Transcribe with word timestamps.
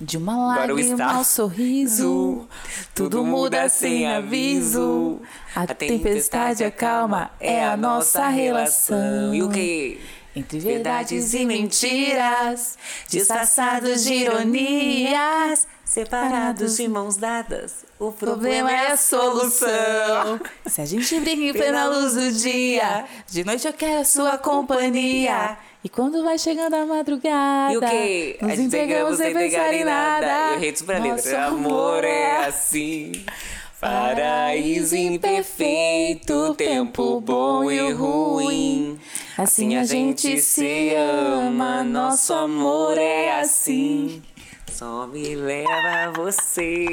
De 0.00 0.16
uma 0.16 0.52
Agora 0.52 0.72
lágrima 0.72 0.92
está. 0.92 1.16
ao 1.16 1.24
sorriso, 1.24 2.46
tudo 2.94 3.24
muda 3.24 3.68
sem 3.68 4.06
aviso. 4.06 5.20
A 5.56 5.66
tempestade 5.66 6.62
acalma, 6.62 7.32
é 7.40 7.64
a 7.64 7.76
nossa 7.76 8.28
relação. 8.28 9.34
E 9.34 9.42
o 9.42 9.50
que? 9.50 10.00
Entre 10.36 10.60
verdades 10.60 11.34
e 11.34 11.44
mentiras, 11.44 12.78
disfarçados 13.08 14.04
de 14.04 14.14
ironias, 14.14 15.66
separados 15.84 16.76
de 16.76 16.86
mãos 16.86 17.16
dadas. 17.16 17.84
O 17.98 18.06
o 18.10 18.12
problema 18.12 18.70
é 18.70 18.92
a 18.92 18.96
solução. 18.96 20.40
Se 20.64 20.80
a 20.80 20.86
gente 20.86 21.18
briga 21.18 21.42
em 21.42 21.52
plena 21.52 21.88
luz 21.88 22.14
do 22.14 22.30
dia, 22.30 23.04
de 23.26 23.42
noite 23.42 23.66
eu 23.66 23.72
quero 23.72 24.00
a 24.00 24.04
sua 24.04 24.38
companhia. 24.38 25.58
E 25.84 25.88
quando 25.88 26.24
vai 26.24 26.38
chegando 26.38 26.74
a 26.74 26.84
madrugada, 26.84 27.72
E 27.72 27.76
o 27.76 27.80
que? 27.80 28.38
nos 28.42 28.50
A 28.52 28.54
gente 28.56 28.66
entregamos 28.66 29.16
sem 29.16 29.32
pensar 29.32 29.72
em 29.72 29.84
nada. 29.84 30.54
Eu 30.54 30.58
pra 30.84 30.98
Nosso 30.98 31.24
letra. 31.28 31.46
Amor 31.46 32.04
é 32.04 32.46
assim. 32.46 33.12
Paraíso 33.80 34.96
imperfeito, 34.96 36.52
tempo 36.54 37.20
bom 37.20 37.70
e 37.70 37.92
ruim. 37.92 38.98
Assim 39.36 39.76
a 39.76 39.84
gente 39.84 40.40
se 40.40 40.92
ama, 40.96 41.84
nosso 41.84 42.32
amor 42.34 42.98
é 42.98 43.38
assim. 43.40 44.20
Só 44.72 45.06
me 45.06 45.34
leva 45.36 46.12
você. 46.16 46.86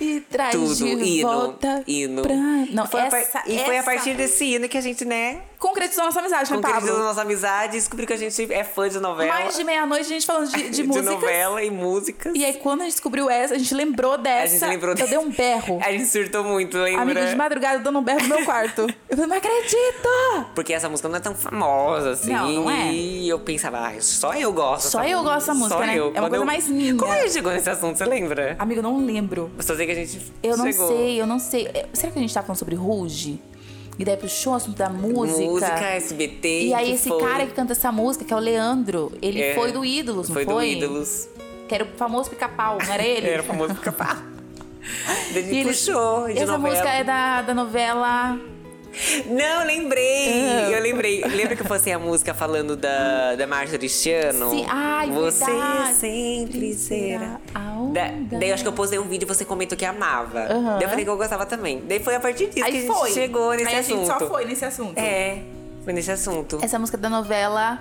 E 0.00 0.20
traz 0.30 0.54
Tudo, 0.54 0.74
de 0.74 0.88
hino, 0.88 1.28
volta 1.28 1.82
hino. 1.86 2.22
pra... 2.22 2.34
Não, 2.34 2.84
e 2.84 2.88
foi, 2.88 3.00
essa, 3.20 3.42
e 3.46 3.58
foi 3.58 3.76
a 3.76 3.80
essa- 3.80 3.90
partir 3.90 4.14
desse 4.14 4.44
hino 4.46 4.66
que 4.68 4.76
a 4.78 4.80
gente, 4.80 5.04
né, 5.04 5.42
Concretizou 5.60 6.04
nossa 6.06 6.20
amizade, 6.20 6.50
né, 6.50 6.56
concretizou 6.56 6.98
nossa 6.98 7.20
amizade 7.20 7.76
e 7.76 7.78
descobriu 7.80 8.06
que 8.06 8.14
a 8.14 8.16
gente 8.16 8.52
é 8.52 8.64
fã 8.64 8.88
de 8.88 8.98
novela. 8.98 9.30
Mais 9.32 9.54
de 9.54 9.62
meia-noite 9.62 10.06
a 10.06 10.08
gente 10.08 10.24
falando 10.26 10.50
de, 10.50 10.62
de, 10.62 10.70
de 10.80 10.82
músicas. 10.82 11.10
novela 11.12 11.62
e 11.62 11.70
músicas. 11.70 12.32
E 12.34 12.44
aí, 12.44 12.54
quando 12.54 12.80
a 12.80 12.84
gente 12.84 12.94
descobriu 12.94 13.28
essa, 13.28 13.54
a 13.54 13.58
gente 13.58 13.74
lembrou 13.74 14.16
dessa. 14.16 14.44
a 14.54 14.58
gente 14.58 14.68
lembrou 14.70 14.94
Eu 14.98 15.06
dei 15.06 15.18
um 15.18 15.30
berro. 15.30 15.78
A 15.84 15.92
gente 15.92 16.06
surtou 16.06 16.42
muito, 16.42 16.78
lembra? 16.78 17.02
Amigo 17.02 17.20
de 17.26 17.36
madrugada 17.36 17.78
dando 17.80 17.98
um 17.98 18.02
berro 18.02 18.20
no 18.22 18.28
meu 18.36 18.44
quarto. 18.44 18.86
Eu 19.08 19.16
falei, 19.16 19.26
não 19.26 19.36
acredito! 19.36 20.08
Porque 20.54 20.72
essa 20.72 20.88
música 20.88 21.08
não 21.10 21.16
é 21.16 21.20
tão 21.20 21.34
famosa 21.34 22.12
assim. 22.12 22.32
Não, 22.32 22.48
não 22.50 22.70
é. 22.70 22.92
E 22.92 23.28
eu 23.28 23.38
pensava, 23.38 23.86
ah, 23.86 23.92
só 24.00 24.32
eu 24.34 24.52
gosto. 24.52 24.88
Só 24.88 25.04
eu 25.04 25.22
gosto 25.22 25.40
dessa 25.40 25.54
música, 25.54 25.78
Só 25.80 25.86
né? 25.86 25.98
eu. 25.98 26.06
É 26.06 26.08
uma 26.08 26.12
Quando 26.12 26.28
coisa 26.30 26.36
eu- 26.42 26.46
mais 26.46 26.68
minha. 26.68 26.94
Como 26.96 27.12
a 27.12 27.18
gente 27.20 27.32
chegou 27.32 27.52
nesse 27.52 27.68
assunto, 27.68 27.98
você 27.98 28.04
lembra? 28.06 28.56
Amigo, 28.58 28.78
eu 28.80 28.82
não 28.82 29.04
lembro. 29.04 29.50
Só 29.60 29.76
sei 29.76 29.84
que 29.84 29.92
a 29.92 29.94
gente 29.94 30.32
Eu 30.42 30.56
não 30.56 30.64
chegou. 30.72 30.88
sei, 30.88 31.20
eu 31.20 31.26
não 31.26 31.38
sei. 31.38 31.66
É, 31.74 31.86
Será 31.92 32.10
que 32.12 32.18
a 32.18 32.22
gente 32.22 32.32
tá 32.32 32.40
falando 32.42 32.58
sobre 32.58 32.74
Ruge? 32.74 33.38
E 33.98 34.04
daí 34.04 34.16
puxou 34.16 34.54
o 34.54 34.56
assunto 34.56 34.76
da 34.76 34.88
música. 34.88 35.40
Música, 35.44 35.84
SBT. 35.96 36.62
E 36.68 36.74
aí 36.74 36.92
esse 36.92 37.08
foi. 37.08 37.20
cara 37.22 37.46
que 37.46 37.52
canta 37.52 37.72
essa 37.72 37.92
música, 37.92 38.24
que 38.24 38.32
é 38.32 38.36
o 38.36 38.40
Leandro, 38.40 39.12
ele 39.20 39.42
É, 39.42 39.54
foi 39.54 39.72
do 39.72 39.84
Ídolos, 39.84 40.28
não 40.28 40.34
foi? 40.34 40.44
foi? 40.46 40.54
do 40.54 40.62
Ídolos. 40.84 41.28
Que 41.68 41.74
era 41.74 41.84
o 41.84 41.88
famoso 41.96 42.30
pica-pau, 42.30 42.78
não 42.84 42.92
era 42.92 43.02
ele? 43.02 43.28
Era 43.28 43.42
o 43.42 43.44
famoso 43.44 43.74
pica-pau. 43.74 44.16
Daí 45.34 45.44
E 45.52 45.58
ele- 45.58 45.64
puxou 45.68 46.26
de 46.26 46.32
Essa 46.38 46.46
novela. 46.46 46.58
música 46.58 46.88
é 46.88 47.04
da, 47.04 47.42
da 47.42 47.54
novela. 47.54 48.38
Não, 49.26 49.64
lembrei! 49.66 50.28
Ah. 50.42 50.70
Eu 50.70 50.82
lembrei. 50.82 51.22
Lembra 51.24 51.54
que 51.56 51.62
eu 51.62 51.66
fosse 51.66 51.90
a 51.92 51.98
música 51.98 52.34
falando 52.34 52.76
da, 52.76 53.36
da 53.36 53.46
Marcia 53.46 53.78
Cristiano? 53.78 54.50
Sim, 54.50 54.66
ai, 54.68 55.08
Você 55.10 55.44
verdade. 55.44 55.94
sempre 55.94 56.74
será. 56.74 57.40
a 57.54 57.60
onda. 57.80 58.00
daí 58.32 58.48
eu 58.48 58.54
acho 58.54 58.62
que 58.64 58.68
eu 58.68 58.72
postei 58.72 58.98
um 58.98 59.04
vídeo 59.08 59.24
e 59.26 59.28
você 59.28 59.44
comentou 59.44 59.76
que 59.78 59.84
amava. 59.84 60.40
Aham. 60.40 60.74
Daí 60.74 60.82
eu 60.82 60.88
falei 60.88 61.04
que 61.04 61.10
eu 61.10 61.16
gostava 61.16 61.46
também. 61.46 61.82
Daí 61.88 62.00
foi 62.00 62.14
a 62.14 62.20
partir 62.20 62.46
disso 62.46 62.56
que 62.56 62.62
a 62.62 62.66
Aí 62.66 62.72
gente 62.72 62.86
foi. 62.86 63.12
chegou 63.12 63.52
nesse 63.52 63.68
Aí 63.68 63.76
a 63.76 63.78
assunto. 63.80 63.96
gente 63.98 64.06
só 64.06 64.28
foi 64.28 64.44
nesse 64.44 64.64
assunto. 64.64 64.98
É, 64.98 65.38
foi 65.84 65.92
nesse 65.92 66.10
assunto. 66.10 66.58
Essa 66.62 66.78
música 66.78 66.98
da 66.98 67.08
novela. 67.08 67.78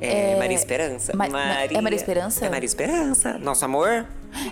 É, 0.00 0.36
Maria 0.38 0.54
Esperança. 0.56 1.16
Ma- 1.16 1.26
é 1.26 1.80
Maria 1.80 1.96
Esperança? 1.96 2.44
É 2.44 2.50
Maria 2.50 2.66
Esperança. 2.66 3.38
Nosso 3.38 3.64
amor? 3.64 4.04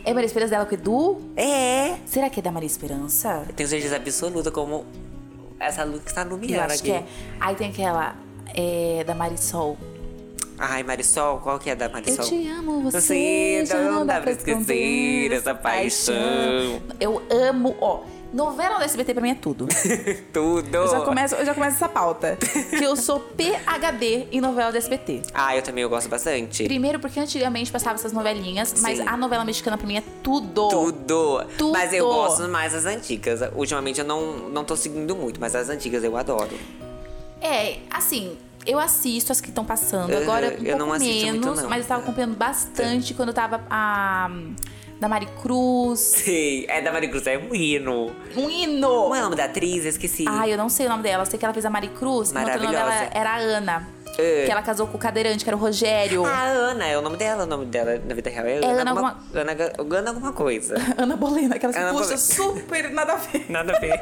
É 0.05 0.15
Maria 0.15 0.27
Esperança 0.27 0.53
dela 0.53 0.65
com 0.65 0.71
o 0.71 0.79
Edu? 0.79 1.21
É. 1.37 1.97
Será 2.07 2.31
que 2.31 2.41
é 2.41 2.43
da 2.43 2.51
Maria 2.51 2.67
Esperança? 2.67 3.43
Eu 3.47 3.55
tenho 3.55 3.69
certeza 3.69 3.97
absoluta 3.97 4.51
como 4.51 4.87
essa 5.61 5.85
luz 5.85 6.03
que 6.03 6.09
está 6.11 6.23
Eu 6.23 6.29
iluminando 6.29 6.73
aqui. 6.73 6.91
é. 6.91 7.05
Aí 7.41 7.55
tem 7.55 7.71
aquela. 7.71 8.15
É, 8.57 9.03
da 9.05 9.15
Marisol. 9.15 9.77
Ai, 10.57 10.83
Marisol, 10.85 11.41
qual 11.41 11.59
que 11.59 11.69
é 11.71 11.75
da 11.75 11.87
Eu 11.87 11.91
Marisol? 11.93 12.25
te 12.25 12.49
amo, 12.49 12.83
você. 12.83 13.01
Você 13.01 13.67
já 13.67 13.81
não 13.83 14.07
dá 14.07 14.21
pra 14.21 14.31
esquecer 14.33 15.33
essa 15.33 15.55
paixão. 15.55 16.15
Eu 17.01 17.21
amo, 17.31 17.75
ó. 17.81 18.03
Novela 18.35 18.79
do 18.79 18.85
SBT 18.85 19.15
pra 19.15 19.23
mim 19.23 19.31
é 19.31 19.35
tudo. 19.37 19.69
Tudo. 20.33 20.75
Eu 20.75 20.89
já 20.89 21.01
começo, 21.03 21.35
eu 21.37 21.47
já 21.47 21.55
começo 21.55 21.77
essa 21.77 21.89
pauta. 21.89 22.37
que 22.37 22.83
eu 22.83 22.97
sou 22.97 23.21
PHD 23.21 24.27
em 24.33 24.41
novela 24.41 24.73
do 24.73 24.77
SBT. 24.77 25.23
Ah, 25.33 25.55
eu 25.55 25.63
também 25.63 25.83
eu 25.83 25.89
gosto 25.89 26.09
bastante. 26.09 26.65
Primeiro 26.65 26.99
porque 26.99 27.21
antigamente 27.21 27.71
passava 27.71 27.95
essas 27.95 28.13
novelinhas, 28.13 28.75
mas 28.83 28.99
Sim. 28.99 29.05
a 29.07 29.17
novela 29.17 29.45
mexicana 29.45 29.79
pra 29.79 29.87
mim 29.87 29.99
é 29.99 30.03
tudo. 30.21 30.69
Tudo. 30.69 31.45
Tudo. 31.57 31.73
Mas 31.73 31.93
eu 31.93 32.07
gosto 32.07 32.49
mais 32.49 32.73
das 32.73 32.87
antigas. 32.87 33.41
Ultimamente 33.55 34.01
eu 34.01 34.05
não, 34.07 34.49
não 34.49 34.65
tô 34.65 34.75
seguindo 34.75 35.15
muito, 35.15 35.41
mas 35.41 35.55
as 35.55 35.69
antigas 35.69 36.03
eu 36.03 36.17
adoro. 36.17 36.59
É, 37.41 37.77
assim, 37.89 38.37
eu 38.67 38.81
assisto 38.81 39.31
as 39.31 39.41
que 39.41 39.51
estão 39.51 39.65
passando. 39.65 40.13
Agora, 40.13 40.49
um 40.49 40.51
eu 40.51 40.57
pouco 40.57 40.79
não 40.79 40.93
assisto 40.93 41.27
menos, 41.27 41.47
muito, 41.47 41.63
não. 41.63 41.69
mas 41.69 41.83
eu 41.83 41.89
tava 41.89 42.03
acompanhando 42.03 42.37
bastante 42.37 43.15
quando 43.15 43.29
eu 43.29 43.35
tava 43.35 43.63
a. 43.71 44.29
Da 45.01 45.09
Maricruz. 45.09 46.01
Sei, 46.01 46.67
é 46.69 46.81
da 46.81 46.93
Maricruz, 46.93 47.27
é 47.27 47.37
um 47.37 47.55
hino. 47.55 48.13
Um 48.37 48.49
hino! 48.49 48.89
Como 48.89 49.15
é 49.15 49.21
o 49.21 49.25
nome 49.25 49.37
da 49.37 49.45
atriz? 49.45 49.85
Eu 49.85 49.91
esqueci. 49.91 50.25
Ai, 50.29 50.53
eu 50.53 50.57
não 50.57 50.69
sei 50.69 50.87
o 50.87 50.89
nome 50.89 51.03
dela. 51.03 51.23
Eu 51.23 51.27
sei 51.27 51.39
que 51.39 51.45
ela 51.45 51.53
fez 51.53 51.67
a 51.67 51.71
Maricruz. 51.71 52.31
E 52.31 52.35
na 52.35 52.41
outra 52.41 52.57
Maravilhosa. 52.59 52.85
novela 52.85 53.11
era 53.13 53.31
a 53.31 53.37
Ana. 53.37 53.89
É. 54.17 54.45
Que 54.47 54.53
ela 54.53 54.63
casou 54.63 54.87
com 54.87 54.97
o 54.97 55.01
cadeirante, 55.01 55.43
que 55.43 55.51
era 55.51 55.57
o 55.57 55.61
Rogério. 55.61 56.25
Ah, 56.25 56.45
Ana, 56.45 56.87
é 56.87 56.97
o 56.97 57.03
nome 57.03 57.17
dela. 57.17 57.43
O 57.43 57.47
nome 57.47 57.67
dela 57.67 58.01
na 58.07 58.15
vida 58.15 58.31
real 58.31 58.47
é 58.47 58.57
Ana. 58.59 58.81
Ana 58.83 58.91
alguma, 58.93 59.19
Ana, 59.35 59.53
Ana 59.99 60.11
alguma 60.11 60.33
coisa. 60.33 60.77
Ana 60.97 61.17
Bolena, 61.17 61.57
aquela 61.57 61.73
que 61.73 61.79
Ana 61.79 61.91
puxa 61.91 62.03
Bolena. 62.05 62.19
super 62.19 62.91
nada 62.91 63.13
a 63.15 63.17
ver. 63.17 63.47
Nada 63.51 63.77
a 63.77 63.81
ver. 63.81 64.01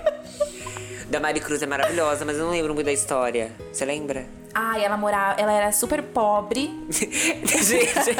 Da 1.12 1.20
Maricruz 1.20 1.62
é 1.62 1.66
maravilhosa, 1.66 2.24
mas 2.24 2.38
eu 2.38 2.44
não 2.44 2.50
lembro 2.52 2.72
muito 2.74 2.86
da 2.86 2.92
história. 2.92 3.52
Você 3.70 3.84
lembra? 3.84 4.24
Ai, 4.54 4.82
ela 4.84 4.96
morava. 4.96 5.38
Ela 5.40 5.52
era 5.52 5.70
super 5.72 6.02
pobre. 6.02 6.70
Gente, 6.90 8.16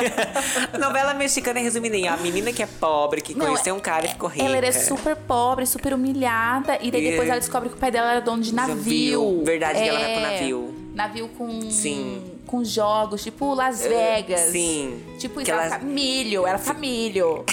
novela 0.78 1.14
mexicana 1.14 1.58
é 1.58 1.62
resumindo 1.62 1.96
em 1.96 2.06
a 2.06 2.16
menina 2.18 2.52
que 2.52 2.62
é 2.62 2.66
pobre, 2.66 3.22
que 3.22 3.34
Não, 3.34 3.46
conheceu 3.46 3.74
um 3.74 3.80
cara 3.80 4.04
e 4.04 4.08
ficou 4.10 4.28
rica. 4.28 4.44
Ela 4.44 4.56
era 4.58 4.72
super 4.72 5.16
pobre, 5.16 5.64
super 5.66 5.94
humilhada. 5.94 6.78
E 6.82 6.90
daí 6.90 7.04
E- 7.06 7.10
depois 7.10 7.28
ela 7.28 7.38
descobre 7.40 7.70
que 7.70 7.76
o 7.76 7.78
pai 7.78 7.90
dela 7.90 8.10
era 8.12 8.20
dono 8.20 8.42
de 8.42 8.54
navio. 8.54 9.42
Verdade 9.44 9.82
que 9.82 9.88
ela 9.88 9.98
vai 9.98 10.12
pro 10.12 10.20
É, 10.24 10.32
navio. 10.32 10.74
Navio 10.94 11.28
com. 11.28 11.70
Sim. 11.70 12.22
Com 12.46 12.62
jogos, 12.64 13.22
tipo 13.22 13.54
Las 13.54 13.82
Vegas. 13.86 14.40
sim. 14.52 15.02
Tipo 15.18 15.40
isso, 15.40 15.50
ela 15.50 15.78
milho, 15.78 16.46
era 16.46 16.58
fica 16.58 16.74
milho. 16.78 17.44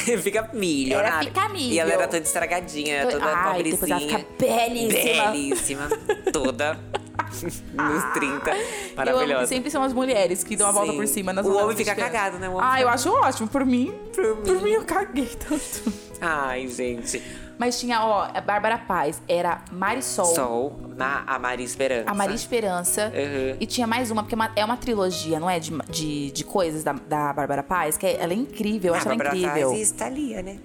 milionária. 0.54 1.10
Ela 1.10 1.24
fica 1.24 1.50
milho. 1.50 1.74
E 1.74 1.80
ela 1.80 1.94
era 1.94 2.08
toda 2.08 2.24
estragadinha, 2.24 3.08
toda 3.08 3.26
Ai, 3.26 3.54
pobrezinha. 3.54 3.72
depois 3.72 3.92
ela 3.92 4.00
fica 4.02 4.26
belíssima. 4.38 5.32
Belíssima. 5.32 5.88
Toda 6.34 6.80
nos 7.74 8.04
30. 8.14 8.50
Eu 8.50 8.56
amo 8.56 8.96
Maravilhosa. 8.96 9.48
sempre 9.48 9.70
são 9.72 9.84
as 9.84 9.94
mulheres 9.94 10.44
que 10.44 10.56
dão 10.56 10.68
a 10.68 10.72
volta 10.72 10.92
Sim. 10.92 10.98
por 10.98 11.08
cima 11.08 11.34
nas 11.34 11.46
O 11.46 11.56
homem 11.56 11.76
fica 11.76 11.96
cagado, 11.96 12.38
né? 12.40 12.50
Homem 12.50 12.62
Ah, 12.64 12.72
fica- 12.72 12.82
eu 12.84 12.90
acho 12.90 13.10
ótimo. 13.12 13.48
Por 13.48 13.66
mim, 13.66 13.94
Por 14.16 14.38
por 14.38 14.56
mim. 14.58 14.64
mim 14.64 14.72
eu 14.72 14.84
caguei 14.86 15.26
tanto. 15.28 15.94
Ai, 16.22 16.68
gente. 16.68 17.22
Mas 17.58 17.78
tinha, 17.80 18.02
ó, 18.06 18.30
a 18.34 18.40
Bárbara 18.40 18.78
Paz, 18.78 19.22
era 19.28 19.62
Marisol, 19.72 20.26
Sol, 20.28 20.80
Ma- 20.98 21.24
a 21.28 21.38
Maria 21.38 21.66
Esperança. 21.66 22.10
a 22.10 22.14
Maria 22.14 22.36
Esperança. 22.36 23.06
Uhum. 23.14 23.58
E 23.60 23.66
tinha 23.66 23.86
mais 23.86 24.10
uma, 24.12 24.24
porque 24.24 24.34
é 24.34 24.38
uma, 24.38 24.52
é 24.56 24.64
uma 24.66 24.78
trilogia, 24.78 25.40
não 25.42 25.50
é? 25.50 25.60
De, 25.60 25.78
de, 25.90 26.32
de 26.32 26.44
coisas 26.46 26.84
da, 26.86 26.94
da 26.94 27.34
Bárbara 27.34 27.62
Paz, 27.62 27.98
que 27.98 28.06
é- 28.06 28.22
ela 28.22 28.32
é 28.32 28.36
incrível, 28.36 28.94
eu 28.94 28.96
acho 28.96 29.08
ela 29.10 29.18
Bárbara 29.18 29.38
incrível. 29.38 29.72
Paz 29.72 29.90
e 29.90 29.94
Thalia, 29.94 30.42
né? 30.42 30.58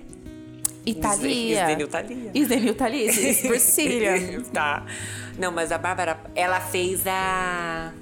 Italia. 0.86 1.62
Isdenil 1.62 1.88
Thalia. 1.88 2.30
Isdenil 2.34 2.74
Thalia, 2.74 3.10
tá. 4.52 4.86
Não, 5.38 5.50
mas 5.50 5.72
a 5.72 5.78
Bárbara, 5.78 6.18
ela 6.34 6.60
fez 6.60 7.06
a... 7.06 7.92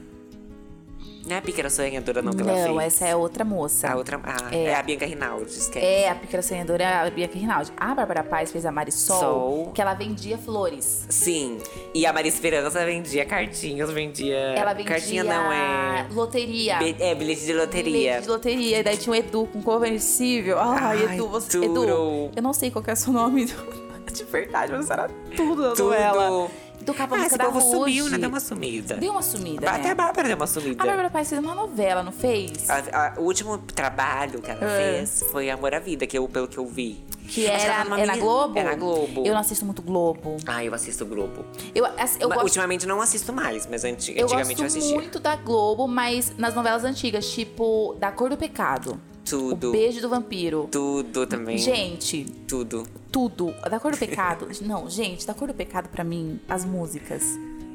Não 1.26 1.36
é 1.36 1.38
a 1.38 1.42
Pícara 1.42 1.70
Sonhadora, 1.70 2.20
não, 2.20 2.32
que 2.32 2.40
ela 2.42 2.52
fez. 2.52 2.66
Não, 2.66 2.80
essa 2.80 3.06
é 3.06 3.14
outra 3.14 3.44
moça. 3.44 3.88
A 3.88 3.96
outra... 3.96 4.20
Ah, 4.24 4.48
É. 4.50 4.64
é, 4.64 4.74
a 4.74 4.82
Bianca 4.82 5.06
Rinaldi, 5.06 5.50
esquece. 5.52 5.84
É, 5.86 6.08
a 6.10 6.14
Pícara 6.16 6.42
Sonhadora 6.42 6.82
é 6.82 6.86
a 7.06 7.10
Bianca 7.10 7.38
Rinaldi. 7.38 7.72
A 7.76 7.94
Bárbara 7.94 8.24
Paz 8.24 8.50
fez 8.50 8.66
a 8.66 8.72
Marisol, 8.72 9.18
Sol. 9.20 9.72
que 9.72 9.80
ela 9.80 9.94
vendia 9.94 10.36
flores. 10.36 11.06
Sim. 11.08 11.58
E 11.94 12.04
a 12.06 12.12
Maria 12.12 12.28
Esperança 12.28 12.84
vendia 12.84 13.24
cartinhas, 13.24 13.90
vendia... 13.90 14.36
Ela 14.36 14.72
vendia 14.72 14.90
Cartinha 14.92 15.22
não, 15.24 15.52
é... 15.52 16.06
loteria. 16.12 16.78
Bi- 16.78 16.96
É, 16.98 17.14
bilhete 17.14 17.44
de 17.46 17.52
loteria. 17.52 17.92
Bilhete 17.92 18.22
de 18.22 18.28
loteria. 18.28 18.78
E 18.80 18.82
daí 18.82 18.96
tinha 18.96 19.12
o 19.12 19.16
Edu 19.16 19.46
com 19.52 19.62
conversível. 19.62 20.58
Ai, 20.58 21.04
Ai, 21.06 21.14
Edu, 21.14 21.28
você. 21.28 21.60
tudo. 21.60 21.84
Edu, 21.84 22.30
eu 22.34 22.42
não 22.42 22.52
sei 22.52 22.70
qual 22.70 22.84
é 22.86 22.92
o 22.92 22.96
seu 22.96 23.12
nome 23.12 23.44
de 24.12 24.24
verdade, 24.24 24.72
mas 24.72 24.90
era 24.90 25.08
tudo 25.36 25.62
da 25.62 25.70
Tudo. 25.70 25.84
novela. 25.84 26.48
Tocava 26.84 27.14
a 27.14 27.18
Ah, 27.18 27.22
música 27.22 27.38
da 27.38 27.44
povo 27.46 27.60
sumiu, 27.60 28.08
né? 28.10 28.18
Deu 28.18 28.28
uma 28.28 28.40
sumida. 28.40 28.94
Deu 28.96 29.12
uma 29.12 29.22
sumida, 29.22 29.70
Até 29.70 29.82
né? 29.84 29.90
a 29.90 29.94
Bárbara 29.94 30.28
deu 30.28 30.36
uma 30.36 30.46
sumida. 30.46 30.82
A 30.82 30.86
Bárbara 30.86 31.10
Paz 31.10 31.28
fez 31.28 31.40
uma 31.40 31.54
novela, 31.54 32.02
não 32.02 32.12
fez? 32.12 32.68
A- 32.68 32.82
a- 32.92 33.20
o 33.20 33.22
último 33.22 33.58
trabalho 33.58 34.40
que 34.42 34.50
ela 34.50 34.64
É. 34.64 34.94
fez 34.98 35.24
foi 35.30 35.50
Amor 35.50 35.74
à 35.74 35.78
Vida, 35.78 36.06
que 36.06 36.16
eu, 36.18 36.28
pelo 36.28 36.48
que 36.48 36.58
eu 36.58 36.66
vi. 36.66 37.04
Que 37.28 37.46
Acho 37.48 37.64
que 37.64 37.70
era 37.70 37.84
numa 37.84 38.00
é 38.00 38.04
na 38.04 38.16
Globo? 38.16 38.58
É 38.58 38.62
na 38.64 38.74
Globo. 38.74 39.24
Eu 39.24 39.32
não 39.32 39.40
assisto 39.40 39.64
muito 39.64 39.80
Globo. 39.80 40.36
Ah, 40.46 40.62
eu 40.64 40.74
assisto 40.74 41.06
Globo. 41.06 41.44
Eu, 41.74 41.86
eu 41.86 42.28
gosto, 42.28 42.42
Ultimamente 42.42 42.84
não 42.86 43.00
assisto 43.00 43.32
mais, 43.32 43.66
mas 43.66 43.84
eu 43.84 43.90
antigamente 43.92 44.20
eu 44.20 44.28
gosto 44.28 44.62
assistia. 44.64 44.94
muito 44.94 45.20
da 45.20 45.36
Globo, 45.36 45.86
mas 45.86 46.32
nas 46.36 46.54
novelas 46.54 46.84
antigas, 46.84 47.30
tipo 47.30 47.94
Da 47.98 48.10
Cor 48.10 48.28
do 48.28 48.36
Pecado. 48.36 49.00
Tudo. 49.24 49.68
O 49.70 49.72
beijo 49.72 50.00
do 50.00 50.08
vampiro. 50.08 50.68
Tudo 50.70 51.26
também. 51.26 51.58
Gente, 51.58 52.24
Tudo. 52.46 52.86
tudo. 53.10 53.54
Da 53.68 53.78
cor 53.80 53.92
do 53.92 53.98
pecado. 53.98 54.48
Não, 54.62 54.88
gente, 54.88 55.26
da 55.26 55.34
cor 55.34 55.48
do 55.48 55.54
pecado 55.54 55.88
pra 55.88 56.04
mim, 56.04 56.40
as 56.48 56.64
músicas. 56.64 57.22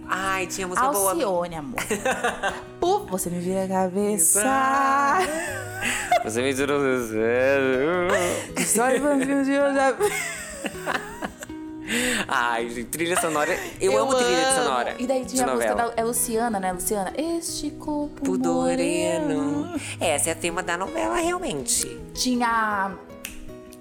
Ai, 0.10 0.48
tinha 0.48 0.68
música 0.68 0.88
boa. 0.90 1.12
Alcione, 1.12 1.56
amor. 1.56 1.80
Puf, 2.80 3.10
você 3.12 3.30
me 3.30 3.40
vira 3.40 3.66
a 3.66 3.68
cabeça. 3.68 4.42
Você 6.24 6.42
me 6.42 6.54
tirou 6.54 6.80
do 6.80 7.08
sério. 7.08 8.08
Só 8.66 8.90
de 8.90 9.00
vampiro 9.00 9.44
de 9.44 9.52
hoje. 9.52 10.28
Ai, 12.28 12.70
gente, 12.70 12.86
trilha 12.88 13.20
sonora. 13.20 13.58
Eu, 13.80 13.98
amo 13.98 14.14
trilha 14.14 14.56
sonora. 14.56 14.96
E 15.00 15.08
daí 15.08 15.26
tinha 15.26 15.46
a 15.46 15.54
música 15.54 15.74
novela. 15.74 15.96
da 15.96 16.02
é 16.02 16.04
Luciana, 16.04 16.60
né? 16.60 16.72
Luciana. 16.74 17.14
Este 17.16 17.72
corpo 17.72 18.22
Pudo 18.22 18.54
moreno. 18.54 19.74
Essa 20.00 20.30
é 20.30 20.34
a 20.34 20.36
tema 20.36 20.62
da 20.62 20.78
novela, 20.78 21.16
realmente. 21.16 21.88
Tinha 22.14 22.98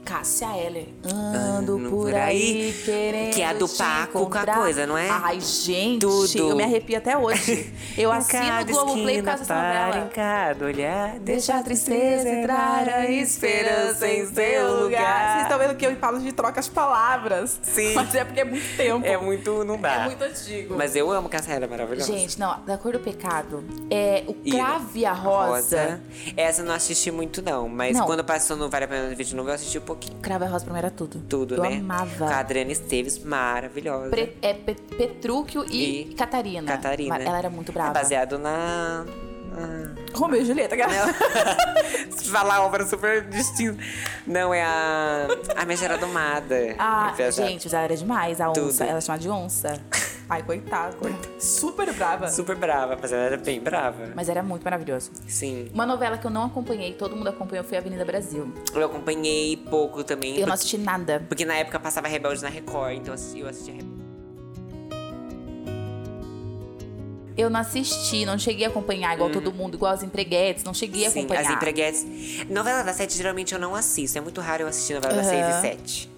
Cássia 0.06 0.46
Eller. 0.56 0.86
Ando 1.04 1.76
Ando 1.76 1.90
por 1.90 2.14
aí, 2.14 2.20
aí, 2.22 2.82
querendo 2.84 3.34
que 3.34 3.42
é 3.42 3.46
a 3.46 3.52
do 3.52 3.68
Paco 3.68 4.30
com 4.30 4.38
a 4.38 4.46
coisa, 4.46 4.86
não 4.86 4.96
é? 4.96 5.10
Ai, 5.10 5.40
gente, 5.40 6.00
Tudo. 6.00 6.50
eu 6.50 6.56
me 6.56 6.62
arrepio 6.62 6.96
até 6.96 7.18
hoje. 7.18 7.72
Eu 7.98 8.12
assino 8.12 8.60
o 8.60 8.64
Globoplay 8.66 9.18
por 9.18 9.24
causa 9.24 9.40
dessa 9.40 9.54
novela. 9.54 10.04
em 10.04 10.08
cada 10.10 10.64
olhar. 10.66 11.18
Deixa 11.18 11.56
a 11.56 11.62
tristeza 11.62 12.28
entrar 12.28 12.88
a 12.88 13.10
esperança 13.10 14.06
em 14.06 14.26
seu 14.26 14.82
lugar. 14.82 15.30
Vocês 15.32 15.42
estão 15.42 15.58
vendo 15.58 15.76
que 15.76 15.86
eu 15.86 15.92
e 15.92 15.96
Paulo 15.96 16.20
de 16.20 16.30
troca 16.32 16.60
as 16.60 16.68
palavras. 16.68 17.58
Sim. 17.62 17.94
Mas 17.94 18.14
é 18.14 18.24
porque 18.24 18.40
é 18.40 18.44
muito 18.44 18.76
tempo. 18.76 19.04
É 19.06 19.16
muito, 19.16 19.64
não 19.64 19.78
dá. 19.78 19.94
É 19.94 20.04
muito 20.04 20.22
antigo. 20.22 20.74
Mas 20.76 20.94
eu 20.94 21.10
amo 21.10 21.28
Cassia 21.28 21.54
é 21.54 21.66
maravilhosa. 21.66 22.12
Gente, 22.12 22.38
não, 22.38 22.60
da 22.64 22.76
cor 22.76 22.92
do 22.92 23.00
pecado. 23.00 23.64
É 23.90 24.24
o 24.26 24.34
crave 24.34 25.06
a 25.06 25.12
rosa. 25.12 26.00
Essa 26.36 26.60
eu 26.62 26.66
não 26.66 26.74
assisti 26.74 27.10
muito, 27.10 27.42
não. 27.42 27.68
Mas 27.68 27.96
Não. 27.96 28.04
quando 28.06 28.22
passou 28.22 28.56
no 28.56 28.68
Vale 28.68 28.84
a 28.84 28.88
Pena 28.88 29.14
Ver 29.14 29.24
de 29.24 29.34
novo, 29.34 29.48
eu 29.48 29.54
assisti 29.54 29.78
um 29.78 29.82
pouquinho. 29.82 29.95
Crave 30.22 30.44
a 30.44 30.48
rosa 30.48 30.64
pra 30.64 30.72
mim 30.75 30.78
era 30.78 30.90
tudo. 30.90 31.20
Tudo, 31.28 31.54
eu 31.56 31.62
né? 31.62 31.76
amava. 31.76 32.26
Com 32.26 32.32
a 32.32 32.38
Adriana 32.38 32.72
Esteves, 32.72 33.19
maravilhosa. 33.22 34.10
Pre- 34.10 34.37
é 34.43 34.54
Pe- 34.54 34.75
Petrúquio 34.75 35.64
e, 35.70 36.00
E 36.10 36.14
Catarina. 36.14 36.70
Catarina. 36.72 37.16
Ela 37.19 37.38
era 37.38 37.50
muito 37.50 37.72
brava. 37.72 37.90
É 37.90 37.94
baseado 37.94 38.38
na. 38.38 39.04
na- 39.50 39.94
Romeu 40.14 40.40
e 40.40 40.44
Julieta, 40.44 40.76
cara. 40.76 40.90
Se 42.16 42.28
falar 42.31 42.62
obra 42.62 42.84
super 42.87 43.22
distinta. 43.28 43.82
Não, 44.26 44.52
é 44.52 44.62
a. 44.64 45.28
A 45.56 45.64
Megera 45.64 45.96
Domada. 45.99 46.75
Ah, 46.78 47.14
gente, 47.31 47.69
ela 47.72 47.84
era 47.84 47.96
demais, 47.96 48.40
a 48.40 48.50
onça. 48.50 48.60
Tudo. 48.60 48.82
Ela 48.90 49.00
chamava 49.00 49.22
de 49.22 49.28
onça. 49.28 49.81
Ai, 50.28 50.43
coitada. 50.43 50.96
Super 51.38 51.93
brava. 51.93 52.28
Super 52.28 52.56
brava, 52.56 52.99
mas 53.00 53.12
ela 53.12 53.23
era 53.23 53.37
bem 53.37 53.61
brava. 53.61 54.11
Mas 54.14 54.28
era 54.28 54.43
muito 54.43 54.64
maravilhoso. 54.64 55.12
Sim. 55.28 55.70
Uma 55.73 55.87
novela 55.87 56.19
que 56.19 56.26
eu 56.26 56.31
não 56.31 56.44
acompanhei, 56.44 56.93
todo 56.94 57.14
mundo 57.14 57.28
acompanhou, 57.28 57.64
foi 57.64 57.78
Avenida 57.78 58.05
Brasil. 58.05 58.52
Eu 58.75 58.84
acompanhei 58.87 59.56
pouco 59.56 60.02
também. 60.02 60.37
Eu 60.38 60.46
não 60.46 60.55
assisti 60.55 60.78
nada. 60.78 61.25
Porque 61.28 61.44
na 61.44 61.55
época 61.55 61.78
passava 61.78 62.08
Rebelde 62.08 62.43
na 62.43 62.49
Record, 62.49 62.94
então 62.96 63.08
eu 63.08 63.14
assisti- 63.14 63.40
eu 63.40 63.49
assistia 63.49 63.75
Rebelde. 63.75 63.96
Eu 67.37 67.50
não 67.50 67.61
assisti, 67.61 68.25
não 68.25 68.38
cheguei 68.38 68.64
a 68.64 68.69
acompanhar 68.69 69.14
igual 69.14 69.28
todo 69.31 69.52
mundo, 69.52 69.75
igual 69.75 69.93
as 69.93 70.02
empreguetes, 70.02 70.64
não 70.64 70.73
cheguei 70.73 71.02
a 71.05 71.08
Uhum. 71.08 71.12
Sim, 71.12 71.19
acompanhar. 71.20 71.43
as 71.43 71.50
empreguetes. 71.50 72.06
Novela 72.49 72.82
das 72.82 72.96
sete 72.96 73.14
geralmente 73.17 73.52
eu 73.52 73.61
não 73.61 73.75
assisto. 73.75 74.17
É 74.17 74.20
muito 74.23 74.40
raro 74.40 74.62
eu 74.62 74.67
assistir 74.69 74.94
novela 74.94 75.14
das 75.14 75.26
Aham. 75.26 75.43
seis 75.44 75.56
e 75.56 75.61
sete. 75.61 76.15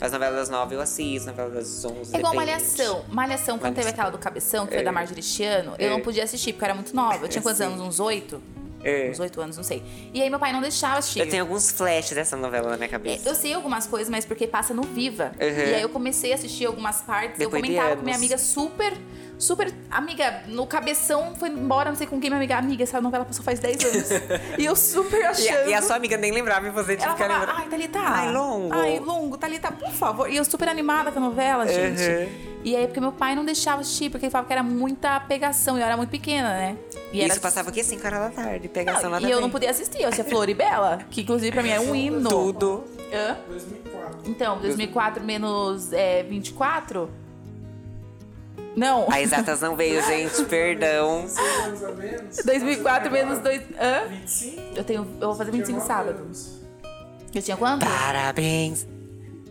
As 0.00 0.12
novelas 0.12 0.36
das 0.36 0.48
nove 0.48 0.74
eu 0.74 0.80
assisto, 0.80 1.26
novela 1.28 1.50
das 1.50 1.84
onze. 1.84 2.14
É 2.14 2.18
igual. 2.18 2.34
Malhação. 2.34 3.04
Malhação, 3.08 3.58
quando 3.58 3.74
teve 3.74 3.88
aquela 3.90 4.10
do 4.10 4.18
Cabeção, 4.18 4.64
que 4.66 4.72
foi 4.72 4.80
É. 4.80 4.84
da 4.84 4.92
Marjorie 4.92 5.22
Chiano, 5.22 5.74
eu 5.78 5.88
É. 5.88 5.90
não 5.90 6.00
podia 6.00 6.24
assistir, 6.24 6.52
porque 6.52 6.64
eu 6.64 6.66
era 6.66 6.74
muito 6.74 6.94
nova. 6.96 7.24
Eu 7.24 7.28
tinha 7.28 7.40
É, 7.40 7.42
quantos 7.42 7.58
sim. 7.58 7.64
anos? 7.64 7.80
Uns 7.80 8.00
oito? 8.00 8.40
É. 8.82 9.10
Uns 9.10 9.20
oito 9.20 9.38
anos, 9.42 9.58
não 9.58 9.64
sei. 9.64 9.82
E 10.14 10.22
aí 10.22 10.30
meu 10.30 10.38
pai 10.38 10.54
não 10.54 10.62
deixava 10.62 10.96
assistir. 10.98 11.20
Eu 11.20 11.28
tenho 11.28 11.42
alguns 11.42 11.70
flashes 11.70 12.12
dessa 12.14 12.34
novela 12.34 12.70
na 12.70 12.76
minha 12.78 12.88
cabeça. 12.88 13.28
Eu 13.28 13.34
sei 13.34 13.52
algumas 13.52 13.86
coisas, 13.86 14.08
mas 14.08 14.24
porque 14.24 14.46
passa 14.46 14.72
no 14.72 14.82
Viva. 14.84 15.32
Uhum. 15.38 15.46
E 15.46 15.74
aí 15.74 15.82
eu 15.82 15.90
comecei 15.90 16.32
a 16.32 16.36
assistir 16.36 16.64
algumas 16.64 17.02
partes. 17.02 17.38
Depois 17.38 17.62
eu 17.62 17.68
comentava 17.68 17.96
com 17.96 18.02
minha 18.02 18.16
amiga 18.16 18.38
super, 18.38 18.96
super. 19.40 19.72
Amiga, 19.90 20.42
no 20.46 20.66
cabeção 20.66 21.34
foi 21.34 21.48
embora, 21.48 21.88
não 21.90 21.96
sei 21.96 22.06
com 22.06 22.20
quem, 22.20 22.30
minha 22.30 22.38
amiga. 22.38 22.56
Amiga, 22.56 22.84
essa 22.84 23.00
novela 23.00 23.24
passou 23.24 23.44
faz 23.44 23.58
10 23.58 23.84
anos. 23.84 24.08
e 24.58 24.64
eu 24.64 24.76
super 24.76 25.20
E 25.22 25.24
achando. 25.24 25.56
a, 25.56 25.66
e 25.66 25.74
a 25.74 25.82
sua 25.82 25.96
amiga 25.96 26.16
nem 26.16 26.30
lembrava 26.30 26.68
e 26.68 26.70
você 26.70 26.96
tinha 26.96 27.12
que 27.14 27.22
lembrando. 27.22 27.50
ai, 27.56 27.66
Thalita. 27.68 27.98
Ai, 27.98 28.32
longo. 28.32 28.74
Ai, 28.74 28.98
longo, 29.00 29.36
Thalita, 29.36 29.72
por 29.72 29.90
favor. 29.90 30.30
E 30.30 30.36
eu 30.36 30.44
super 30.44 30.68
animada 30.68 31.10
com 31.10 31.18
a 31.18 31.22
novela, 31.22 31.66
gente. 31.66 32.02
Uhum. 32.02 32.50
E 32.62 32.76
aí, 32.76 32.86
porque 32.86 33.00
meu 33.00 33.12
pai 33.12 33.34
não 33.34 33.44
deixava 33.44 33.80
assistir, 33.80 34.10
porque 34.10 34.26
ele 34.26 34.30
falava 34.30 34.46
que 34.46 34.52
era 34.52 34.62
muita 34.62 35.18
pegação. 35.20 35.78
E 35.78 35.80
eu 35.80 35.86
era 35.86 35.96
muito 35.96 36.10
pequena, 36.10 36.48
né? 36.50 36.76
E 37.12 37.20
era 37.22 37.32
Isso 37.32 37.40
passava 37.40 37.70
aqui 37.70 37.82
5 37.82 38.06
horas 38.06 38.20
da 38.20 38.30
tarde, 38.30 38.68
pegação 38.68 39.04
Não, 39.04 39.10
nada 39.12 39.26
E 39.26 39.30
eu 39.30 39.40
não 39.40 39.48
podia 39.50 39.70
assistir. 39.70 40.02
Eu 40.02 40.08
assistia 40.08 40.24
Floribela, 40.30 41.00
que 41.10 41.22
inclusive 41.22 41.50
pra 41.50 41.62
mim 41.62 41.70
é 41.70 41.80
um 41.80 41.94
hino. 41.94 42.28
Tudo. 42.28 42.84
Hã? 43.12 43.36
2004. 43.48 44.20
Então, 44.26 44.58
2004 44.58 45.24
menos 45.24 45.92
é, 45.92 46.22
24? 46.22 47.10
Não. 48.76 49.10
A 49.10 49.20
exatas 49.20 49.60
não 49.60 49.74
veio, 49.76 50.00
gente, 50.06 50.44
perdão. 50.44 51.26
6 51.26 51.48
anos 51.64 51.84
a 51.84 51.90
menos. 51.92 52.36
2004 52.44 53.10
menos 53.10 53.38
2. 53.40 53.62
Hã? 53.80 54.06
25? 54.08 54.62
Eu, 54.76 54.84
tenho, 54.84 55.00
eu 55.20 55.26
vou 55.28 55.34
fazer 55.34 55.50
25 55.50 55.80
19 55.80 55.86
sábado. 55.86 56.22
anos. 56.22 56.60
Eu 57.34 57.42
tinha 57.42 57.56
quanto? 57.56 57.84
Parabéns. 57.86 58.86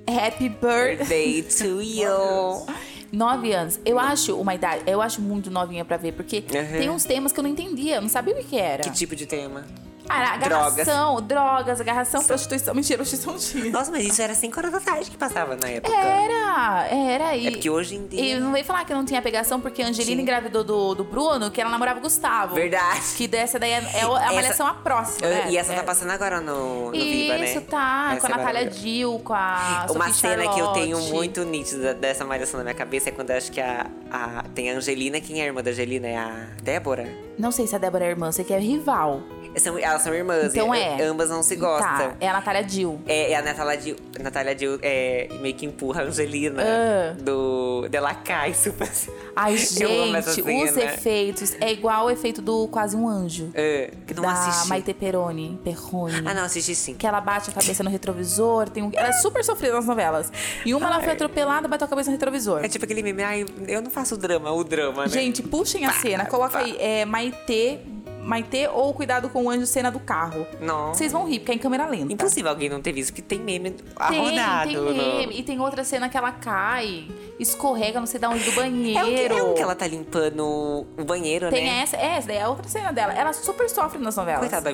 Happy 0.07 0.49
birthday. 0.49 1.43
To 1.43 1.79
you. 1.83 2.65
9 3.11 3.51
anos. 3.53 3.79
Eu 3.85 3.99
acho 3.99 4.35
uma 4.39 4.53
idade. 4.55 4.83
Eu 4.87 5.01
acho 5.01 5.21
muito 5.21 5.49
novinha 5.51 5.83
pra 5.85 5.97
ver, 5.97 6.13
porque 6.13 6.37
Uhum. 6.53 6.79
tem 6.79 6.89
uns 6.89 7.03
temas 7.03 7.31
que 7.31 7.39
eu 7.39 7.43
não 7.43 7.49
entendia. 7.49 7.95
Eu 7.95 8.01
não 8.01 8.09
sabia 8.09 8.33
o 8.35 8.37
que 8.43 8.57
era. 8.57 8.83
Que 8.83 8.91
tipo 8.91 9.15
de 9.15 9.25
tema? 9.25 9.65
Agarração, 10.09 11.21
drogas, 11.21 11.79
agarração, 11.79 12.23
prostituição. 12.23 12.73
Mentira, 12.73 12.97
prostituição 12.97 13.37
tinha. 13.37 13.71
Nossa, 13.71 13.91
mas 13.91 14.05
isso 14.05 14.21
era 14.21 14.33
5 14.33 14.59
horas 14.59 14.71
da 14.71 14.79
tarde 14.79 15.09
que 15.11 15.17
passava 15.17 15.55
na 15.55 15.67
época. 15.69 15.93
Era, 15.95 16.87
era. 16.87 17.35
E, 17.35 17.47
É 17.47 17.51
porque 17.51 17.69
hoje 17.69 17.95
em 17.95 18.07
dia. 18.07 18.35
E 18.37 18.39
não 18.39 18.51
veio 18.51 18.65
falar 18.65 18.85
que 18.85 18.93
não 18.93 19.05
tinha 19.05 19.21
pegação, 19.21 19.61
porque 19.61 19.81
a 19.81 19.87
Angelina 19.87 20.15
Sim. 20.17 20.21
engravidou 20.23 20.63
do, 20.63 20.95
do 20.95 21.03
Bruno, 21.03 21.51
que 21.51 21.61
ela 21.61 21.69
namorava 21.69 21.99
o 21.99 22.01
Gustavo. 22.01 22.55
Verdade. 22.55 23.01
Que 23.15 23.27
dessa 23.27 23.59
daí 23.59 23.71
é, 23.71 23.83
é 23.95 24.01
a 24.01 24.33
malhação 24.33 24.65
a 24.67 24.73
próxima, 24.73 25.27
né? 25.27 25.45
E 25.49 25.57
essa 25.57 25.73
É. 25.73 25.75
tá 25.75 25.83
passando 25.83 26.11
agora 26.11 26.41
no, 26.41 26.85
no 26.85 26.91
Viva, 26.91 27.37
né? 27.37 27.45
Isso, 27.51 27.61
tá. 27.61 28.13
Essa 28.15 28.27
com 28.27 28.33
a 28.33 28.35
é 28.35 28.39
Natália. 28.39 28.69
Dill, 28.69 29.19
com 29.23 29.33
a 29.33 29.85
Uma 29.91 30.07
Sophie 30.07 30.19
cena 30.21 30.47
que 30.53 30.59
eu 30.59 30.67
tenho 30.69 30.95
Charlotte. 30.97 31.13
muito 31.13 31.43
nítida 31.43 31.93
dessa 31.93 32.25
malhação 32.25 32.57
na 32.57 32.63
minha 32.63 32.75
cabeça 32.75 33.09
é 33.09 33.11
quando 33.11 33.29
eu 33.31 33.37
acho 33.37 33.51
que 33.51 33.61
a, 33.61 33.85
a- 34.11 34.43
tem 34.55 34.71
a 34.71 34.75
Angelina. 34.75 35.19
Quem 35.21 35.39
é 35.39 35.43
a 35.43 35.45
irmã 35.47 35.61
da 35.61 35.71
Angelina? 35.71 36.07
É 36.07 36.17
a 36.17 36.47
Débora? 36.61 37.07
Não 37.37 37.51
sei 37.51 37.67
se 37.67 37.75
a 37.75 37.77
Débora 37.79 38.05
é 38.05 38.09
irmã, 38.09 38.31
sei 38.31 38.43
que 38.45 38.53
é 38.53 38.59
rival. 38.59 39.21
São, 39.57 39.77
elas 39.77 40.01
são 40.01 40.13
irmãs. 40.13 40.53
Então 40.53 40.73
e 40.73 40.79
é. 40.79 41.03
Ambas 41.03 41.29
não 41.29 41.41
se 41.43 41.55
gostam. 41.55 41.89
Tá, 41.89 42.15
é 42.19 42.27
a 42.29 42.33
Natália 42.33 42.63
Dill. 42.63 42.99
É, 43.07 43.31
é 43.31 43.35
a 43.35 43.41
Natália 43.41 43.77
Dill, 43.77 43.95
Natália 44.19 44.55
Dill 44.55 44.79
é, 44.81 45.27
meio 45.41 45.55
que 45.55 45.65
empurra 45.65 46.01
a 46.01 46.05
Angelina 46.05 46.61
Ah. 46.63 47.15
do 47.19 47.87
Dela 47.89 48.13
Cai, 48.13 48.53
super 48.55 48.87
assim. 48.87 49.11
Ai, 49.35 49.57
gente, 49.57 50.41
os 50.41 50.77
efeitos. 50.77 51.55
É 51.59 51.71
igual 51.71 52.05
o 52.05 52.09
efeito 52.09 52.41
do 52.41 52.67
Quase 52.67 52.95
um 52.95 53.07
Anjo. 53.07 53.49
É, 53.53 53.91
que 54.05 54.13
não 54.13 54.23
da 54.23 54.31
assisti. 54.33 54.69
Maite 54.69 54.93
Peroni. 54.93 55.59
Perrone. 55.63 56.23
Ah, 56.25 56.33
não, 56.33 56.43
assisti 56.43 56.75
sim. 56.75 56.93
Que 56.93 57.07
ela 57.07 57.21
bate 57.21 57.49
a 57.49 57.53
cabeça 57.53 57.83
no 57.83 57.89
retrovisor. 57.89 58.69
Tem 58.69 58.83
um... 58.83 58.91
Ela 58.93 59.09
é 59.09 59.13
super 59.13 59.43
sofrida 59.43 59.73
nas 59.75 59.85
novelas. 59.85 60.31
E 60.65 60.73
uma 60.73 60.87
ela 60.87 61.01
foi 61.01 61.13
atropelada, 61.13 61.67
bateu 61.67 61.85
a 61.85 61.89
cabeça 61.89 62.09
no 62.09 62.15
retrovisor. 62.15 62.63
É 62.63 62.67
tipo 62.67 62.85
aquele 62.85 63.01
meme, 63.01 63.23
ai, 63.23 63.45
eu 63.67 63.81
não 63.81 63.89
faço 63.91 64.17
drama, 64.17 64.51
o 64.51 64.63
drama, 64.63 65.03
né? 65.03 65.09
Gente, 65.09 65.41
puxem 65.41 65.85
a 65.85 65.93
cena. 65.93 66.25
Coloca 66.25 66.57
aí, 66.59 66.75
é 66.79 67.05
Maitê, 67.05 67.79
Maitê 68.23 68.67
ou 68.67 68.93
Cuidado 68.93 69.29
com 69.29 69.45
o 69.45 69.49
Anjo, 69.49 69.65
cena 69.65 69.89
do 69.89 69.99
carro. 69.99 70.45
Não. 70.59 70.93
Vocês 70.93 71.11
vão 71.11 71.27
rir, 71.27 71.39
porque 71.39 71.51
é 71.51 71.55
em 71.55 71.57
câmera 71.57 71.85
lenta. 71.87 72.11
Impossível 72.13 72.49
alguém 72.51 72.69
não 72.69 72.81
ter 72.81 72.91
visto, 72.91 73.09
porque 73.11 73.21
tem 73.21 73.39
meme 73.39 73.71
Tem, 73.71 73.85
arrodado. 73.97 74.67
tem 74.67 74.75
no- 74.77 74.93
meme. 74.93 75.39
E 75.39 75.43
tem 75.43 75.59
outra 75.59 75.83
cena 75.83 76.09
que 76.09 76.17
ela 76.17 76.31
cai, 76.31 77.07
escorrega, 77.39 77.99
não 77.99 78.05
sei 78.07 78.19
da 78.19 78.29
onde, 78.29 78.43
do 78.43 78.49
É 78.49 78.53
um, 78.53 78.55
banheiro. 78.55 79.37
é 79.37 79.43
um 79.43 79.53
que 79.53 79.61
ela 79.61 79.75
tá 79.75 79.87
limpando 79.87 80.85
o 80.97 81.03
banheiro, 81.05 81.49
Tem 81.49 81.65
né? 81.65 81.81
essa, 81.81 81.97
é, 81.97 82.17
essa 82.17 82.27
daí 82.27 82.37
é 82.37 82.41
a 82.43 82.49
outra 82.49 82.67
cena 82.67 82.91
dela. 82.91 83.13
Ela 83.13 83.33
super 83.33 83.69
sofre 83.69 83.99
nas 83.99 84.15
novelas. 84.15 84.41
Coitada 84.41 84.69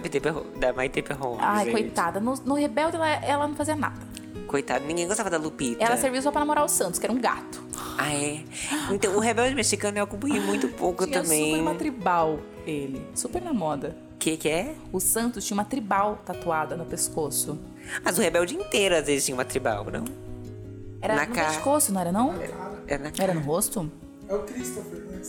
da 0.59 0.73
Maite 0.73 1.01
Perron. 1.01 1.37
Ai, 1.39 1.65
gente. 1.65 1.71
coitada. 1.73 2.19
No, 2.19 2.33
no 2.45 2.55
Rebelde, 2.55 2.95
ela, 2.97 3.07
ela 3.09 3.47
não 3.47 3.55
fazia 3.55 3.75
nada. 3.75 3.95
Coitada, 4.47 4.85
ninguém 4.85 5.07
gostava 5.07 5.29
da 5.29 5.37
Lupita. 5.37 5.83
Ela 5.83 5.97
serviu 5.97 6.21
só 6.21 6.31
pra 6.31 6.39
namorar 6.41 6.63
o 6.63 6.67
Santos, 6.69 6.99
que 6.99 7.05
era 7.05 7.13
um 7.13 7.19
gato. 7.19 7.63
Ah, 7.97 8.13
é? 8.13 8.41
Então, 8.91 9.15
o 9.15 9.19
Rebelde 9.19 9.55
Mexicano 9.55 9.97
eu 9.97 10.03
acompanhei 10.03 10.39
muito 10.39 10.67
pouco 10.69 11.05
Tinha 11.07 11.21
também. 11.21 11.51
super 11.51 11.61
uma 11.61 11.75
tribal, 11.75 12.39
ele. 12.65 13.05
Super 13.13 13.41
na 13.41 13.53
moda. 13.53 13.95
Que 14.19 14.37
que 14.37 14.49
é? 14.49 14.75
O 14.91 14.99
Santos 14.99 15.45
tinha 15.45 15.55
uma 15.55 15.65
tribal 15.65 16.19
tatuada 16.25 16.75
no 16.75 16.85
pescoço. 16.85 17.59
Mas 18.03 18.17
o 18.17 18.21
Rebelde 18.21 18.55
inteiro, 18.55 18.95
às 18.95 19.05
vezes, 19.05 19.25
tinha 19.25 19.35
uma 19.35 19.45
tribal, 19.45 19.85
não? 19.85 20.05
Era 21.01 21.15
Na 21.15 21.25
no 21.25 21.33
cara. 21.35 21.49
pescoço, 21.49 21.93
não 21.93 22.01
era 22.01 22.11
não? 22.11 22.33
É 22.87 22.97
na 22.97 23.11
Era 23.19 23.33
no 23.33 23.41
rosto? 23.41 23.91
É 24.27 24.33
o 24.33 24.39
Christopher, 24.43 24.99
né? 25.01 25.21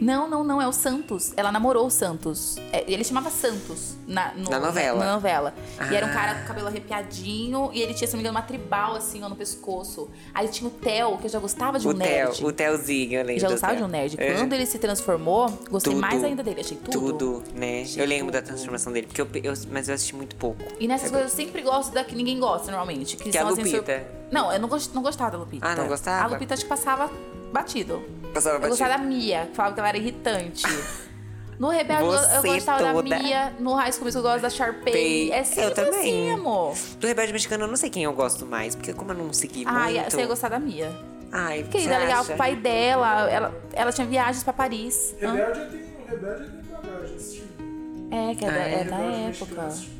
Não, 0.00 0.28
não, 0.28 0.42
não, 0.42 0.60
é 0.62 0.66
o 0.66 0.72
Santos. 0.72 1.32
Ela 1.36 1.52
namorou 1.52 1.86
o 1.86 1.90
Santos. 1.90 2.56
É, 2.72 2.84
ele 2.90 3.04
chamava 3.04 3.30
Santos 3.30 3.94
na, 4.08 4.32
no- 4.34 4.48
Na 4.50 4.58
novela. 4.58 5.04
Na, 5.04 5.12
novela. 5.14 5.54
E 5.90 5.94
era 5.94 6.06
um 6.06 6.08
Ah. 6.10 6.12
cara 6.12 6.34
com 6.40 6.46
cabelo 6.48 6.66
arrepiadinho 6.68 7.70
e 7.72 7.80
ele 7.82 7.94
tinha, 7.94 8.06
se 8.08 8.14
não 8.14 8.18
me 8.18 8.22
engano, 8.22 8.36
uma 8.38 8.44
tribal 8.46 8.94
assim, 8.96 9.22
ó, 9.22 9.28
no 9.28 9.36
pescoço. 9.36 10.08
Aí 10.34 10.48
tinha 10.48 10.68
o 10.68 10.70
Theo, 10.72 11.16
que 11.18 11.26
eu 11.26 11.30
já 11.30 11.38
gostava 11.38 11.78
de 11.78 11.86
um 11.86 11.90
O 11.90 11.94
Theo, 11.94 12.06
nerd. 12.28 12.44
o 12.44 12.52
Theozinho, 12.52 13.14
eu 13.14 13.24
lembro. 13.24 13.32
Eu 13.34 13.38
já 13.40 13.48
gostava 13.50 13.72
Theo. 13.74 13.82
de 13.84 13.88
um 13.88 13.92
nerd. 13.92 14.14
É. 14.18 14.34
Quando 14.34 14.52
ele 14.52 14.66
se 14.66 14.78
transformou, 14.78 15.48
gostei 15.70 15.92
Tudo. 15.92 16.00
mais 16.00 16.24
ainda 16.24 16.42
dele. 16.42 16.60
Achei 16.60 16.76
tudo. 16.78 17.12
Tudo, 17.18 17.42
né? 17.54 17.82
Achei 17.82 18.02
eu 18.02 18.06
lembro 18.06 18.32
da 18.32 18.38
tudo. 18.40 18.48
transformação 18.48 18.92
dele, 18.92 19.06
porque 19.06 19.20
eu, 19.20 19.28
eu- 19.44 19.54
mas 19.70 19.88
eu 19.88 19.94
assisti 19.94 20.14
muito 20.16 20.34
pouco. 20.36 20.62
E 20.78 20.88
nessas 20.88 21.10
coisas 21.10 21.30
eu 21.30 21.36
sempre 21.36 21.62
gosto 21.62 21.92
da 21.92 22.02
que 22.04 22.14
ninguém 22.16 22.38
gosta, 22.40 22.66
normalmente. 22.70 23.16
Que, 23.16 23.30
Que 23.30 23.36
é 23.38 23.40
a 23.40 23.44
são, 23.44 23.52
assim, 23.52 23.62
Lupita. 23.64 23.98
sur- 23.98 24.20
Não, 24.32 24.52
eu 24.52 24.60
não, 24.60 24.68
gost- 24.68 24.94
não 24.94 25.02
gostava 25.02 25.30
da 25.32 25.38
Lupita. 25.38 25.66
Ah, 25.66 25.74
não 25.76 25.86
gostava? 25.88 26.24
A 26.24 26.26
Lupita 26.28 26.54
acho 26.54 26.62
que 26.64 26.68
passava 26.68 27.10
batido. 27.52 28.02
Passava 28.34 28.64
Eu 28.64 28.68
gostava 28.68 28.90
da 28.90 28.98
Mia, 28.98 29.46
que 29.50 29.56
falava 29.56 29.74
que 29.74 29.80
ela 29.80 29.88
era 29.88 29.98
irritante. 29.98 30.62
No 31.58 31.68
Rebelde 31.68 32.04
eu- 32.04 32.42
gostava 32.42 32.82
da 32.82 32.92
toda. 32.92 33.18
Mia, 33.18 33.52
no 33.60 33.74
High 33.74 33.92
School 33.92 34.04
Musical 34.04 34.24
eu 34.24 34.30
gosto 34.32 34.42
da 34.42 34.50
Sharpay. 34.50 34.92
Pay. 34.92 35.30
É 35.32 35.40
Eu 35.40 35.44
sempre 35.44 35.70
também. 35.74 35.90
assim, 36.00 36.30
amor. 36.30 36.74
Do 36.98 37.06
Rebelde 37.06 37.32
Mexicano 37.34 37.64
eu 37.64 37.68
não 37.68 37.76
sei 37.76 37.90
quem 37.90 38.04
eu 38.04 38.12
gosto 38.14 38.46
mais, 38.46 38.74
porque 38.74 38.92
como 38.94 39.12
eu 39.12 39.16
não 39.16 39.32
segui 39.32 39.64
Ai, 39.66 39.94
muito... 39.94 40.10
você 40.10 40.20
ia 40.20 40.26
gostar 40.26 40.48
da 40.48 40.58
Mia. 40.58 40.90
Ai, 41.32 41.62
Querida, 41.70 41.94
é 41.94 41.98
legal 41.98 42.20
acha? 42.20 42.28
com 42.28 42.34
o 42.34 42.36
pai 42.38 42.56
dela. 42.56 43.30
Ela, 43.30 43.54
ela 43.72 43.92
tinha 43.92 44.06
viagens 44.06 44.42
pra 44.42 44.52
Paris. 44.52 45.14
Rebelde 45.20 45.60
eu 45.60 45.70
tenho, 45.70 45.86
Rebelde 46.08 46.42
eu 46.44 46.50
tenho 46.50 46.64
bagagem. 46.82 47.42
É, 48.10 48.34
que 48.34 48.44
é, 48.44 48.48
da, 48.50 48.54
Ah, 48.56 48.68
é? 48.68 48.72
é 48.80 48.84
da 48.84 48.96
época. 48.96 49.62
Mexicano. 49.62 49.99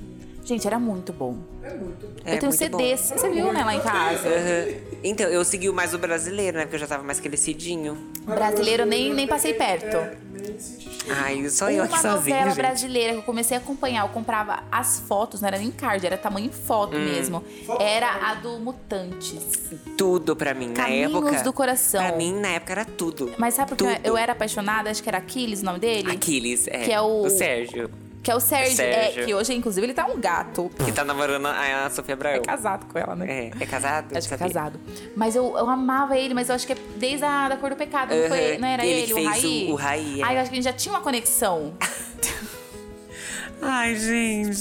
Gente, 0.51 0.67
era 0.67 0.81
muito 0.81 1.13
bom. 1.13 1.37
É 1.63 1.69
muito 1.75 2.07
bom. 2.09 2.13
É 2.25 2.35
eu 2.35 2.39
tenho 2.41 2.51
muito 2.53 2.57
CDs. 2.59 3.13
Você 3.15 3.31
viu, 3.31 3.53
né, 3.53 3.63
lá 3.63 3.73
em 3.77 3.81
casa? 3.81 4.29
Aham. 4.29 4.75
Então, 5.05 5.29
eu 5.29 5.45
segui 5.45 5.69
o 5.69 5.73
mais 5.73 5.95
o 5.95 5.99
brasileiro, 5.99 6.57
né? 6.59 6.65
Porque 6.65 6.75
eu 6.75 6.81
já 6.81 6.89
tava 6.89 7.05
mais 7.05 7.21
crescidinho. 7.21 7.97
Brasileiro, 8.25 8.85
nem, 8.85 9.15
nem 9.15 9.29
passei 9.29 9.55
perto. 9.55 9.97
É, 9.97 10.17
nem 10.33 10.59
senti 10.59 10.91
cheiro. 10.91 11.17
Ai, 11.25 11.49
só 11.49 11.71
eu 11.71 11.85
aqui 11.85 11.95
Uma 11.95 12.03
novela 12.15 12.47
gente. 12.49 12.57
brasileira 12.57 13.13
que 13.13 13.19
eu 13.21 13.23
comecei 13.23 13.57
a 13.57 13.61
acompanhar, 13.61 14.03
eu 14.05 14.09
comprava 14.09 14.65
as 14.73 14.99
fotos, 15.07 15.41
não 15.41 15.47
era 15.47 15.57
nem 15.59 15.71
card, 15.71 16.05
era 16.05 16.19
tamanho 16.19 16.51
foto 16.53 16.97
Hum. 16.97 17.05
mesmo. 17.05 17.45
Era 17.79 18.11
a 18.31 18.35
do 18.35 18.59
Mutantes. 18.59 19.71
Tudo 19.97 20.35
pra 20.35 20.53
mim, 20.53 20.67
na 20.71 20.75
Caminhos 20.75 21.13
época. 21.15 21.43
do 21.45 21.53
Coração. 21.53 22.05
Pra 22.05 22.17
mim, 22.17 22.33
na 22.41 22.49
época, 22.49 22.73
era 22.73 22.85
tudo. 22.85 23.33
Mas 23.39 23.55
sabe 23.55 23.69
porque 23.69 23.85
Tudo. 23.85 24.01
eu 24.05 24.17
era 24.17 24.33
apaixonada? 24.33 24.91
Acho 24.91 25.01
que 25.01 25.09
era 25.09 25.19
Aquiles 25.19 25.63
o 25.63 25.65
nome 25.65 25.79
dele. 25.79 26.11
Aquiles, 26.11 26.67
é. 26.67 26.79
Que 26.85 26.93
é 26.93 27.01
o- 27.01 27.23
O 27.23 27.31
Sérgio, 27.31 27.89
Que 28.31 28.33
é 28.33 28.37
o 28.37 28.41
Sérgio. 28.41 28.77
Sérgio. 28.77 29.23
É, 29.23 29.25
que 29.27 29.35
hoje, 29.35 29.53
inclusive, 29.55 29.85
ele 29.87 29.93
tá 29.95 30.07
um 30.07 30.21
gato. 30.21 30.71
que 30.85 30.93
tá 30.93 31.05
namorando 31.05 31.47
a 31.47 31.91
Sofia 31.91 32.15
Abraão. 32.15 32.37
É 32.37 32.39
casado 32.41 32.87
com 32.87 32.97
ela, 32.97 33.17
né? 33.17 33.27
É, 33.29 33.51
é 33.61 33.67
casado? 33.67 34.17
Acho 34.17 34.29
que 34.29 34.35
é 34.35 34.37
casado. 34.39 34.79
Mas 35.17 35.35
eu, 35.35 35.47
eu 35.59 35.69
amava 35.69 36.17
ele, 36.17 36.33
mas 36.33 36.49
eu 36.49 36.55
acho 36.55 36.65
que 36.67 36.73
é 36.75 36.77
desde 36.97 37.25
a 37.25 37.49
da 37.49 37.57
Cor 37.57 37.71
do 37.71 37.77
Pecado, 37.77 38.15
não, 38.15 38.29
foi, 38.29 38.57
não 38.59 38.69
era 38.69 38.87
Ele 38.87 39.01
ele, 39.03 39.15
fez 39.15 39.27
o 39.27 39.31
Raí? 39.31 39.67
o- 39.69 39.73
o 39.73 39.75
Raí, 39.75 40.21
é. 40.21 40.25
Ai, 40.25 40.37
eu 40.37 40.41
acho 40.43 40.51
que 40.51 40.55
a 40.55 40.61
gente 40.63 40.65
já 40.65 40.73
tinha 40.73 40.95
uma 40.95 41.01
conexão. 41.01 41.75
Ai, 43.63 43.95
gente. 43.97 44.61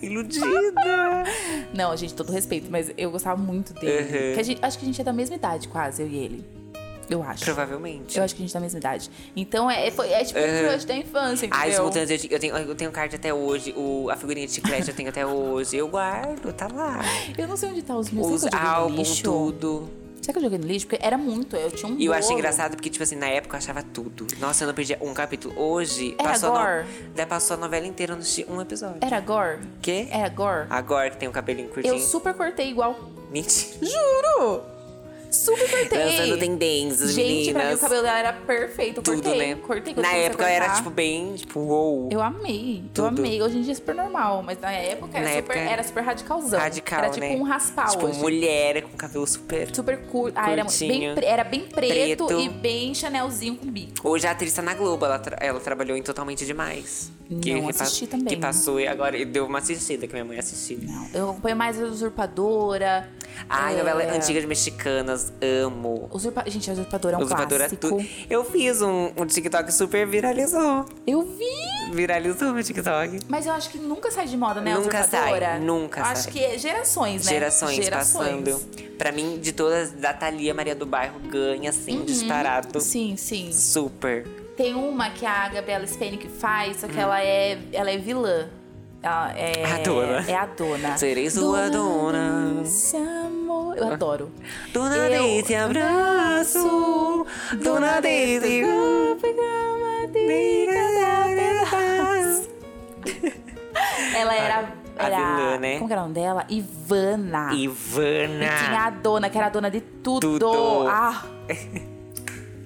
Iludida. 0.00 1.24
Não, 1.74 1.96
gente, 1.96 2.14
todo 2.14 2.32
respeito, 2.32 2.70
mas 2.70 2.90
eu 2.96 3.10
gostava 3.10 3.36
muito 3.40 3.74
dele. 3.74 4.32
Uhum. 4.34 4.40
A 4.40 4.42
gente- 4.42 4.64
acho 4.64 4.78
que 4.78 4.84
a 4.84 4.86
gente 4.86 5.00
é 5.00 5.04
da 5.04 5.12
mesma 5.12 5.36
idade, 5.36 5.68
quase, 5.68 6.00
eu 6.02 6.08
e 6.08 6.16
ele. 6.16 6.44
Eu 7.08 7.22
acho. 7.22 7.44
Provavelmente. 7.44 8.16
Eu 8.16 8.24
acho 8.24 8.34
que 8.34 8.42
a 8.42 8.46
gente 8.46 8.52
é 8.52 8.58
da 8.58 8.60
mesma 8.60 8.78
idade. 8.78 9.10
Então 9.36 9.70
é, 9.70 9.90
foi, 9.90 10.10
é 10.10 10.24
tipo 10.24 10.38
um 10.38 10.68
crush 10.68 10.84
da 10.84 10.94
infância, 10.96 11.46
entendeu? 11.46 11.58
Ai, 11.64 11.70
os 11.70 11.78
mutantes, 11.80 12.24
eu, 12.24 12.30
eu 12.30 12.38
tenho, 12.38 12.56
eu 12.56 12.74
tenho 12.74 12.90
card 12.92 13.14
até 13.16 13.32
hoje. 13.34 13.72
O, 13.76 14.08
a 14.10 14.16
figurinha 14.16 14.46
de 14.46 14.52
chiclete 14.52 14.88
eu 14.88 14.94
tenho 14.94 15.08
até 15.08 15.26
hoje. 15.26 15.76
Eu 15.76 15.88
guardo, 15.88 16.52
tá 16.52 16.68
lá. 16.72 17.00
Eu 17.36 17.46
não 17.48 17.56
sei 17.56 17.70
onde 17.70 17.82
tá 17.82 17.96
os 17.96 18.10
meus. 18.10 18.44
Os 18.44 18.52
álbuns, 18.52 19.20
tudo. 19.20 19.88
Será 20.20 20.32
que 20.32 20.38
eu 20.38 20.42
joguei 20.44 20.58
no 20.58 20.66
lixo? 20.66 20.86
Porque 20.86 21.04
era 21.04 21.18
muito, 21.18 21.54
eu 21.54 21.70
tinha 21.70 21.92
um 21.92 21.98
E 21.98 22.06
eu 22.06 22.12
acho 22.14 22.28
bolo. 22.28 22.38
engraçado 22.38 22.70
porque, 22.76 22.88
tipo 22.88 23.02
assim, 23.02 23.14
na 23.14 23.26
época 23.28 23.56
eu 23.56 23.58
achava 23.58 23.82
tudo. 23.82 24.26
Nossa, 24.38 24.64
eu 24.64 24.68
não 24.68 24.74
perdia 24.74 24.96
um 25.02 25.12
capítulo. 25.12 25.54
Hoje, 25.60 26.14
Era 26.18 26.30
passou, 26.30 26.50
gore? 26.50 26.84
no... 26.84 27.14
Daí 27.14 27.26
passou 27.26 27.58
a 27.58 27.60
novela 27.60 27.86
inteira, 27.86 28.12
eu 28.12 28.16
não 28.16 28.22
assisti 28.22 28.46
um 28.48 28.58
episódio. 28.58 28.96
Era 29.02 29.20
gore? 29.20 29.58
Quê? 29.82 30.08
Era 30.10 30.30
gore? 30.30 30.66
Agora 30.70 31.10
que 31.10 31.18
tem 31.18 31.28
o 31.28 31.32
cabelinho 31.32 31.68
curtinho. 31.68 31.92
Eu 31.94 32.00
super 32.00 32.32
cortei 32.32 32.70
igual. 32.70 32.98
Mentira. 33.30 33.74
Juro! 33.82 34.62
Super 35.34 35.70
cortei. 35.70 35.98
Dançando 35.98 36.38
tendências, 36.38 37.12
Gente, 37.12 37.24
pra 37.24 37.24
mim 37.32 37.40
o 37.42 37.54
meninas. 37.64 37.80
cabelo 37.80 38.02
dela 38.02 38.18
era 38.18 38.32
perfeito. 38.32 38.98
Eu 38.98 39.02
Tudo, 39.02 39.22
cortei, 39.22 39.38
né? 39.54 39.60
Cortei 39.66 39.94
Na 39.96 40.12
época 40.12 40.44
eu 40.44 40.48
era, 40.48 40.68
tipo, 40.74 40.90
bem, 40.90 41.34
tipo, 41.34 41.60
uou. 41.60 42.08
Eu 42.12 42.20
amei, 42.22 42.82
eu 42.84 42.90
Tudo. 42.94 43.08
amei. 43.20 43.42
Hoje 43.42 43.58
em 43.58 43.62
dia 43.62 43.72
é 43.72 43.74
super 43.74 43.94
normal, 43.94 44.42
mas 44.42 44.58
na 44.60 44.70
época 44.72 45.16
era, 45.18 45.24
Na 45.28 45.34
super, 45.36 45.56
época 45.56 45.58
era 45.72 45.82
super 45.82 46.02
radicalzão. 46.04 46.60
Radical, 46.60 46.98
Era 47.00 47.08
tipo 47.10 47.26
né? 47.26 47.36
um 47.36 47.42
raspal 47.42 47.88
Tipo, 47.88 48.06
hoje. 48.06 48.18
mulher 48.20 48.82
com 48.82 48.96
cabelo 48.96 49.26
super... 49.26 49.74
Super 49.74 49.98
curto. 50.06 50.38
Ah, 50.38 50.50
era 50.50 50.64
bem, 50.64 51.14
era 51.22 51.44
bem 51.44 51.60
preto, 51.62 52.26
Preto. 52.26 52.40
e 52.40 52.48
bem 52.48 52.94
chanelzinho 52.94 53.56
com 53.56 53.66
bico. 53.66 54.08
Hoje 54.08 54.26
a 54.26 54.30
atriz 54.30 54.52
tá 54.52 54.62
na 54.62 54.74
Globo, 54.74 55.04
ela, 55.04 55.18
tra- 55.18 55.38
ela 55.40 55.60
trabalhou 55.60 55.96
em 55.96 56.02
Totalmente 56.02 56.44
Demais. 56.46 57.10
Não 57.28 57.68
assisti 57.68 58.06
também. 58.06 58.26
Que 58.26 58.36
passou 58.36 58.78
e 58.78 58.86
agora 58.86 59.24
deu 59.24 59.46
uma 59.46 59.58
assistida 59.58 60.06
que 60.06 60.12
minha 60.12 60.24
mãe 60.24 60.38
assistiu. 60.38 60.78
Não, 60.82 61.08
eu 61.14 61.30
acompanho 61.30 61.56
mais 61.56 61.80
a 61.80 61.84
Usurpadora. 61.86 63.08
Ai, 63.48 63.74
é, 63.74 63.78
novela 63.78 64.04
antigas 64.14 64.44
mexicanas, 64.44 65.23
amo. 65.40 66.08
Usurpa... 66.12 66.44
Gente, 66.46 66.68
a 66.70 66.72
Usurpadora 66.72 67.16
é 67.16 67.18
um 67.18 67.22
Usurpadora 67.22 67.64
é 67.64 67.68
clássico. 67.68 67.88
tudo. 67.88 68.06
Eu 68.28 68.44
fiz 68.44 68.80
um, 68.82 69.10
um 69.16 69.26
TikTok 69.26 69.72
super 69.72 70.06
viralizou. 70.06 70.86
Eu 71.06 71.22
vi! 71.22 71.92
Viralizou 71.92 72.52
meu 72.52 72.62
TikTok. 72.62 73.20
Mas 73.28 73.46
eu 73.46 73.52
acho 73.52 73.70
que 73.70 73.78
nunca 73.78 74.10
sai 74.10 74.26
de 74.26 74.36
moda, 74.36 74.60
né? 74.60 74.74
Nunca 74.74 75.02
sai, 75.04 75.60
nunca 75.60 76.02
Acho 76.02 76.22
sai. 76.24 76.32
que 76.32 76.44
é 76.44 76.58
gerações, 76.58 77.24
né? 77.24 77.32
Gerações, 77.32 77.88
passando. 77.88 78.58
Pra 78.98 79.12
mim, 79.12 79.38
de 79.40 79.52
todas, 79.52 79.92
da 79.92 80.12
Thalia 80.12 80.54
Maria 80.54 80.74
do 80.74 80.86
Bairro 80.86 81.18
ganha, 81.20 81.70
assim, 81.70 82.02
disparado. 82.04 82.78
Uhum. 82.78 82.80
Sim, 82.80 83.16
sim. 83.16 83.52
Super. 83.52 84.26
Tem 84.56 84.74
uma 84.74 85.10
que 85.10 85.26
a 85.26 85.48
Gabriela 85.48 85.86
Spain 85.86 86.16
que 86.16 86.28
faz, 86.28 86.78
só 86.78 86.86
que 86.86 86.98
ela, 86.98 87.20
é, 87.20 87.58
ela 87.72 87.90
é 87.90 87.98
vilã. 87.98 88.48
Ela 89.02 89.32
é 89.36 89.64
A 89.64 89.78
dona. 89.82 90.24
É 90.26 90.34
a 90.34 90.46
dona. 90.46 90.96
Serei 90.96 91.28
sua 91.28 91.68
dona. 91.68 92.52
Amor. 92.52 92.64
Eu 93.76 93.92
adoro. 93.92 94.30
Dona 94.72 94.96
Eu- 94.96 95.56
abraço, 95.64 97.26
dona 97.62 98.00
desse 98.00 98.62
Ela 104.14 104.34
era. 104.34 104.72
A 104.96 105.06
era 105.06 105.16
vilã, 105.16 105.58
né? 105.58 105.74
Como 105.74 105.88
que 105.88 105.92
era 105.92 106.02
o 106.02 106.04
nome 106.04 106.14
dela? 106.14 106.46
Ivana. 106.48 107.48
E 107.52 107.56
tinha 107.56 107.64
Ivana. 107.64 108.86
a 108.86 108.90
dona, 108.90 109.28
que 109.28 109.36
era 109.36 109.48
a 109.48 109.50
dona 109.50 109.68
de 109.70 109.80
tudo. 109.80 110.38
Tudo. 110.38 110.86
Ah! 110.88 111.24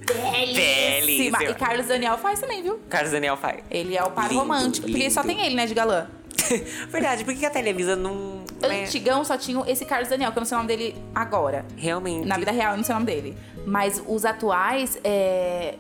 Belíssima. 0.09 1.43
E 1.45 1.55
Carlos 1.55 1.87
Daniel 1.87 2.17
faz 2.19 2.41
também, 2.41 2.62
viu? 2.62 2.79
Carlos 2.88 3.12
Daniel 3.12 3.37
faz. 3.37 3.62
Ele 3.71 3.97
é 3.97 4.03
o 4.03 4.11
par 4.11 4.29
Lindo, 4.29 4.41
romântico. 4.41 4.87
Porque 4.87 5.11
só 5.11 5.21
lindo. 5.23 5.35
tem 5.35 5.47
ele, 5.47 5.55
né, 5.55 5.67
de 5.67 5.75
galã. 5.75 6.07
Verdade, 6.88 7.25
por 7.25 7.35
que 7.35 7.45
a 7.45 7.50
Televisa 7.50 7.97
não. 7.97 8.38
Né? 8.67 8.85
Antigão 8.85 9.25
só 9.25 9.37
tinha 9.37 9.62
esse 9.67 9.85
Carlos 9.85 10.09
Daniel, 10.09 10.33
que 10.33 10.38
eu 10.38 10.41
não 10.41 10.47
sei 10.47 10.57
o 10.57 10.61
nome 10.61 10.69
dele 10.69 10.97
agora. 11.15 11.65
Realmente. 11.77 12.27
Na 12.27 12.37
vida 12.37 12.50
real, 12.50 12.73
eu 12.73 12.77
não 12.79 12.85
sei 12.85 12.95
o 12.95 12.99
nome 12.99 13.07
dele. 13.07 13.37
Mas 13.67 14.03
os 14.07 14.25
atuais, 14.25 14.99
é... 15.05 15.75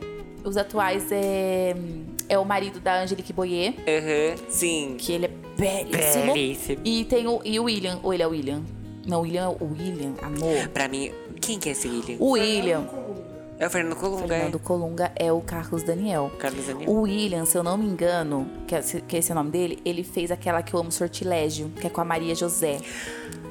Os 0.44 0.56
atuais 0.56 1.10
é... 1.10 1.74
É 2.28 2.38
o 2.38 2.44
marido 2.44 2.78
da 2.78 3.00
Angelique 3.02 3.32
Boyer, 3.32 3.72
Aham, 3.88 4.36
sim. 4.50 4.96
que 4.98 5.12
ele 5.12 5.24
é 5.24 5.30
belíssimo. 5.56 6.34
Belíssimo. 6.34 6.82
E 6.84 7.04
tem 7.06 7.26
o, 7.26 7.40
e 7.42 7.58
o 7.58 7.64
William. 7.64 7.98
Ou 8.02 8.12
ele 8.12 8.22
é 8.22 8.26
o 8.26 8.30
William? 8.30 8.62
Não, 9.06 9.20
o 9.20 9.22
William 9.22 9.44
é 9.44 9.48
o 9.48 9.72
William, 9.72 10.12
amor. 10.20 10.68
Pra 10.68 10.86
mim, 10.88 11.10
quem 11.40 11.58
que 11.58 11.70
é 11.70 11.72
esse 11.72 11.88
William? 11.88 12.16
O 12.20 12.32
William. 12.32 12.86
É 13.60 13.66
o 13.66 13.70
Fernando 13.70 13.96
Colunga? 13.96 14.28
Fernando 14.28 14.58
Colunga 14.60 15.12
é 15.16 15.32
o 15.32 15.40
Carlos 15.40 15.82
Daniel. 15.82 16.30
Carlos 16.38 16.64
Daniel. 16.66 16.88
O 16.90 17.00
William, 17.02 17.44
se 17.44 17.58
eu 17.58 17.62
não 17.64 17.76
me 17.76 17.86
engano, 17.86 18.48
que, 18.68 18.74
é- 18.74 18.80
que 18.82 19.16
esse 19.16 19.32
é 19.32 19.34
o 19.34 19.36
nome 19.36 19.50
dele, 19.50 19.80
ele 19.84 20.04
fez 20.04 20.30
aquela 20.30 20.62
que 20.62 20.74
eu 20.74 20.78
amo, 20.80 20.92
Sortilégio, 20.92 21.68
que 21.80 21.86
é 21.86 21.90
com 21.90 22.00
a 22.00 22.04
Maria 22.04 22.34
José. 22.36 22.78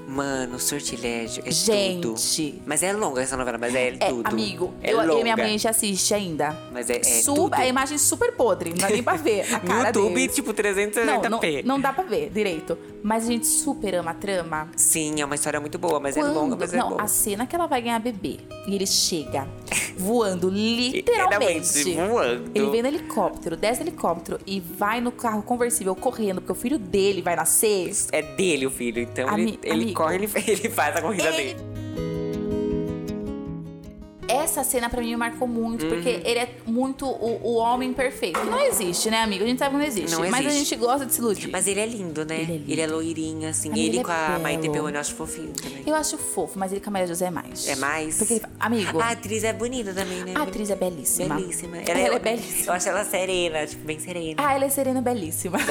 Mano, 0.08 0.58
sortilégio 0.58 1.44
é 1.46 1.52
Gente. 1.52 2.02
tudo. 2.02 2.62
Mas 2.66 2.82
é 2.82 2.94
longa 2.94 3.22
essa 3.22 3.36
novela, 3.36 3.58
mas 3.58 3.76
é, 3.76 3.90
É, 4.00 4.10
tudo. 4.10 4.26
amigo, 4.28 4.74
é 4.82 4.94
eu, 4.94 5.06
longa. 5.06 5.20
e 5.20 5.24
minha 5.24 5.36
mãe 5.36 5.46
a 5.48 5.50
gente 5.50 5.68
assiste 5.68 6.14
ainda. 6.14 6.58
Mas 6.72 6.90
é, 6.90 6.98
é 6.98 7.04
Su- 7.04 7.34
tudo. 7.36 7.54
A 7.54 7.68
imagem 7.68 7.98
super 7.98 8.32
podre, 8.32 8.70
não 8.70 8.78
dá 8.78 8.90
nem 8.90 9.04
pra 9.04 9.16
ver 9.18 9.42
a 9.54 9.60
No 9.60 9.68
cara 9.68 9.88
YouTube, 9.90 10.14
deles. 10.16 10.34
tipo, 10.36 10.48
Não, 10.48 10.54
360p. 10.54 11.64
não, 11.64 11.76
não 11.76 11.80
dá 11.82 11.92
pra 11.92 12.04
ver 12.06 12.30
direito. 12.30 12.78
Mas 13.04 13.26
a 13.26 13.28
gente 13.28 13.46
super 13.46 13.96
ama 13.96 14.12
a 14.12 14.14
trama. 14.14 14.70
Sim, 14.78 15.20
é 15.22 15.26
uma 15.26 15.36
história 15.36 15.60
muito 15.60 15.78
boa, 15.78 16.00
mas 16.00 16.16
é 16.16 16.22
Quando- 16.22 16.34
longa, 16.34 16.56
mas 16.56 16.74
é 16.74 16.78
não, 16.78 16.90
boa. 16.90 17.02
a 17.02 17.08
cena 17.08 17.46
que 17.46 17.56
ela 17.56 17.68
vai 17.68 17.82
ganhar 17.82 18.00
bebê 18.00 18.38
e 18.66 18.76
ele 18.76 18.88
chega 18.88 19.48
voando 19.98 20.50
Literalmente, 20.50 21.94
voando. 21.96 22.52
Ele 22.56 22.70
vem 22.70 22.82
no 22.82 22.88
helicóptero, 22.88 23.56
desce 23.56 23.84
do 23.84 23.90
helicóptero 23.90 24.40
e 24.46 24.60
vai 24.60 25.00
no 25.02 25.12
carro 25.12 25.42
conversível 25.44 25.96
correndo, 25.96 26.42
porque 26.42 26.52
o 26.52 26.56
filho 26.56 26.80
dele 26.80 27.22
vai 27.22 27.36
nascer. 27.36 27.92
É 28.12 28.22
dele 28.22 28.66
o 28.66 28.72
filho, 28.72 29.02
então 29.02 29.28
Ami- 29.30 29.60
ele, 29.64 29.84
ele. 29.84 29.94
Corre, 29.98 30.16
ele, 30.16 30.30
ele 30.48 30.70
faz 30.70 30.96
a 30.96 31.02
corrida 31.02 31.28
Ele- 31.30 31.54
dele. 31.56 31.77
Essa 34.28 34.64
cena 34.64 34.90
pra 34.90 35.02
mim 35.02 35.10
me 35.12 35.18
marcou 35.18 35.48
muito, 35.48 35.84
Uhum. 35.86 35.90
porque 35.92 36.10
ele 36.24 36.40
é 36.40 36.50
muito 36.66 37.06
o, 37.06 37.40
o 37.44 37.56
homem 37.56 37.94
perfeito. 37.94 38.40
Que 38.40 38.46
não 38.46 38.60
existe, 38.60 39.10
né, 39.10 39.22
amigo? 39.22 39.44
A 39.44 39.48
gente 39.48 39.60
sabe 39.60 39.72
que 39.72 39.78
não 39.78 39.86
existe. 39.86 40.12
Não 40.12 40.20
Mas 40.30 40.46
a 40.46 40.50
existe. 40.50 40.70
gente 40.70 40.76
gosta 40.80 41.06
de 41.06 41.14
se 41.14 41.20
iludir. 41.20 41.50
Mas 41.50 41.68
ele 41.68 41.80
é 41.80 41.86
lindo, 41.86 42.26
né? 42.26 42.42
Ele 42.42 42.52
é 42.52 42.56
lindo. 42.58 42.72
Ele 42.72 42.82
é 42.82 42.88
loirinho, 42.88 43.50
assim. 43.50 43.70
Amigo, 43.70 43.86
ele 43.88 43.98
ele 43.98 44.04
com 44.04 44.12
é 44.12 44.36
a 44.36 44.40
Maite. 44.40 44.70
Perrone 44.70 44.94
eu 44.96 45.00
acho 45.00 45.16
fofinho 45.16 45.54
também. 45.54 45.84
Eu 45.86 45.96
acho 45.96 46.18
fofo, 46.18 46.58
mas 46.60 46.72
ele 46.72 46.82
com 46.82 46.90
a 46.90 46.94
Maria 46.94 47.08
José 47.08 47.26
é 47.28 47.32
mais. 47.32 47.68
É 47.68 47.76
mais? 47.76 48.18
Porque, 48.18 48.42
amigo, 48.60 49.00
A 49.00 49.12
atriz 49.12 49.44
é 49.44 49.54
bonita 49.54 49.94
também, 49.94 50.24
né? 50.24 50.34
a 50.36 50.44
atriz 50.44 50.70
é 50.70 50.76
belíssima. 50.76 51.36
Belíssima. 51.36 51.78
Ela, 51.78 52.16
é 52.16 52.20
belíssima. 52.20 52.66
Eu 52.68 52.74
acho 52.74 52.90
ela 52.90 53.06
serena, 53.06 53.66
tipo, 53.66 53.84
bem 53.86 54.00
serena. 54.00 54.36
Ah, 54.38 54.54
ela 54.54 54.66
é 54.66 54.70
serena 54.70 55.02
belíssima. 55.02 55.58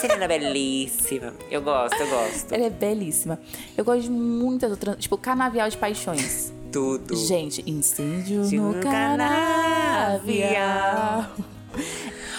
Serena 0.00 0.26
belíssima. 0.26 1.32
Eu 1.50 1.62
gosto, 1.62 1.94
eu 2.00 2.08
gosto. 2.08 2.52
ela 2.52 2.66
é 2.66 2.70
belíssima. 2.70 3.38
Eu 3.76 3.84
gosto 3.84 4.02
de 4.02 4.10
muitas 4.10 4.70
outras. 4.70 4.96
Tipo, 4.96 5.16
Canavial 5.16 5.68
de 5.68 5.76
Paixões. 5.76 6.52
Tudo. 6.72 7.14
Gente, 7.14 7.62
incêndio 7.70 8.42
Incêndio 8.42 8.62
no 8.62 8.72
no 8.72 8.80
canavial. 10.12 11.26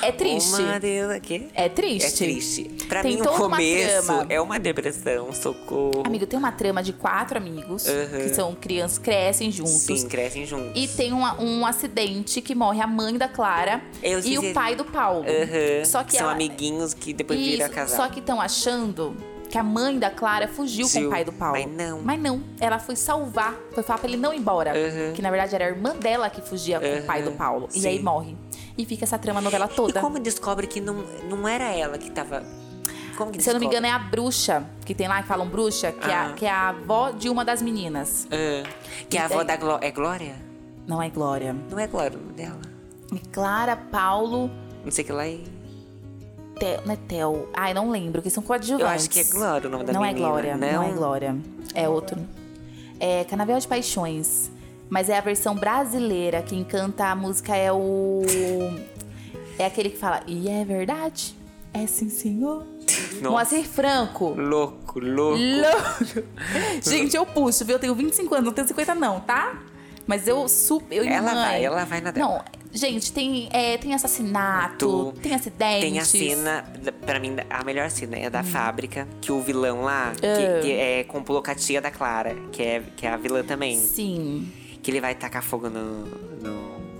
É 0.01 0.11
triste. 0.11 0.61
Uma 0.61 1.15
aqui. 1.15 1.47
É 1.55 1.69
triste. 1.69 2.05
É 2.23 2.25
triste. 2.27 2.63
Pra 2.89 3.01
Tem 3.01 3.13
mim, 3.15 3.21
o 3.21 3.23
uma 3.29 3.37
começo 3.37 4.05
trama. 4.07 4.25
é 4.29 4.41
uma 4.41 4.59
depressão, 4.59 5.31
socorro. 5.33 6.03
Amigo, 6.05 6.27
tem 6.27 6.37
uma 6.37 6.51
trama 6.51 6.83
de 6.83 6.91
quatro 6.93 7.37
amigos 7.37 7.85
Uhum. 7.87 8.19
que 8.23 8.29
são 8.35 8.53
crianças, 8.53 8.97
crescem 8.97 9.49
juntos. 9.51 9.71
Sim, 9.71 10.07
crescem 10.09 10.45
juntos. 10.45 10.71
E 10.75 10.87
tem 10.89 11.13
uma- 11.13 11.41
um 11.41 11.65
acidente 11.65 12.41
que 12.41 12.53
morre 12.53 12.81
a 12.81 12.87
mãe 12.87 13.17
da 13.17 13.29
Clara 13.29 13.81
Eu 14.03 14.19
e 14.19 14.37
o 14.37 14.53
pai 14.53 14.75
do 14.75 14.83
Paulo. 14.83 15.23
Aham. 15.25 15.85
Só 15.85 16.03
que 16.03 16.11
São 16.13 16.23
ela- 16.23 16.33
amiguinhos 16.33 16.93
que 16.93 17.13
depois 17.13 17.39
viram 17.39 17.69
casal. 17.69 17.95
Só 17.97 18.09
que 18.09 18.19
estão 18.19 18.41
achando 18.41 19.15
que 19.53 19.57
a 19.59 19.63
mãe 19.63 19.99
da 19.99 20.09
Clara 20.09 20.47
fugiu 20.47 20.85
com 20.87 20.91
Fugiu, 20.93 21.07
o 21.09 21.11
pai 21.11 21.23
do 21.23 21.31
Paulo. 21.31 21.53
mas 21.53 21.67
não. 21.71 22.01
Mas 22.01 22.19
não. 22.19 22.41
Ela 22.59 22.79
foi 22.79 22.95
salvar. 22.95 23.53
Foi 23.71 23.83
falar 23.83 23.99
pra 23.99 24.07
ele 24.09 24.17
não 24.17 24.33
ir 24.33 24.37
embora. 24.39 24.71
Uhum. 24.73 25.13
Que 25.13 25.21
na 25.21 25.29
verdade 25.29 25.53
era 25.53 25.65
a 25.65 25.67
irmã 25.69 25.95
dela 25.95 26.27
que 26.27 26.41
fugia 26.41 26.79
com 26.79 26.87
o 26.87 27.03
pai 27.03 27.21
do 27.21 27.29
Uhum, 27.29 27.35
Paulo. 27.37 27.69
E 27.71 27.79
sim. 27.81 27.87
aí 27.87 28.01
morre. 28.01 28.35
E 28.75 28.83
fica 28.83 29.05
essa 29.05 29.19
trama 29.19 29.39
a 29.39 29.43
novela 29.43 29.69
E 29.71 29.75
toda. 29.75 30.01
como 30.01 30.17
descobre 30.17 30.65
que 30.65 30.81
não, 30.81 31.05
não 31.29 31.47
era 31.47 31.65
ela 31.65 31.99
que 31.99 32.09
tava. 32.09 32.43
Como 33.15 33.31
que 33.31 33.43
Se 33.43 33.49
eu 33.51 33.53
não 33.53 33.59
me 33.59 33.67
engano, 33.67 33.85
é 33.85 33.91
a 33.91 33.99
bruxa, 33.99 34.65
que 34.83 34.95
tem 34.95 35.07
lá 35.07 35.21
que 35.21 35.27
falam 35.27 35.47
bruxa, 35.47 35.91
que, 35.91 36.09
é, 36.09 36.13
a, 36.15 36.29
Ah. 36.29 36.33
que 36.33 36.45
é 36.47 36.49
a 36.49 36.69
avó 36.69 37.11
de 37.11 37.29
uma 37.29 37.45
das 37.45 37.61
meninas. 37.61 38.27
Ah, 38.31 38.67
que 39.07 39.19
a 39.19 39.21
E 39.21 39.25
avó 39.25 39.43
daí- 39.43 39.45
da 39.45 39.55
Gló 39.57 39.77
é 39.83 39.91
Glória? 39.91 40.35
Não 40.87 40.99
é 40.99 41.11
Glória. 41.11 41.55
Não 41.69 41.77
é 41.77 41.85
Glória 41.85 42.17
dela. 42.35 42.59
É 43.15 43.19
Clara, 43.31 43.75
Paulo. 43.75 44.49
Não 44.83 44.89
sei 44.91 45.03
o 45.03 45.05
que 45.07 45.13
lá 45.13 45.27
é. 45.27 45.37
Tel, 46.59 46.81
não 46.85 46.93
é 46.93 46.97
Tel. 47.07 47.49
Ai, 47.53 47.73
não 47.73 47.89
lembro, 47.89 48.21
que 48.21 48.29
são 48.29 48.43
coadjuvantes. 48.43 48.85
Eu 48.85 48.87
acho 48.95 49.09
que 49.09 49.19
é 49.19 49.23
Glória 49.23 49.67
o 49.67 49.71
nome 49.71 49.83
da 49.83 49.93
não 49.93 50.01
menina. 50.01 50.19
é 50.19 50.29
Glória, 50.29 50.57
não? 50.57 50.71
Não? 50.71 50.83
é 50.83 50.91
Glória. 50.91 51.35
É 51.73 51.89
outro. 51.89 52.19
É 52.99 53.23
Canavial 53.25 53.59
de 53.59 53.67
Paixões. 53.67 54.51
Mas 54.89 55.09
é 55.09 55.17
a 55.17 55.21
versão 55.21 55.55
brasileira. 55.55 56.41
Quem 56.41 56.63
canta 56.63 57.05
a 57.05 57.15
música 57.15 57.55
é 57.55 57.71
o. 57.71 58.21
É 59.57 59.65
aquele 59.65 59.89
que 59.89 59.97
fala, 59.97 60.21
e 60.27 60.49
é 60.49 60.63
verdade? 60.63 61.35
É 61.73 61.87
sim, 61.87 62.09
senhor. 62.09 62.63
Nossa. 63.21 63.29
Moacir 63.29 63.63
Franco. 63.65 64.29
Louco, 64.37 64.99
louco. 64.99 65.37
Louco. 65.39 66.27
Gente, 66.81 67.15
eu 67.15 67.25
puxo, 67.25 67.65
viu? 67.65 67.75
Eu 67.75 67.79
tenho 67.79 67.95
25 67.95 68.33
anos, 68.35 68.45
não 68.45 68.53
tenho 68.53 68.67
50 68.67 68.93
não, 68.95 69.19
tá? 69.19 69.57
Mas 70.05 70.27
eu 70.27 70.47
super. 70.47 70.95
Eu 70.95 71.03
Ela 71.05 71.33
mãe. 71.33 71.43
vai, 71.45 71.65
ela 71.65 71.85
vai 71.85 72.01
na 72.01 72.11
dela. 72.11 72.27
Não, 72.27 72.43
gente, 72.73 73.11
tem, 73.13 73.47
é, 73.51 73.77
tem 73.77 73.93
assassinato, 73.93 75.13
Tu- 75.13 75.19
tem 75.21 75.33
acidentes. 75.33 75.81
Tem 75.81 75.99
a 75.99 76.05
cena, 76.05 76.65
pra 77.05 77.19
mim, 77.19 77.35
a 77.49 77.63
melhor 77.63 77.89
cena 77.89 78.17
é 78.17 78.29
da 78.29 78.41
Hum. 78.41 78.45
fábrica, 78.45 79.07
que 79.21 79.31
o 79.31 79.41
vilão 79.41 79.81
lá, 79.83 80.11
que, 80.15 80.61
que 80.67 80.71
é 80.73 81.03
com 81.03 81.23
a 81.51 81.55
tia 81.55 81.79
da 81.81 81.91
Clara, 81.91 82.35
que 82.51 82.61
é, 82.63 82.83
que 82.95 83.05
é 83.05 83.09
a 83.11 83.17
vilã 83.17 83.43
também. 83.43 83.77
Sim. 83.77 84.51
Que 84.81 84.91
ele 84.91 84.99
vai 84.99 85.15
tacar 85.15 85.41
fogo 85.43 85.69
no. 85.69 86.05
no... 86.05 86.92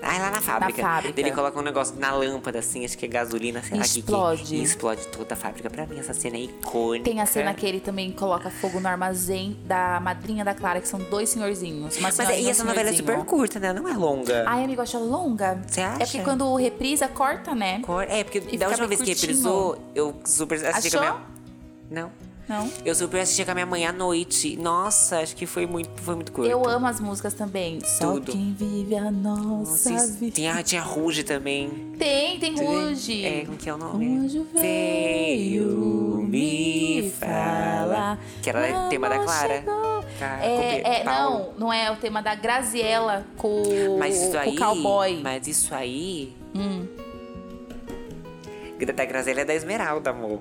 É 0.00 0.18
lá 0.18 0.30
na 0.30 0.40
fábrica. 0.40 0.80
fábrica. 0.80 1.20
Ele 1.20 1.32
coloca 1.32 1.58
um 1.58 1.62
negócio 1.62 1.96
na 1.98 2.12
lâmpada, 2.12 2.58
assim, 2.60 2.84
acho 2.84 2.96
que 2.96 3.04
é 3.04 3.08
gasolina, 3.08 3.60
sei 3.62 3.76
lá 3.76 3.82
que- 3.82 3.98
Explode. 3.98 4.42
Que, 4.44 4.54
e 4.56 4.62
explode 4.62 5.06
toda 5.08 5.34
a 5.34 5.36
fábrica. 5.36 5.68
Pra 5.68 5.86
mim, 5.86 5.98
essa 5.98 6.14
cena 6.14 6.36
é 6.36 6.40
icônica. 6.40 7.04
Tem 7.04 7.20
a 7.20 7.26
cena 7.26 7.52
que 7.52 7.66
ele 7.66 7.80
também 7.80 8.12
coloca 8.12 8.48
fogo 8.50 8.78
no 8.80 8.86
armazém 8.88 9.56
da 9.64 9.98
madrinha 10.00 10.44
da 10.44 10.54
Clara, 10.54 10.80
que 10.80 10.86
são 10.88 11.00
dois 11.00 11.28
senhorzinhos. 11.30 11.98
Mas 11.98 12.14
senhorinha 12.14 12.40
e 12.40 12.44
e 12.44 12.46
um 12.46 12.50
essa 12.50 12.64
novela 12.64 12.90
é 12.90 12.92
super 12.92 13.18
curta, 13.24 13.58
né? 13.58 13.72
Não 13.72 13.88
é 13.88 13.94
longa. 13.96 14.44
Ai, 14.46 14.62
amigo, 14.64 14.80
acha 14.80 14.98
longa? 14.98 15.60
Você 15.66 15.80
É 15.80 15.84
acha? 15.84 15.98
porque 15.98 16.20
quando 16.20 16.54
reprisa, 16.54 17.08
corta, 17.08 17.54
né? 17.54 17.80
Cor- 17.80 18.04
É, 18.08 18.22
porque 18.22 18.40
fica 18.40 18.56
da 18.58 18.68
última 18.68 18.86
vez 18.86 19.00
que 19.00 19.06
curtinho. 19.06 19.20
reprisou, 19.32 19.78
eu 19.94 20.14
super 20.24 20.64
assisti 20.64 20.96
com 20.96 21.02
a 21.02 21.08
Achou? 21.08 21.18
minha. 21.90 22.02
Não. 22.02 22.27
Não? 22.48 22.70
Eu 22.82 22.94
super 22.94 23.20
assisti 23.20 23.44
com 23.44 23.50
a 23.50 23.54
minha 23.54 23.66
mãe 23.66 23.84
à 23.86 23.92
noite. 23.92 24.56
Nossa, 24.56 25.18
acho 25.20 25.36
que 25.36 25.44
foi 25.44 25.66
muito, 25.66 25.90
foi 26.00 26.14
muito 26.14 26.32
curto. 26.32 26.50
Eu 26.50 26.66
amo 26.66 26.86
as 26.86 26.98
músicas 26.98 27.34
também. 27.34 27.78
Só 27.84 28.12
Tudo. 28.14 28.32
quem 28.32 28.54
vive 28.54 28.96
a 28.96 29.10
nossa 29.10 30.06
vida. 30.06 30.32
tinha, 30.34 30.62
tinha 30.62 30.80
Ruge 30.80 31.24
também. 31.24 31.68
Tem, 31.98 32.38
tem 32.38 32.54
Ruge. 32.56 33.24
É, 33.24 33.44
como 33.44 33.58
que 33.58 33.68
é 33.68 33.74
o 33.74 33.76
nome? 33.76 34.06
anjo 34.16 34.46
veio 34.54 36.24
me 36.26 37.10
falar. 37.18 38.18
Que 38.42 38.48
era 38.48 38.86
o 38.86 38.88
tema 38.88 39.08
da 39.10 39.18
Clara. 39.18 39.62
Ca- 40.18 40.38
É, 40.42 41.00
é, 41.00 41.04
não, 41.04 41.52
não 41.58 41.72
é 41.72 41.90
o 41.92 41.96
tema 41.96 42.22
da 42.22 42.34
Graziella 42.34 43.26
com, 43.36 43.62
com 43.62 44.50
o 44.50 44.56
cowboy. 44.56 45.20
Mas 45.22 45.46
isso 45.46 45.74
aí. 45.74 46.32
Hum. 46.54 46.86
Da 48.96 49.04
Graziella 49.04 49.40
é 49.42 49.44
da 49.44 49.54
Esmeralda, 49.54 50.10
amor. 50.10 50.40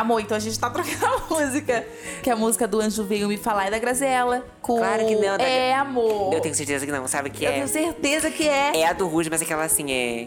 Amor, 0.00 0.20
então 0.20 0.36
a 0.36 0.40
gente 0.40 0.58
tá 0.58 0.68
trocando 0.68 1.06
a 1.06 1.34
música. 1.34 1.86
Que 2.22 2.28
a 2.28 2.36
música 2.36 2.68
do 2.68 2.80
Anjo 2.80 3.02
Veio 3.04 3.26
Me 3.28 3.38
Falar 3.38 3.66
é 3.66 3.70
da 3.70 3.78
Graziella. 3.78 4.44
Com... 4.60 4.76
Claro 4.76 5.06
que 5.06 5.14
não, 5.16 5.38
da- 5.38 5.42
É, 5.44 5.74
amor. 5.74 6.34
Eu 6.34 6.40
tenho 6.40 6.54
certeza 6.54 6.84
que 6.84 6.92
não, 6.92 7.08
sabe 7.08 7.30
que 7.30 7.44
Eu 7.44 7.50
é? 7.50 7.54
tenho 7.54 7.68
certeza 7.68 8.30
que 8.30 8.46
é. 8.46 8.76
É 8.80 8.86
a 8.86 8.92
do 8.92 9.06
Ruge, 9.08 9.30
mas 9.30 9.40
aquela 9.40 9.64
assim 9.64 9.90
é. 9.90 10.26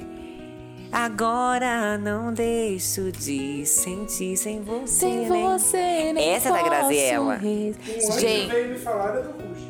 Agora 0.91 1.99
não 1.99 2.33
deixo 2.33 3.11
de 3.11 3.63
sentir 3.63 4.35
sem 4.37 4.59
você. 4.63 4.87
Sem 4.87 5.29
nem- 5.29 5.43
você, 5.43 6.13
nem 6.13 6.29
Essa 6.33 6.49
é 6.49 6.51
da 6.51 6.61
Graziella. 6.63 7.35
res- 7.35 7.75
O 7.77 8.07
anjo 8.11 8.19
Gente, 8.19 8.47
veio 8.51 8.69
me 8.69 8.79
falar 8.79 9.17
é 9.17 9.21
do 9.21 9.29
Ruge. 9.33 9.67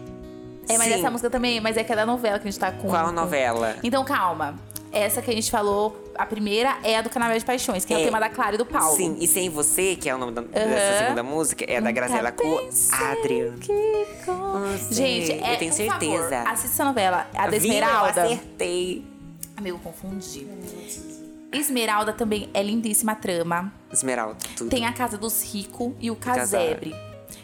é, 0.69 0.77
mas 0.77 0.87
Sim. 0.87 0.93
essa 0.93 1.11
música 1.11 1.29
também, 1.29 1.59
mas 1.59 1.75
é 1.75 1.83
que 1.83 1.91
é 1.91 1.95
da 1.97 2.05
novela 2.05 2.39
que 2.39 2.47
a 2.47 2.51
gente 2.51 2.59
tá 2.59 2.71
com. 2.71 2.87
Qual 2.87 3.11
novela? 3.11 3.75
Então, 3.83 4.05
calma. 4.05 4.55
Essa 4.93 5.21
que 5.21 5.29
a 5.29 5.33
gente 5.33 5.51
falou, 5.51 6.08
a 6.19 6.25
primeira 6.25 6.77
é 6.83 6.97
a 6.97 7.01
do 7.01 7.09
Canavial 7.09 7.39
de 7.39 7.45
Paixões, 7.45 7.85
que 7.85 7.93
é, 7.93 7.97
É. 7.97 8.01
o 8.01 8.05
tema 8.05 8.19
da 8.19 8.29
Clara 8.29 8.55
e 8.55 8.57
do 8.57 8.65
Paulo. 8.65 8.95
Sim, 8.95 9.15
e 9.19 9.25
Sem 9.27 9.49
Você, 9.49 9.95
que 9.95 10.09
é 10.09 10.13
o 10.13 10.17
nome 10.17 10.33
da- 10.33 10.41
Aham. 10.41 10.49
dessa 10.51 10.97
segunda 11.03 11.23
música, 11.23 11.63
é 11.65 11.75
da 11.75 11.81
Nunca 11.81 11.91
Graziella 11.93 12.31
com 12.31 12.43
com- 12.43 12.69
Você- 14.77 14.93
Gente, 14.95 15.31
é, 15.31 15.53
eu 15.53 15.57
tenho 15.57 15.73
certeza. 15.73 16.29
Favor, 16.29 16.47
assista 16.47 16.67
essa 16.67 16.85
novela. 16.85 17.27
A 17.33 17.45
da 17.45 17.51
Viu? 17.51 17.53
Eu 17.53 17.57
Esmeralda. 17.57 18.23
acertei. 18.23 19.05
Amigo, 19.55 19.79
confundi. 19.79 20.47
Esmeralda 21.51 22.13
também 22.13 22.49
é 22.53 22.61
lindíssima 22.61 23.13
a 23.13 23.15
trama. 23.15 23.73
Esmeralda, 23.91 24.37
tudo. 24.55 24.69
Tem 24.69 24.85
a 24.85 24.93
casa 24.93 25.17
dos 25.17 25.41
ricos 25.43 25.93
e 25.99 26.11
o 26.11 26.15
Casar. 26.15 26.39
casebre. 26.41 26.95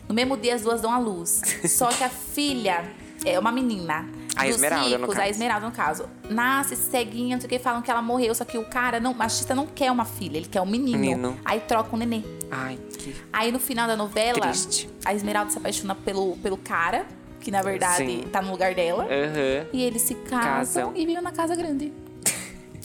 No 0.07 0.13
mesmo 0.13 0.37
dia 0.37 0.53
as 0.55 0.61
duas 0.61 0.81
dão 0.81 0.91
à 0.91 0.99
luz. 0.99 1.41
Só 1.67 1.87
que 1.87 2.03
a 2.03 2.09
filha 2.09 2.83
é 3.25 3.39
uma 3.39 3.51
menina. 3.51 4.07
A 4.35 4.47
Esmeralda, 4.47 4.89
no 4.89 4.95
ricos, 4.97 5.15
caso. 5.15 5.21
a 5.21 5.29
Esmeralda, 5.29 5.65
no 5.65 5.71
caso. 5.71 6.09
Nasce 6.29 6.75
ceguinha, 6.75 7.35
não 7.37 7.41
sei 7.41 7.47
o 7.47 7.49
que, 7.49 7.57
falam 7.59 7.81
que 7.81 7.89
ela 7.89 8.01
morreu. 8.01 8.35
Só 8.35 8.43
que 8.43 8.57
o 8.57 8.65
cara, 8.65 8.99
não, 8.99 9.11
o 9.13 9.15
machista 9.15 9.55
não 9.55 9.65
quer 9.65 9.91
uma 9.91 10.03
filha, 10.05 10.37
ele 10.37 10.47
quer 10.47 10.61
um 10.61 10.65
menino. 10.65 10.97
Menino. 10.99 11.39
Aí 11.45 11.61
troca 11.61 11.95
o 11.95 11.97
nenê. 11.97 12.21
Ai, 12.51 12.77
que. 12.97 13.15
Aí 13.31 13.51
no 13.51 13.59
final 13.59 13.87
da 13.87 13.95
novela, 13.95 14.39
Triste. 14.41 14.89
a 15.05 15.13
Esmeralda 15.13 15.51
se 15.51 15.57
apaixona 15.57 15.95
pelo, 15.95 16.35
pelo 16.37 16.57
cara, 16.57 17.05
que 17.39 17.49
na 17.49 17.61
verdade 17.61 18.05
Sim. 18.05 18.27
tá 18.31 18.41
no 18.41 18.51
lugar 18.51 18.75
dela. 18.75 19.03
Aham. 19.05 19.67
E 19.71 19.81
eles 19.83 20.01
se 20.01 20.15
casam, 20.15 20.41
Casam. 20.41 20.91
e 20.95 21.05
vivem 21.05 21.21
na 21.21 21.31
casa 21.31 21.55
grande. 21.55 21.93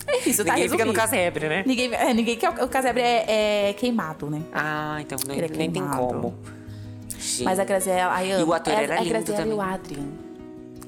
É 0.07 0.27
isso, 0.27 0.43
tá 0.43 0.53
Ninguém 0.53 0.69
fica 0.69 0.83
no 0.85 0.91
resolvido. 0.91 1.11
casebre, 1.11 1.47
né? 1.47 1.63
Ninguém, 1.65 1.93
é, 1.93 2.13
ninguém 2.13 2.35
quer. 2.35 2.49
O 2.49 2.67
casebre 2.67 3.01
é, 3.01 3.69
é 3.69 3.73
queimado, 3.73 4.29
né? 4.29 4.41
Ah, 4.51 4.97
então 4.99 5.17
nem, 5.27 5.39
é 5.39 5.47
nem 5.47 5.71
tem 5.71 5.87
como. 5.87 6.35
Gente. 7.19 7.43
Mas 7.43 7.59
a 7.59 7.63
Graziella, 7.63 8.11
ai, 8.11 8.31
amo. 8.31 8.47
o 8.47 8.53
ator 8.53 8.73
é, 8.73 8.83
era 8.83 8.95
é 8.95 8.97
a 8.97 9.01
lindo 9.01 9.13
Graziella 9.13 9.41
e 9.41 9.53
o 9.53 9.57
também. 9.57 9.73
Adrian. 9.73 10.30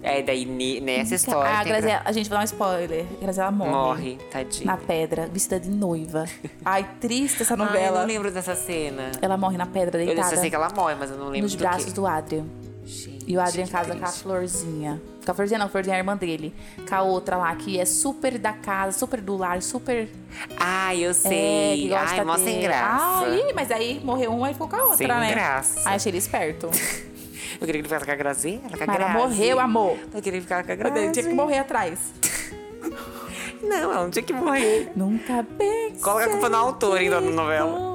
É, 0.04 0.22
daí 0.22 0.46
ne- 0.46 0.82
nessa 0.82 1.16
história. 1.16 1.50
a, 1.60 1.64
tem 1.64 1.72
Graziella, 1.72 2.02
a 2.04 2.12
gente 2.12 2.30
vai 2.30 2.38
dar 2.38 2.42
um 2.42 2.46
spoiler. 2.46 3.06
A 3.20 3.22
Graziella 3.24 3.52
gra- 3.52 3.58
morre. 3.58 3.72
Morre, 3.72 4.18
tadinha. 4.30 4.66
Na 4.66 4.78
pedra, 4.78 5.28
vestida 5.32 5.60
de 5.60 5.70
noiva. 5.70 6.26
Ai, 6.66 6.86
triste 7.00 7.42
essa 7.42 7.54
Ai, 7.56 7.62
eu 7.62 7.66
novela. 7.66 8.00
não 8.02 8.08
lembro 8.08 8.30
dessa 8.30 8.54
cena. 8.56 9.12
ela 9.22 9.38
morre 9.38 9.58
na 9.58 9.66
pedra 9.66 10.02
Eu 10.02 10.08
deitada 10.08 10.36
só 10.36 10.42
sei 10.42 10.50
que 10.50 10.56
ela 10.56 10.70
morre, 10.76 10.96
mas 10.96 11.10
eu 11.10 11.18
não 11.18 11.26
lembro 11.28 11.42
nos 11.44 11.56
do 11.56 11.60
braços 11.60 11.86
quê. 11.86 11.92
do 11.92 12.06
Adrian. 12.06 12.46
Gente, 12.86 13.24
E 13.32 13.38
o 13.38 13.40
Adrian 13.42 13.66
casa 13.66 13.96
com 13.96 14.00
a 14.04 14.08
triste. 14.08 14.24
Florzinha. 14.24 15.02
Com 15.26 15.32
a 15.32 15.34
Florzinha 15.34 15.58
não, 15.58 15.68
a 15.68 15.70
Florzinha 15.70 15.96
é 15.96 15.98
a 15.98 16.00
irmã 16.02 16.18
dele. 16.18 16.54
Com 16.90 16.94
a 16.96 17.02
outra 17.02 17.38
lá, 17.38 17.56
que 17.56 17.80
é 17.80 17.86
super 17.86 18.38
da 18.38 18.52
casa, 18.52 19.00
super 19.00 19.22
do 19.22 19.38
lar, 19.38 19.62
super... 19.62 20.10
Ai, 20.58 21.00
eu 21.06 21.12
É, 21.12 21.14
sei. 21.14 21.88
gosta 21.88 22.16
Ai, 22.18 22.26
mó 22.26 22.38
sem 22.38 22.60
graça. 22.60 23.26
Ai, 23.26 23.54
mas 23.56 23.72
aí 23.72 24.02
morreu 24.04 24.34
um, 24.34 24.44
aí 24.44 24.52
ficou 24.52 24.68
com 24.68 24.76
a 24.76 24.82
outra, 24.82 24.98
Sem 24.98 25.08
né? 25.08 25.32
graça. 25.32 25.82
Ai, 25.88 25.96
achei 25.96 26.10
ele 26.10 26.18
esperto. 26.18 26.70
Eu 27.60 27.66
queria 27.66 27.74
que 27.74 27.78
ele 27.80 27.84
ficasse 27.84 28.06
com 28.06 28.12
a 28.12 28.16
Graziella, 28.16 28.60
com 28.62 28.68
a 28.68 28.70
Mas 28.72 28.82
ela 28.82 28.98
Grazi. 28.98 29.18
morreu, 29.18 29.60
amor. 29.60 29.98
Eu 30.14 30.22
queria 30.22 30.42
ficar 30.42 30.64
com 30.64 30.72
a 30.72 30.74
Eu 30.74 30.78
Grazi. 30.78 31.12
tinha 31.12 31.26
que 31.28 31.34
morrer 31.34 31.58
atrás. 31.60 32.00
Não, 33.64 33.78
ela 33.78 34.04
não 34.04 34.10
tinha 34.10 34.24
que 34.24 34.34
morrer. 34.34 34.92
Nunca 34.94 35.46
pensei 35.58 36.02
Coloca 36.02 36.26
a 36.26 36.30
culpa 36.30 36.50
no 36.50 36.58
autor, 36.58 37.00
que 37.00 37.06
então, 37.06 37.24
da 37.24 37.32
novela. 37.32 37.94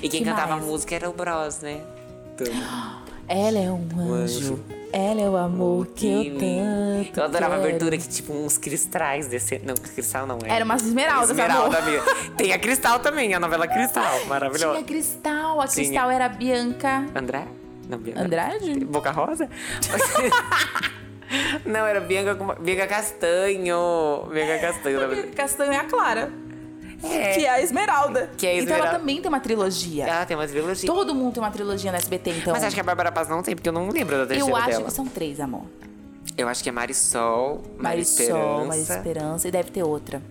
E 0.00 0.08
quem 0.08 0.22
Que 0.22 0.24
cantava 0.24 0.52
mais? 0.52 0.62
a 0.62 0.66
música 0.66 0.94
era 0.94 1.10
o 1.10 1.12
Bros, 1.12 1.60
né? 1.60 1.80
Tudo. 2.36 2.50
Ela 3.28 3.58
é 3.58 3.70
um 3.70 3.88
anjo. 3.98 4.54
anjo. 4.54 4.64
Ela 4.92 5.22
é 5.22 5.30
o 5.30 5.36
amor 5.36 5.86
que 5.86 6.06
eu 6.06 6.38
tanto. 6.38 7.18
Eu 7.20 7.24
adorava 7.24 7.54
a 7.54 7.58
quero. 7.58 7.68
abertura 7.70 7.96
que, 7.96 8.06
tipo, 8.08 8.34
uns 8.34 8.58
cristais 8.58 9.26
descendo. 9.26 9.64
Não, 9.66 9.74
cristal 9.74 10.26
não 10.26 10.38
é. 10.44 10.50
Era 10.54 10.64
umas 10.66 10.82
esmeraldas, 10.82 11.30
Esmeralda 11.30 11.80
mesmo. 11.80 12.06
Tem 12.36 12.52
a 12.52 12.58
Cristal 12.58 12.98
também, 12.98 13.32
a 13.32 13.40
novela 13.40 13.66
Cristal. 13.66 14.26
Maravilhosa. 14.26 14.74
Tinha 14.74 14.84
Cristal. 14.84 15.60
A 15.62 15.66
Tinha. 15.66 15.86
Cristal 15.86 16.10
era 16.10 16.26
a 16.26 16.28
Bianca 16.28 17.06
André? 17.14 17.46
Não, 17.88 17.96
Bianca. 17.98 18.20
Andrade? 18.22 18.84
Boca 18.84 19.10
Rosa? 19.10 19.48
não, 21.64 21.86
era 21.86 22.00
Bianca, 22.00 22.34
com- 22.34 22.54
Bianca 22.62 22.86
Castanho. 22.86 24.28
Bianca 24.30 24.58
Castanho. 24.58 24.98
verdade. 25.00 25.28
Castanho 25.28 25.72
é 25.72 25.76
a 25.76 25.84
Clara. 25.84 26.30
É. 27.02 27.34
Que 27.34 27.44
é 27.46 27.50
a 27.50 27.60
Esmeralda. 27.62 28.30
Que 28.36 28.46
é 28.46 28.50
a 28.50 28.54
Então 28.54 28.66
ela 28.68 28.74
Esmeralda. 28.76 28.98
também 28.98 29.20
tem 29.20 29.28
uma 29.28 29.40
trilogia. 29.40 30.04
Ela 30.06 30.24
tem 30.26 30.36
uma 30.36 30.46
trilogia. 30.46 30.86
Todo 30.86 31.14
mundo 31.14 31.34
tem 31.34 31.42
uma 31.42 31.50
trilogia 31.50 31.90
no 31.90 31.96
SBT, 31.98 32.30
então. 32.30 32.52
Mas 32.52 32.64
acho 32.64 32.74
que 32.74 32.80
a 32.80 32.84
Bárbara 32.84 33.10
Paz 33.12 33.28
não 33.28 33.42
tem, 33.42 33.54
porque 33.54 33.68
eu 33.68 33.72
não 33.72 33.88
lembro 33.88 34.16
da 34.16 34.26
terceira 34.26 34.50
Eu 34.50 34.56
acho 34.56 34.68
dela. 34.70 34.84
que 34.84 34.92
são 34.92 35.06
três, 35.06 35.40
amor. 35.40 35.62
Eu 36.36 36.48
acho 36.48 36.62
que 36.62 36.68
é 36.68 36.72
Marisol, 36.72 37.62
Maria 37.76 37.82
Marisol, 37.82 38.24
Esperança. 38.24 38.64
Maria 38.66 38.82
Esperança 38.82 39.48
e 39.48 39.50
deve 39.50 39.70
ter 39.70 39.82
outra. 39.82 40.22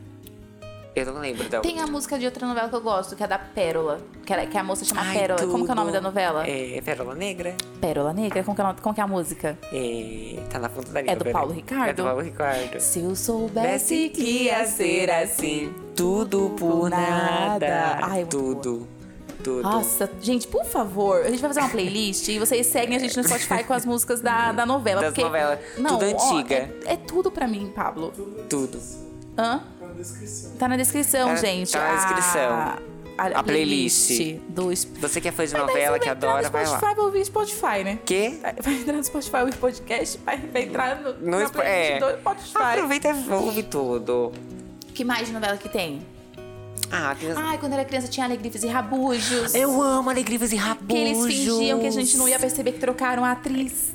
Eu 0.93 1.05
não 1.05 1.21
lembro 1.21 1.47
da 1.47 1.61
Tem 1.61 1.79
a 1.79 1.87
música 1.87 2.19
de 2.19 2.25
outra 2.25 2.45
novela 2.45 2.67
que 2.67 2.75
eu 2.75 2.81
gosto, 2.81 3.15
que 3.15 3.23
é 3.23 3.27
da 3.27 3.39
Pérola. 3.39 4.01
Que, 4.25 4.33
ela- 4.33 4.45
que 4.45 4.57
a 4.57 4.63
moça 4.63 4.83
chama 4.83 5.01
Ai, 5.01 5.17
Pérola. 5.17 5.47
Como 5.47 5.63
que 5.63 5.69
é 5.71 5.73
o 5.73 5.75
nome 5.75 5.87
tudo. 5.91 5.93
da 5.93 6.01
novela? 6.01 6.45
É 6.45 6.81
Pérola 6.83 7.15
Negra. 7.15 7.55
Pérola 7.79 8.13
Negra? 8.13 8.43
Como 8.43 8.55
que 8.55 8.61
é, 8.61 8.65
nome- 8.65 8.81
como 8.81 8.93
que 8.95 8.99
é 8.99 9.03
a 9.03 9.07
música? 9.07 9.57
É, 9.71 10.35
tá 10.49 10.59
na 10.59 10.67
ponta 10.67 10.91
da 10.91 10.99
língua. 10.99 11.13
É 11.13 11.15
do. 11.15 11.31
Paulo 11.31 11.53
Ricardo? 11.53 11.89
É 11.89 11.93
do 11.93 12.03
Paulo 12.03 12.21
Ricardo. 12.21 12.79
Se 12.81 12.99
eu 12.99 13.15
soubesse 13.15 14.09
que 14.09 14.43
ia 14.43 14.65
ser 14.65 15.09
assim, 15.11 15.73
tudo 15.95 16.49
por 16.59 16.89
nada. 16.89 17.99
Ai, 18.01 18.25
tudo. 18.25 18.85
Tudo. 19.43 19.63
Nossa, 19.63 20.07
gente, 20.21 20.45
por 20.45 20.63
favor, 20.65 21.21
a 21.25 21.29
gente 21.31 21.39
vai 21.39 21.49
fazer 21.49 21.61
uma 21.61 21.69
playlist 21.69 22.27
e 22.27 22.37
vocês 22.37 22.67
seguem 22.67 22.95
a 22.95 22.99
gente 22.99 23.17
no 23.17 23.23
Spotify 23.23 23.63
com 23.63 23.73
as 23.73 23.85
músicas 23.87 24.21
da, 24.21 24.51
da 24.51 24.67
novela. 24.67 25.01
Das 25.01 25.09
porque, 25.09 25.23
novelas. 25.23 25.57
Não, 25.79 25.97
Tudo 25.97 26.15
ó, 26.15 26.35
antiga. 26.35 26.55
é, 26.85 26.93
é 26.93 26.95
tudo 26.97 27.31
pra 27.31 27.47
mim, 27.47 27.71
Pablo. 27.73 28.11
Tudo. 28.47 28.79
Hã? 29.35 29.61
Descrição. 30.01 30.51
Tá 30.57 30.67
na 30.67 30.77
descrição, 30.77 31.29
Tá- 31.29 31.35
gente. 31.35 31.71
tá 31.71 31.79
na 31.79 31.91
a- 31.91 31.95
descrição. 31.95 32.51
A, 33.17 33.39
A 33.39 33.43
playlist. 33.43 34.09
do 34.49 34.71
Sp- 34.73 34.97
Você 34.99 35.21
que 35.21 35.27
é 35.27 35.31
fã 35.31 35.45
de 35.45 35.53
novela, 35.53 35.99
que 35.99 36.05
vai 36.07 36.15
entrar 36.15 36.29
adora, 36.29 36.43
no 36.47 36.51
vai 36.51 36.63
lá. 36.65 36.77
Spotify 36.77 36.95
vai 36.95 37.05
ouvir 37.05 37.25
Spotify, 37.25 37.83
né? 37.83 37.99
Quê? 38.05 38.39
Vai 38.63 38.73
entrar 38.73 38.93
no 38.93 39.03
Spotify, 39.03 39.35
ouvir 39.37 39.55
podcast, 39.57 40.17
vai, 40.25 40.37
vai 40.37 40.63
entrar 40.63 40.95
no, 41.01 41.13
No 41.19 41.39
na 41.39 41.49
playlist 41.49 41.91
é. 41.91 41.99
do 41.99 42.19
Spotify. 42.19 42.57
Aproveita 42.57 43.09
e 43.09 43.31
ouve 43.33 43.63
tudo. 43.63 44.31
Que 44.95 45.03
mais 45.05 45.27
de 45.27 45.33
novela 45.33 45.55
que 45.57 45.69
tem? 45.69 46.01
Ah. 46.91 47.15
Ai, 47.37 47.57
quando 47.59 47.73
era 47.73 47.85
criança 47.85 48.07
tinha 48.07 48.25
Alegrifes 48.25 48.63
e 48.63 48.67
Rabujos. 48.67 49.53
Eu 49.55 49.81
amo 49.81 50.09
Alegrifes 50.09 50.51
e 50.51 50.55
Rabujos. 50.55 50.87
Que 50.87 50.97
eles 50.97 51.25
fingiam 51.25 51.79
que 51.79 51.87
a 51.87 51.91
gente 51.91 52.17
não 52.17 52.27
ia 52.27 52.39
perceber 52.39 52.71
que 52.73 52.79
trocaram 52.79 53.23
a 53.23 53.31
atriz. 53.31 53.93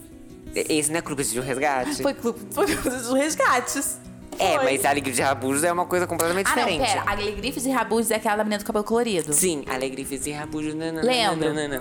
Esse 0.54 0.90
não 0.90 0.98
é 0.98 1.02
Clube 1.02 1.22
de 1.24 1.38
Resgate? 1.40 2.00
Foi 2.02 2.14
clube 2.14 2.38
foi 2.50 2.64
clube 2.66 2.88
dos 2.88 3.12
resgates. 3.12 3.98
É, 4.38 4.56
mas 4.62 4.84
Alegrifes 4.84 5.18
e 5.18 5.22
Rabujos 5.22 5.64
é 5.64 5.72
uma 5.72 5.86
coisa 5.86 6.06
completamente 6.06 6.46
Ah, 6.52 6.56
não, 6.56 6.64
diferente. 6.66 6.86
pera. 6.90 7.02
Alegrifes 7.06 7.66
e 7.66 7.70
Rabujos 7.70 8.10
é 8.10 8.16
aquela 8.16 8.36
da 8.36 8.44
menina 8.44 8.58
do 8.58 8.64
cabelo 8.64 8.84
colorido. 8.84 9.32
Sim, 9.32 9.64
Alegrifes 9.66 10.26
e 10.26 10.32
Rabujos. 10.32 10.74
Nanana, 10.74 11.02
Lembro. 11.02 11.48
nanana. 11.54 11.80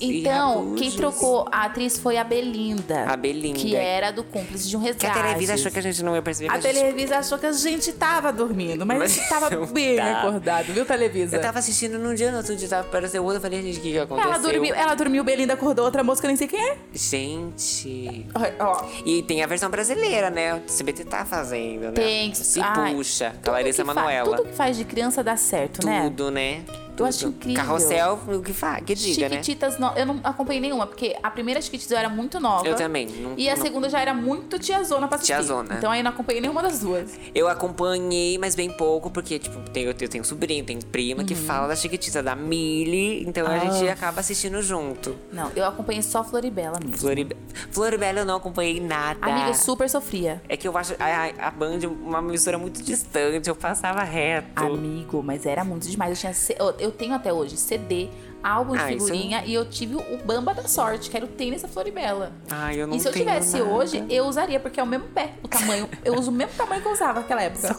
Então, 0.00 0.74
quem 0.76 0.88
Rabujos. 0.90 0.94
trocou 0.94 1.48
a 1.50 1.64
atriz 1.64 1.98
foi 1.98 2.16
a 2.16 2.24
Belinda. 2.24 3.04
A 3.04 3.16
Belinda. 3.16 3.58
Que 3.58 3.74
era 3.74 4.10
do 4.10 4.22
Cúmplice 4.24 4.68
de 4.68 4.76
um 4.76 4.80
Que 4.80 4.86
Resgate. 4.86 5.18
a 5.18 5.22
Televisa 5.22 5.54
achou 5.54 5.70
que 5.72 5.78
a 5.78 5.82
gente 5.82 6.02
não 6.02 6.14
ia 6.14 6.22
perceber. 6.22 6.48
A 6.50 6.52
mas 6.56 6.64
a 6.64 6.68
gente- 6.68 6.78
Televisa 6.80 7.16
achou 7.18 7.38
que 7.38 7.46
a 7.46 7.52
gente 7.52 7.92
tava 7.92 8.32
dormindo, 8.32 8.86
mas, 8.86 8.98
Mas 8.98 9.12
a 9.12 9.14
gente 9.14 9.28
tava 9.28 9.50
não 9.54 9.66
bem 9.66 9.96
tá. 9.96 10.20
acordado, 10.20 10.72
viu, 10.72 10.84
Televisa? 10.86 11.36
Eu 11.36 11.40
tava 11.42 11.58
assistindo 11.58 11.98
num 11.98 12.14
dia, 12.14 12.30
no 12.30 12.38
outro 12.38 12.54
dia 12.56 12.68
tava 12.68 12.86
aparecendo 12.88 13.22
outro. 13.22 13.36
Eu 13.38 13.40
falei, 13.40 13.62
gente, 13.62 13.78
o 13.78 13.82
que, 13.82 13.92
que 13.92 13.98
aconteceu? 13.98 14.30
Ela 14.32 14.38
dormiu, 14.40 14.74
ela 14.74 14.94
dormiu, 14.94 15.24
Belinda 15.24 15.54
acordou, 15.54 15.84
outra 15.84 16.02
moça 16.04 16.20
que 16.20 16.26
eu 16.26 16.28
nem 16.28 16.36
sei 16.36 16.46
quem 16.48 16.60
é. 16.60 16.76
Gente. 16.92 18.26
Ó, 18.34 18.64
ó, 18.64 18.84
E 19.04 19.22
tem 19.22 19.42
a 19.42 19.46
versão 19.46 19.70
brasileira, 19.70 20.30
né? 20.30 20.54
O 20.54 20.60
CBT 20.60 21.04
tá 21.04 21.24
fazendo, 21.28 21.86
né? 21.86 21.92
Tem. 21.92 22.34
Se 22.34 22.60
ai, 22.60 22.94
puxa. 22.94 23.34
Com 23.44 23.50
a 23.50 23.54
Larissa 23.54 23.82
que 23.82 23.86
Manoela. 23.86 24.36
Tudo 24.36 24.48
que 24.48 24.54
faz 24.56 24.76
de 24.76 24.84
criança 24.84 25.22
dá 25.22 25.36
certo, 25.36 25.84
né? 25.86 26.02
Tudo, 26.04 26.30
né? 26.30 26.62
Eu 26.98 27.06
acho 27.06 27.28
incrível. 27.28 27.62
Carrossel, 27.64 28.18
o 28.28 28.42
que 28.42 28.52
faz? 28.52 28.84
Que 28.84 28.94
diga, 28.94 29.28
né? 29.28 29.36
Chiquititas, 29.36 29.78
no- 29.78 29.92
eu 29.96 30.04
não 30.06 30.20
acompanhei 30.24 30.60
nenhuma, 30.60 30.86
porque 30.86 31.16
a 31.22 31.30
primeira 31.30 31.60
Chiquititas 31.60 31.92
eu 31.92 31.98
era 31.98 32.08
muito 32.08 32.38
nova. 32.40 32.66
Eu 32.66 32.74
também. 32.74 33.06
Não- 33.06 33.34
E 33.36 33.48
a 33.48 33.56
não- 33.56 33.62
segunda 33.62 33.88
já 33.88 34.00
era 34.00 34.12
muito 34.14 34.58
tiazona 34.58 35.06
pra 35.06 35.16
assistir. 35.16 35.32
Tiazona. 35.32 35.76
Então 35.76 35.90
aí 35.90 36.00
eu 36.00 36.04
não 36.04 36.10
acompanhei 36.10 36.40
nenhuma 36.40 36.62
das 36.62 36.80
duas. 36.80 37.10
Eu 37.34 37.48
acompanhei, 37.48 38.38
mas 38.38 38.54
bem 38.54 38.70
pouco, 38.70 39.10
porque, 39.10 39.38
tipo, 39.38 39.58
eu 39.74 40.08
tenho 40.08 40.24
sobrinho, 40.24 40.64
tenho 40.64 40.84
prima 40.86 41.20
Uhum. 41.20 41.26
que 41.26 41.34
fala 41.34 41.68
da 41.68 41.76
Chiquitita, 41.76 42.22
da 42.22 42.34
Millie, 42.34 43.24
então 43.26 43.46
a 43.46 43.50
Ah. 43.54 43.58
gente 43.58 43.88
acaba 43.88 44.20
assistindo 44.20 44.60
junto. 44.62 45.16
Não, 45.32 45.50
eu 45.54 45.64
acompanhei 45.64 46.02
só 46.02 46.24
Floribela 46.24 46.78
mesmo. 46.80 46.98
Floribe... 46.98 47.36
Floribela 47.70 48.20
eu 48.20 48.24
não 48.24 48.36
acompanhei 48.36 48.80
nada. 48.80 49.18
Amiga, 49.22 49.48
eu 49.48 49.54
super 49.54 49.88
sofria. 49.88 50.42
É 50.48 50.56
que 50.56 50.66
eu 50.66 50.76
acho 50.76 50.94
a, 50.98 51.46
a- 51.46 51.50
Band 51.50 51.78
uma 52.02 52.18
emissora 52.20 52.58
muito 52.58 52.82
distante, 52.82 53.48
eu 53.48 53.56
passava 53.56 54.02
reto. 54.02 54.48
Amigo, 54.64 55.22
mas 55.22 55.44
era 55.46 55.64
muito 55.64 55.88
demais. 55.88 56.10
Eu, 56.10 56.16
tinha 56.32 56.56
eu- 56.58 56.74
eu 56.88 56.92
tenho 56.92 57.14
até 57.14 57.32
hoje 57.32 57.56
CD, 57.56 58.08
álbum 58.42 58.72
de 58.74 58.78
Ah, 58.82 58.92
isso 58.92 59.06
figurinha 59.06 59.44
e 59.44 59.54
eu 59.54 59.64
tive 59.68 59.96
o 59.96 60.16
Bamba 60.24 60.54
da 60.54 60.66
Sorte, 60.68 61.10
que 61.10 61.16
era 61.16 61.24
o 61.24 61.28
tênis 61.28 61.62
da 61.62 61.68
Floribela. 61.68 62.32
Ai, 62.50 62.80
eu 62.80 62.86
não 62.86 62.96
E 62.96 63.00
se 63.00 63.08
eu 63.08 63.12
tivesse 63.12 63.58
nada. 63.58 63.70
hoje, 63.70 64.04
eu 64.08 64.26
usaria, 64.26 64.58
porque 64.60 64.78
é 64.80 64.82
o 64.82 64.86
mesmo 64.86 65.06
pé, 65.08 65.34
o 65.42 65.48
tamanho. 65.48 65.88
Eu 66.04 66.14
uso 66.18 66.30
o 66.30 66.34
mesmo 66.34 66.52
tamanho 66.56 66.80
que 66.82 66.88
eu 66.88 66.92
usava 66.92 67.20
naquela 67.20 67.42
época. 67.42 67.74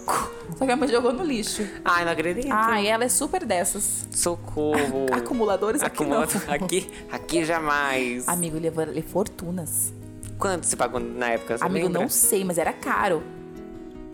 Só 0.58 0.66
que 0.66 0.72
a 0.72 0.76
mãe 0.76 0.88
jogou 0.90 1.14
no 1.14 1.24
lixo. 1.24 1.68
Ai, 1.86 2.06
não 2.06 2.12
acredito. 2.12 2.48
Ah, 2.52 2.82
e 2.82 2.88
ela 2.88 3.04
é 3.04 3.10
super 3.10 3.46
dessas. 3.46 4.08
Socorro. 4.12 5.06
Acumuladores 5.14 5.82
aqui 5.82 6.04
Acumula- 6.04 6.28
não. 6.48 6.54
Aqui, 6.54 6.90
aqui 7.12 7.46
jamais. 7.46 8.28
Amigo, 8.28 8.58
eu 8.58 8.62
levou 8.62 8.86
fortunas. 9.04 9.94
Quanto 10.38 10.66
você 10.66 10.76
pagou 10.76 11.00
na 11.00 11.30
época? 11.32 11.58
Amigo, 11.60 11.88
lembra? 11.88 12.02
não 12.02 12.10
sei, 12.10 12.44
mas 12.46 12.58
era 12.58 12.72
caro. 12.72 13.22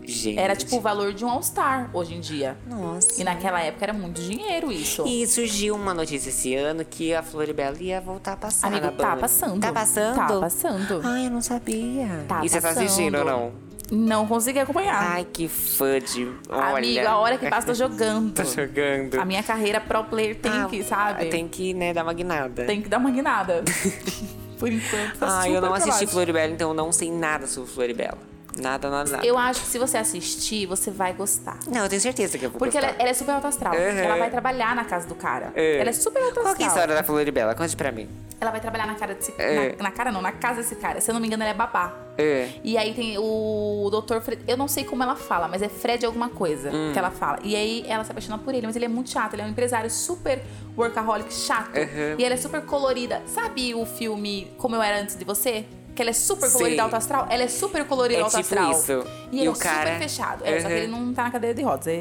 Gente. 0.06 0.38
Era 0.38 0.54
tipo 0.54 0.76
o 0.76 0.80
valor 0.80 1.12
de 1.12 1.24
um 1.24 1.28
All-Star 1.30 1.90
hoje 1.92 2.14
em 2.14 2.20
dia. 2.20 2.56
Nossa. 2.66 3.20
E 3.20 3.24
naquela 3.24 3.60
época 3.60 3.84
era 3.84 3.92
muito 3.92 4.20
dinheiro 4.22 4.70
isso. 4.70 5.04
E 5.06 5.26
surgiu 5.26 5.74
uma 5.74 5.92
notícia 5.92 6.28
esse 6.30 6.54
ano 6.54 6.84
que 6.84 7.12
a 7.12 7.22
Floribela 7.22 7.76
ia 7.80 8.00
voltar 8.00 8.34
a 8.34 8.36
passar 8.36 8.68
Amigo, 8.68 8.90
tá 8.92 9.14
Band. 9.14 9.20
passando. 9.20 9.60
Tá 9.60 9.72
passando? 9.72 10.14
Tá 10.16 10.40
passando. 10.40 11.00
Ai, 11.04 11.26
eu 11.26 11.30
não 11.30 11.42
sabia. 11.42 12.24
Tá 12.28 12.44
e 12.44 12.48
você 12.48 12.60
tá 12.60 12.70
assistindo 12.70 13.18
ou 13.18 13.24
não? 13.24 13.52
Não 13.90 14.26
consegui 14.26 14.58
acompanhar. 14.58 15.12
Ai, 15.12 15.24
que 15.32 15.46
fã 15.46 16.00
de... 16.00 16.26
Olha. 16.48 16.76
Amigo, 16.78 17.06
a 17.06 17.16
hora 17.18 17.38
que 17.38 17.48
passa, 17.48 17.68
tô 17.68 17.74
jogando. 17.74 18.32
tá 18.34 18.42
jogando. 18.44 19.18
A 19.20 19.24
minha 19.24 19.42
carreira 19.44 19.80
pro 19.80 20.02
player 20.04 20.34
tem 20.36 20.50
Ah, 20.50 20.66
que, 20.68 20.82
sabe? 20.82 21.26
Tem 21.26 21.46
que, 21.46 21.72
né, 21.72 21.92
dar 21.92 22.02
uma 22.02 22.12
guinada. 22.12 22.64
Tem 22.64 22.82
que 22.82 22.88
dar 22.88 22.98
uma 22.98 23.10
guinada. 23.10 23.62
Por 24.58 24.72
enquanto, 24.72 25.18
tá 25.18 25.40
Ah, 25.42 25.48
eu 25.48 25.60
não 25.60 25.72
assisti. 25.74 26.06
Floribela, 26.06 26.52
então 26.52 26.70
eu 26.70 26.74
não 26.74 26.90
sei 26.90 27.12
nada 27.12 27.46
sobre 27.46 27.70
Floribela. 27.70 28.18
Nada, 28.58 28.90
nada, 28.90 29.10
nada. 29.10 29.26
Eu 29.26 29.36
acho 29.38 29.60
que 29.62 29.66
se 29.66 29.78
você 29.78 29.96
assistir, 29.98 30.66
você 30.66 30.90
vai 30.90 31.12
gostar. 31.12 31.58
Não, 31.66 31.82
eu 31.82 31.88
tenho 31.88 32.00
certeza 32.00 32.38
que 32.38 32.44
eu 32.46 32.50
vou 32.50 32.58
Porque 32.58 32.76
ela, 32.76 32.88
gostar. 32.88 33.02
ela 33.02 33.10
é 33.10 33.14
super 33.14 33.32
alto 33.32 33.46
astral. 33.46 33.74
Uhum. 33.74 33.80
Ela 33.80 34.16
vai 34.16 34.30
trabalhar 34.30 34.74
na 34.74 34.84
casa 34.84 35.06
do 35.06 35.14
cara. 35.14 35.52
É. 35.54 35.78
Ela 35.78 35.90
é 35.90 35.92
super 35.92 36.22
alto 36.22 36.40
Qual 36.40 36.54
que 36.54 36.62
é 36.62 36.64
a 36.64 36.68
astral. 36.68 36.84
história 36.84 36.94
da 36.94 37.02
Floribela? 37.02 37.54
Conte 37.54 37.76
pra 37.76 37.92
mim. 37.92 38.08
Ela 38.40 38.50
vai 38.50 38.60
trabalhar 38.60 38.86
na 38.86 38.94
cara 38.96 39.14
desse 39.14 39.32
É. 39.38 39.74
na, 39.76 39.84
na 39.84 39.90
cara 39.90 40.12
não, 40.12 40.20
na 40.20 40.32
casa 40.32 40.56
desse 40.60 40.76
cara. 40.76 41.00
Se 41.00 41.10
eu 41.10 41.14
não 41.14 41.20
me 41.20 41.26
engano, 41.26 41.42
ela 41.42 41.50
é 41.52 41.54
babá. 41.54 41.94
É. 42.18 42.48
E 42.62 42.76
aí 42.76 42.92
tem 42.94 43.16
o 43.18 43.90
Dr. 43.90 44.20
Fred. 44.20 44.42
Eu 44.46 44.56
não 44.56 44.68
sei 44.68 44.84
como 44.84 45.02
ela 45.02 45.16
fala, 45.16 45.48
mas 45.48 45.62
é 45.62 45.68
Fred 45.68 46.04
alguma 46.04 46.28
coisa 46.28 46.70
Hum. 46.70 46.90
que 46.92 46.98
ela 46.98 47.10
fala. 47.10 47.38
E 47.42 47.54
aí 47.56 47.84
ela 47.88 48.04
se 48.04 48.10
apaixona 48.10 48.36
por 48.38 48.54
ele, 48.54 48.66
mas 48.66 48.76
ele 48.76 48.84
é 48.84 48.88
muito 48.88 49.10
chato. 49.10 49.32
Ele 49.34 49.42
é 49.42 49.44
um 49.44 49.48
empresário 49.48 49.90
super 49.90 50.42
workaholic, 50.76 51.32
chato. 51.32 51.76
Uhum. 51.76 52.16
E 52.18 52.24
ela 52.24 52.34
é 52.34 52.36
super 52.36 52.60
colorida. 52.62 53.22
Sabe 53.26 53.74
o 53.74 53.86
filme 53.86 54.50
Como 54.58 54.74
Eu 54.74 54.82
Era 54.82 55.00
Antes 55.00 55.16
de 55.16 55.24
Você? 55.24 55.64
Que 55.96 56.02
ela 56.02 56.10
é 56.10 56.14
super 56.14 56.52
colorida 56.52 56.82
alto 56.82 56.94
astral? 56.96 57.26
Ela 57.30 57.42
é 57.44 57.48
super 57.48 57.84
colorida 57.86 58.20
É 58.20 58.22
alto 58.22 58.30
tipo 58.36 58.40
astral. 58.42 58.70
isso. 58.70 59.06
E, 59.32 59.36
E 59.36 59.40
ele 59.40 59.48
o 59.48 59.52
é 59.52 59.56
cara- 59.56 59.86
super 59.94 59.98
fechado. 60.08 60.44
É, 60.44 60.60
só 60.60 60.68
que 60.68 60.74
Uhum. 60.74 60.78
ele 60.80 60.86
não 60.88 61.14
tá 61.14 61.22
na 61.24 61.30
cadeira 61.30 61.54
de 61.54 61.62
rodas. 61.62 61.86
É 61.86 61.98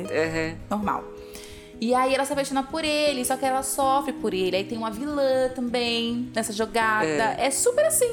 Uhum. 0.69 0.77
normal. 0.77 1.03
E 1.79 1.93
aí 1.93 2.13
ela 2.13 2.23
se 2.25 2.31
apaixona 2.33 2.63
por 2.63 2.83
ele, 2.85 3.23
só 3.25 3.35
que 3.35 3.45
ela 3.45 3.61
sofre 3.63 4.13
por 4.13 4.33
ele. 4.33 4.55
Aí 4.55 4.63
tem 4.63 4.77
uma 4.77 4.89
vilã 4.91 5.49
também 5.55 6.29
nessa 6.35 6.53
jogada. 6.53 7.35
É, 7.37 7.49
super 7.51 7.85
assim. 7.85 8.09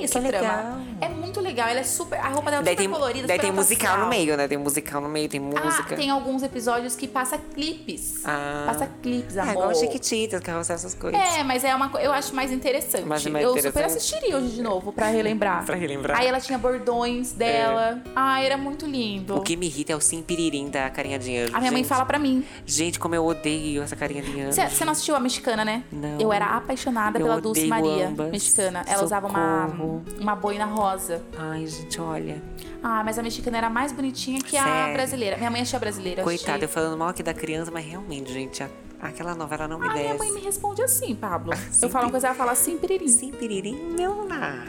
É 0.00 0.04
isso 0.04 0.18
Que 0.20 0.26
a 0.26 0.28
trama. 0.30 0.48
legal. 0.48 0.78
É 1.00 1.08
muito 1.08 1.40
legal. 1.40 1.68
Ela 1.68 1.80
é 1.80 1.84
super. 1.84 2.18
A 2.18 2.28
roupa 2.28 2.50
dela 2.50 2.62
é 2.62 2.64
Daí 2.64 2.74
super 2.74 2.82
tem, 2.84 2.92
colorida, 2.92 3.26
daí 3.26 3.36
super 3.36 3.46
tem 3.48 3.54
musical 3.56 3.98
no 3.98 4.06
meio, 4.06 4.36
né? 4.36 4.48
Tem 4.48 4.58
musical 4.58 5.00
no 5.00 5.08
meio, 5.08 5.28
tem 5.28 5.40
música. 5.40 5.84
Ah, 5.92 5.96
tem 5.96 6.10
alguns 6.10 6.42
episódios 6.42 6.94
que 6.96 7.06
passa 7.08 7.38
clipes. 7.38 8.22
Ah. 8.24 8.64
Passa 8.66 8.88
clipes, 9.02 9.36
Ah, 9.38 9.42
amor. 9.42 9.52
igual 9.52 9.74
Chiquititas, 9.74 10.40
carrossel, 10.40 10.74
essas 10.76 10.94
coisas. 10.94 11.20
É, 11.20 11.42
mas 11.42 11.64
é 11.64 11.74
uma 11.74 11.90
eu 12.00 12.12
acho 12.12 12.34
mais 12.34 12.50
interessante. 12.52 13.04
Mas 13.06 13.24
é 13.26 13.30
mais 13.30 13.44
eu 13.44 13.50
interessante. 13.52 13.72
super 13.72 13.84
assistiria 13.86 14.36
hoje 14.36 14.48
de 14.50 14.62
novo 14.62 14.92
pra 14.92 15.06
relembrar. 15.06 15.64
Pra 15.66 15.76
relembrar. 15.76 16.18
É. 16.18 16.22
Aí 16.22 16.28
ela 16.28 16.40
tinha 16.40 16.58
bordões 16.58 17.32
dela. 17.32 18.00
Ai, 18.14 18.46
era 18.46 18.56
muito 18.56 18.86
lindo. 18.86 19.36
O 19.36 19.40
que 19.40 19.56
me 19.56 19.66
irrita 19.66 19.92
é 19.92 19.96
o 19.96 20.00
simpiririm 20.00 20.68
da 20.68 20.90
carinha 20.90 21.18
de 21.18 21.36
anjo. 21.36 21.54
A 21.54 21.58
minha 21.60 21.70
mãe 21.72 21.82
gente. 21.82 21.88
fala 21.88 22.04
pra 22.04 22.18
mim. 22.18 22.44
Gente, 22.66 22.98
como 22.98 23.14
eu 23.14 23.24
odeio 23.24 23.82
essa 23.82 23.96
carinha 23.96 24.22
de 24.22 24.40
anjo. 24.40 24.60
Você 24.70 24.84
não 24.84 24.92
assistiu 24.92 25.14
a 25.16 25.20
mexicana, 25.20 25.64
né? 25.64 25.82
Não. 25.92 26.18
Eu 26.20 26.32
era 26.32 26.46
apaixonada 26.56 27.18
Eu 27.18 27.24
pela 27.26 27.40
Dulce 27.40 27.66
Maria, 27.66 28.08
ambas. 28.08 28.30
mexicana. 28.30 28.84
Ela 28.86 29.02
usava 29.04 29.26
uma, 29.26 29.66
Socorro. 29.84 30.04
uma 30.20 30.34
boina 30.36 30.64
rosa. 30.64 31.22
Ai, 31.38 31.66
gente, 31.66 32.00
olha. 32.00 32.42
Ah, 32.82 33.02
mas 33.04 33.18
a 33.18 33.22
mexicana 33.22 33.58
era 33.58 33.70
mais 33.70 33.92
bonitinha 33.92 34.40
que 34.40 34.56
a 34.56 34.62
Sério? 34.64 34.94
brasileira. 34.94 35.36
Minha 35.36 35.50
mãe 35.50 35.62
achou 35.62 35.76
a 35.76 35.80
brasileira. 35.80 36.20
eu 36.20 36.24
Coitada, 36.24 36.50
eu 36.52 36.54
achei- 36.56 36.68
falando 36.68 36.98
mal 36.98 37.08
aqui 37.08 37.22
da 37.22 37.32
criança, 37.34 37.70
mas 37.70 37.84
realmente, 37.84 38.32
gente, 38.32 38.62
a, 38.62 38.68
Aquela 39.02 39.34
novela 39.34 39.68
não 39.68 39.78
me 39.78 39.86
minha 39.86 40.02
desce. 40.02 40.18
mãe 40.18 40.32
me 40.32 40.40
responde 40.40 40.80
assim, 40.82 41.14
Pablo. 41.14 41.52
Sim, 41.70 41.84
Eu 41.86 41.90
falo 41.90 42.06
uma 42.06 42.10
coisa, 42.10 42.28
ela 42.28 42.34
fala 42.36 42.52
assim, 42.52 42.78
piririm. 42.78 43.06
Sim, 43.08 43.32
piririm, 43.32 43.74
meu 43.94 44.26
lar. 44.26 44.64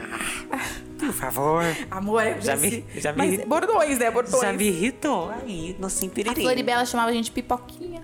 Por 1.00 1.14
favor. 1.14 1.64
Amor, 1.90 2.22
Já 2.42 2.58
me- 2.58 2.84
já 2.96 3.14
me- 3.14 3.18
Mas 3.38 3.46
bordões, 3.48 3.98
né? 3.98 4.12
Bordões. 4.12 4.42
Já 4.42 4.52
me 4.52 4.66
irritou 4.68 5.30
aí 5.30 5.76
no 5.80 5.90
Sim 5.90 6.08
A 6.08 6.10
Piririm. 6.10 6.42
Floribela 6.42 6.86
chamava 6.86 7.12
a 7.12 7.14
gente 7.14 7.32
pipoquinha. 7.32 8.04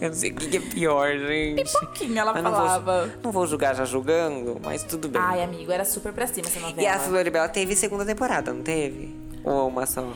Eu 0.00 0.08
não 0.08 0.14
sei 0.14 0.30
o 0.30 0.34
que 0.34 0.56
é 0.56 0.60
pior, 0.60 1.10
gente. 1.18 1.64
Pipoquinha, 1.64 2.20
ela 2.20 2.32
Mas 2.32 2.42
não 2.42 2.50
vou, 2.50 2.60
falava. 2.60 3.10
não 3.22 3.32
vou 3.32 3.46
julgar 3.46 3.74
já 3.74 3.84
julgando, 3.84 4.60
mas 4.62 4.82
tudo 4.84 5.08
bem. 5.08 5.20
Ai, 5.20 5.42
amigo, 5.42 5.72
era 5.72 5.84
super 5.84 6.12
pra 6.12 6.26
cima 6.26 6.46
essa 6.46 6.60
novela. 6.60 6.80
e 6.82 6.86
a 6.86 6.98
Floribela 6.98 7.48
teve 7.48 7.74
segunda 7.74 8.04
temporada, 8.04 8.52
não 8.52 8.62
teve? 8.62 9.14
Ou 9.44 9.68
uma 9.68 9.86
só? 9.86 10.12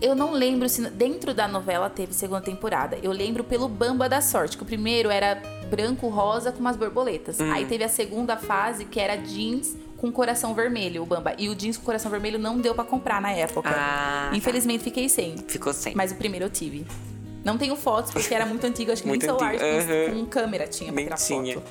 Eu 0.00 0.14
não 0.14 0.32
lembro 0.32 0.68
se 0.68 0.88
dentro 0.90 1.34
da 1.34 1.48
novela 1.48 1.90
teve 1.90 2.14
segunda 2.14 2.40
temporada. 2.40 2.96
Eu 3.02 3.10
lembro 3.10 3.42
pelo 3.42 3.68
Bamba 3.68 4.08
da 4.08 4.20
Sorte, 4.20 4.56
que 4.56 4.62
o 4.62 4.66
primeiro 4.66 5.10
era 5.10 5.42
branco 5.68 6.08
rosa 6.08 6.52
com 6.52 6.60
umas 6.60 6.76
borboletas. 6.76 7.40
Hum. 7.40 7.50
Aí 7.52 7.66
teve 7.66 7.82
a 7.82 7.88
segunda 7.88 8.36
fase 8.36 8.84
que 8.84 9.00
era 9.00 9.16
jeans 9.16 9.76
com 9.96 10.12
coração 10.12 10.54
vermelho, 10.54 11.02
o 11.02 11.06
Bamba. 11.06 11.34
E 11.36 11.48
o 11.48 11.54
jeans 11.54 11.76
com 11.76 11.84
coração 11.84 12.08
vermelho 12.12 12.38
não 12.38 12.60
deu 12.60 12.76
pra 12.76 12.84
comprar 12.84 13.20
na 13.20 13.32
época. 13.32 13.68
Ah, 13.70 14.28
tá. 14.30 14.36
Infelizmente 14.36 14.84
fiquei 14.84 15.08
sem. 15.08 15.36
Ficou 15.48 15.72
sem. 15.72 15.96
Mas 15.96 16.12
o 16.12 16.14
primeiro 16.14 16.46
eu 16.46 16.50
tive. 16.50 16.86
Não 17.48 17.58
tenho 17.58 17.74
fotos 17.76 18.10
porque 18.12 18.34
era 18.34 18.44
muito 18.44 18.64
antigo, 18.66 18.92
acho 18.92 19.02
que 19.02 19.08
Muito 19.08 19.26
nem 19.26 19.36
celular 19.38 19.54
antigo, 19.54 20.20
com, 20.20 20.26
câmera 20.26 20.66
tinha 20.68 20.92
pra 20.92 20.96
Nem 20.96 21.04
tirar 21.06 21.16
tinha. 21.16 21.54
foto. 21.54 21.66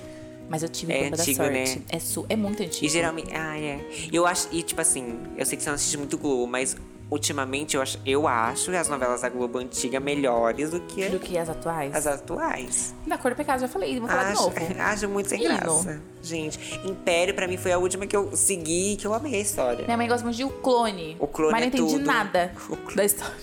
Mas 0.49 0.63
eu 0.63 0.69
tive 0.69 0.93
É 0.93 1.07
antigo, 1.07 1.39
da 1.43 1.49
né? 1.49 1.65
Sorte. 1.65 1.83
É, 1.89 1.99
su 1.99 2.25
é 2.29 2.35
muito 2.35 2.63
antigo. 2.63 2.85
E 2.85 2.89
geralmente. 2.89 3.29
Ah, 3.35 3.59
é. 3.59 3.85
Eu 4.11 4.25
acho. 4.25 4.47
E 4.51 4.63
tipo 4.63 4.79
assim, 4.81 5.19
eu 5.37 5.45
sei 5.45 5.57
que 5.57 5.63
você 5.63 5.69
não 5.69 5.75
assiste 5.75 5.97
muito 5.97 6.17
Globo, 6.17 6.47
mas 6.47 6.75
ultimamente 7.11 7.75
eu 7.75 7.81
acho, 7.81 7.99
eu 8.05 8.27
acho 8.27 8.71
as 8.71 8.87
novelas 8.89 9.21
da 9.21 9.29
Globo 9.29 9.59
antiga 9.59 9.99
melhores 9.99 10.71
do 10.71 10.79
que 10.81 11.05
Do 11.09 11.19
que 11.19 11.37
as 11.37 11.49
atuais. 11.49 11.93
as 11.93 12.07
atuais. 12.07 12.95
Da 13.05 13.17
Cor 13.17 13.31
do 13.31 13.37
Pecado, 13.37 13.59
já 13.61 13.67
falei, 13.67 13.99
vou 13.99 14.07
falar 14.09 14.29
Acho, 14.31 14.49
de 14.49 14.59
novo. 14.59 14.75
acho 14.81 15.09
muito 15.09 15.29
sem 15.29 15.43
graça. 15.43 16.01
Gente, 16.23 16.59
Império 16.85 17.33
pra 17.33 17.45
mim 17.47 17.57
foi 17.57 17.71
a 17.73 17.77
última 17.77 18.05
que 18.07 18.15
eu 18.15 18.35
segui 18.35 18.95
que 18.97 19.05
eu 19.05 19.13
amei 19.13 19.35
a 19.35 19.39
história. 19.39 19.85
Minha 19.85 19.97
mãe 19.97 20.07
gosta 20.07 20.23
muito 20.23 20.35
de 20.37 20.43
O 20.45 20.49
Clone. 20.49 21.15
O 21.19 21.27
Clone 21.27 21.51
Mas 21.51 21.59
não 21.61 21.65
é 21.65 21.67
entendi 21.69 21.93
tudo. 21.93 22.05
nada 22.05 22.51
da 22.95 23.03
história. 23.05 23.33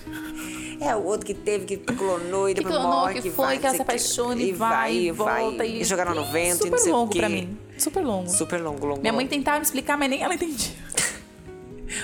É, 0.79 0.95
o 0.95 1.03
outro 1.03 1.25
que 1.25 1.33
teve, 1.33 1.65
que 1.65 1.77
clonou 1.77 2.49
e 2.49 2.53
Que 2.53 2.61
depois 2.61 2.75
clonou, 2.75 2.99
morre, 2.99 3.21
que 3.21 3.29
foi, 3.31 3.45
vai, 3.45 3.57
que 3.59 3.65
ela 3.65 3.75
se 3.75 3.81
apaixona 3.81 4.41
e 4.41 4.51
vai, 4.51 4.93
e 4.95 5.11
volta. 5.11 5.65
E, 5.65 5.81
E 5.81 5.83
jogaram 5.83 6.13
no 6.13 6.25
vento 6.25 6.57
Super 6.57 6.67
e 6.67 6.71
não 6.71 6.77
sei 6.77 6.91
longo 6.91 7.05
o 7.05 7.09
quê. 7.09 7.19
pra 7.19 7.29
mim. 7.29 7.57
Super 7.77 8.03
longo. 8.03 8.29
Super 8.29 8.61
longo, 8.61 8.85
longo. 8.85 9.01
Minha 9.01 9.13
mãe 9.13 9.25
longo. 9.25 9.35
tentava 9.35 9.57
me 9.57 9.63
explicar, 9.65 9.97
mas 9.97 10.09
nem 10.09 10.21
ela 10.23 10.33
entendia. 10.33 10.73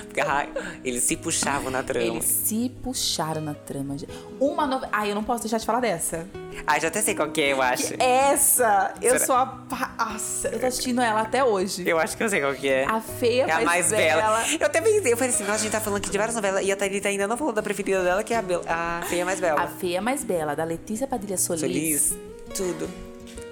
Porque, 0.05 0.21
ai, 0.21 0.49
eles 0.83 1.03
se 1.03 1.15
puxavam 1.17 1.69
na 1.71 1.83
trama. 1.83 2.05
Eles 2.05 2.25
se 2.25 2.69
puxaram 2.83 3.41
na 3.41 3.53
trama. 3.53 3.95
Uma 4.39 4.65
novela. 4.65 4.89
Ai, 4.93 5.11
eu 5.11 5.15
não 5.15 5.23
posso 5.23 5.41
deixar 5.43 5.57
de 5.57 5.65
falar 5.65 5.79
dessa. 5.79 6.27
Ah, 6.67 6.77
já 6.79 6.89
até 6.89 7.01
sei 7.01 7.15
qual 7.15 7.29
que 7.31 7.41
é, 7.41 7.53
eu 7.53 7.61
acho. 7.61 7.93
Essa, 7.99 8.93
eu 9.01 9.13
Será? 9.13 9.25
sou 9.25 9.35
a. 9.35 9.63
Nossa, 9.99 10.49
eu 10.49 10.59
tô 10.59 10.65
assistindo 10.65 11.01
ela 11.01 11.21
até 11.21 11.43
hoje. 11.43 11.87
Eu 11.87 11.97
acho 11.99 12.15
que 12.17 12.23
eu 12.23 12.29
sei 12.29 12.41
qual 12.41 12.53
que 12.53 12.67
é. 12.69 12.85
A 12.85 12.99
feia 13.01 13.43
É 13.47 13.51
a 13.51 13.61
mais 13.61 13.89
bela. 13.89 14.21
bela. 14.21 14.45
Eu 14.59 14.65
até 14.65 14.81
pensei, 14.81 15.13
eu 15.13 15.17
falei 15.17 15.33
assim, 15.33 15.43
nossa, 15.43 15.55
a 15.55 15.59
gente 15.59 15.71
tá 15.71 15.79
falando 15.79 15.99
aqui 15.99 16.09
de 16.09 16.17
várias 16.17 16.35
novelas 16.35 16.63
e 16.65 16.71
a 16.71 16.75
Thalita 16.75 17.07
ainda 17.09 17.27
não 17.27 17.37
falou 17.37 17.53
da 17.53 17.61
preferida 17.63 18.03
dela, 18.03 18.23
que 18.23 18.33
é 18.33 18.37
a, 18.37 18.41
Bel- 18.41 18.63
a 18.67 19.01
feia 19.07 19.23
mais 19.25 19.39
bela. 19.39 19.61
A 19.61 19.67
feia 19.67 20.01
mais 20.01 20.23
bela, 20.23 20.55
da 20.55 20.63
Letícia 20.63 21.07
Padilha 21.07 21.37
Solis. 21.37 21.61
Feliz, 21.61 22.15
tudo. 22.55 22.89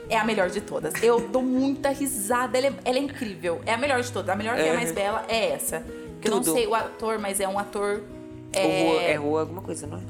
É 0.09 0.17
a 0.17 0.23
melhor 0.23 0.49
de 0.49 0.59
todas. 0.59 0.91
Eu 1.03 1.19
dou 1.19 1.41
muita 1.43 1.89
risada. 1.91 2.57
Ela 2.57 2.67
é, 2.67 2.73
ela 2.83 2.97
é 2.97 3.01
incrível. 3.01 3.61
É 3.65 3.73
a 3.73 3.77
melhor 3.77 4.01
de 4.01 4.11
todas. 4.11 4.29
A 4.29 4.35
melhor 4.35 4.55
feia 4.55 4.71
Uhum. 4.71 4.75
mais 4.77 4.91
bela 4.91 5.23
é 5.29 5.51
essa. 5.51 5.83
Eu 6.23 6.31
não 6.31 6.43
sei 6.43 6.67
o 6.67 6.75
ator, 6.75 7.19
mas 7.19 7.39
é 7.39 7.47
um 7.47 7.57
ator. 7.57 8.01
O 8.55 8.59
Rua, 8.59 9.01
É, 9.01 9.11
é 9.11 9.15
rua 9.15 9.41
alguma 9.41 9.61
coisa, 9.61 9.85
não 9.87 9.97
é? 9.97 10.01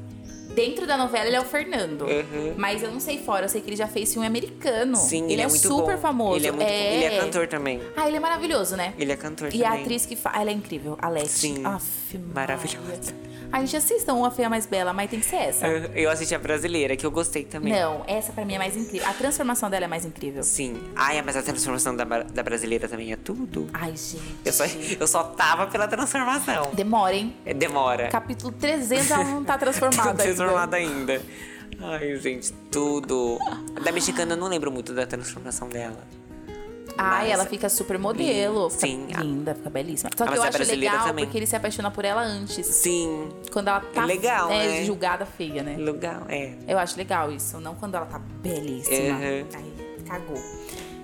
Dentro 0.54 0.84
da 0.84 0.96
novela 0.96 1.26
ele 1.26 1.36
é 1.36 1.40
o 1.40 1.44
Fernando. 1.44 2.02
Uhum. 2.02 2.54
Mas 2.56 2.82
eu 2.82 2.90
não 2.90 2.98
sei 2.98 3.18
fora. 3.18 3.44
Eu 3.44 3.48
sei 3.48 3.60
que 3.60 3.68
ele 3.68 3.76
já 3.76 3.86
fez 3.86 4.12
filme 4.12 4.26
americano. 4.26 4.96
Sim, 4.96 5.24
ele, 5.24 5.34
ele, 5.34 5.42
é, 5.42 5.46
muito 5.46 5.60
super 5.62 5.94
bom. 5.94 6.02
famoso. 6.02 6.36
Ele 6.38 6.48
é 6.48 6.52
muito 6.52 6.66
bom. 6.66 6.74
Ele 6.74 7.04
é 7.04 7.20
cantor 7.20 7.46
também. 7.46 7.80
Ah, 7.96 8.08
ele 8.08 8.16
é 8.16 8.20
maravilhoso, 8.20 8.76
né? 8.76 8.92
Ele 8.98 9.12
é 9.12 9.16
cantor 9.16 9.48
E 9.48 9.58
também. 9.58 9.66
a 9.66 9.80
atriz 9.80 10.06
que 10.06 10.16
faz. 10.16 10.40
Ela 10.40 10.50
é 10.50 10.52
incrível, 10.52 10.98
a 11.00 11.08
Leti. 11.08 11.28
Sim. 11.28 11.64
Aff, 11.64 12.18
Maravilhosa. 12.34 13.14
A 13.52 13.60
gente 13.60 13.76
assistam 13.76 14.14
uma 14.14 14.30
feia 14.30 14.48
mais 14.48 14.66
bela, 14.66 14.92
mas 14.92 15.10
tem 15.10 15.18
que 15.20 15.26
ser 15.26 15.36
essa. 15.36 15.66
Eu 15.66 16.10
assisti 16.10 16.34
a 16.34 16.38
brasileira, 16.38 16.96
que 16.96 17.04
eu 17.04 17.10
gostei 17.10 17.44
também. 17.44 17.72
Não, 17.72 18.04
essa 18.06 18.32
pra 18.32 18.44
mim 18.44 18.54
é 18.54 18.58
mais 18.58 18.76
incrível. 18.76 19.08
A 19.08 19.12
transformação 19.12 19.68
dela 19.68 19.84
é 19.86 19.88
mais 19.88 20.04
incrível. 20.04 20.42
Sim. 20.42 20.80
Ai, 20.94 21.20
mas 21.22 21.36
a 21.36 21.42
transformação 21.42 21.94
da, 21.96 22.04
da 22.04 22.42
brasileira 22.42 22.88
também 22.88 23.12
é 23.12 23.16
tudo. 23.16 23.68
Ai, 23.72 23.90
gente. 23.96 24.36
Eu 24.44 24.52
só, 24.52 24.64
eu 25.00 25.06
só 25.06 25.24
tava 25.24 25.66
pela 25.66 25.88
transformação. 25.88 26.70
Demora, 26.72 27.14
hein? 27.14 27.34
É, 27.44 27.52
Demora. 27.52 28.08
Capítulo 28.08 28.52
300 28.52 29.10
ela 29.10 29.24
não 29.24 29.44
tá 29.44 29.56
transformada. 29.58 30.14
Tá 30.14 30.22
transformada 30.22 30.76
ainda. 30.76 31.14
ainda. 31.14 31.22
Ai, 31.80 32.16
gente, 32.16 32.52
tudo. 32.70 33.38
Da 33.82 33.90
mexicana 33.90 34.34
eu 34.34 34.36
não 34.36 34.48
lembro 34.48 34.70
muito 34.70 34.92
da 34.92 35.06
transformação 35.06 35.68
dela. 35.68 35.98
Ai, 36.98 37.24
Mas- 37.24 37.30
ela 37.32 37.46
fica 37.46 37.68
super 37.68 37.98
modelo. 37.98 38.68
Fica 38.70 38.86
Sim. 38.86 39.06
linda, 39.18 39.54
fica 39.54 39.70
belíssima. 39.70 40.10
Só 40.16 40.26
que 40.26 40.36
eu 40.36 40.42
acho 40.42 40.62
legal 40.64 41.06
também. 41.06 41.24
porque 41.24 41.38
ele 41.38 41.46
se 41.46 41.56
apaixona 41.56 41.90
por 41.90 42.04
ela 42.04 42.22
antes. 42.22 42.66
Sim, 42.66 43.28
Quando 43.52 43.68
ela 43.68 43.80
tá 43.80 44.04
legal, 44.04 44.50
é, 44.50 44.66
né? 44.80 44.84
julgada 44.84 45.24
feia, 45.26 45.62
né? 45.62 45.76
legal, 45.78 46.22
é. 46.28 46.54
Eu 46.68 46.78
acho 46.78 46.96
legal 46.96 47.30
isso, 47.32 47.58
não 47.60 47.74
quando 47.74 47.94
ela 47.94 48.06
tá 48.06 48.18
belíssima. 48.18 49.16
Uhum. 49.18 49.46
Aí 49.54 50.04
cagou. 50.06 50.42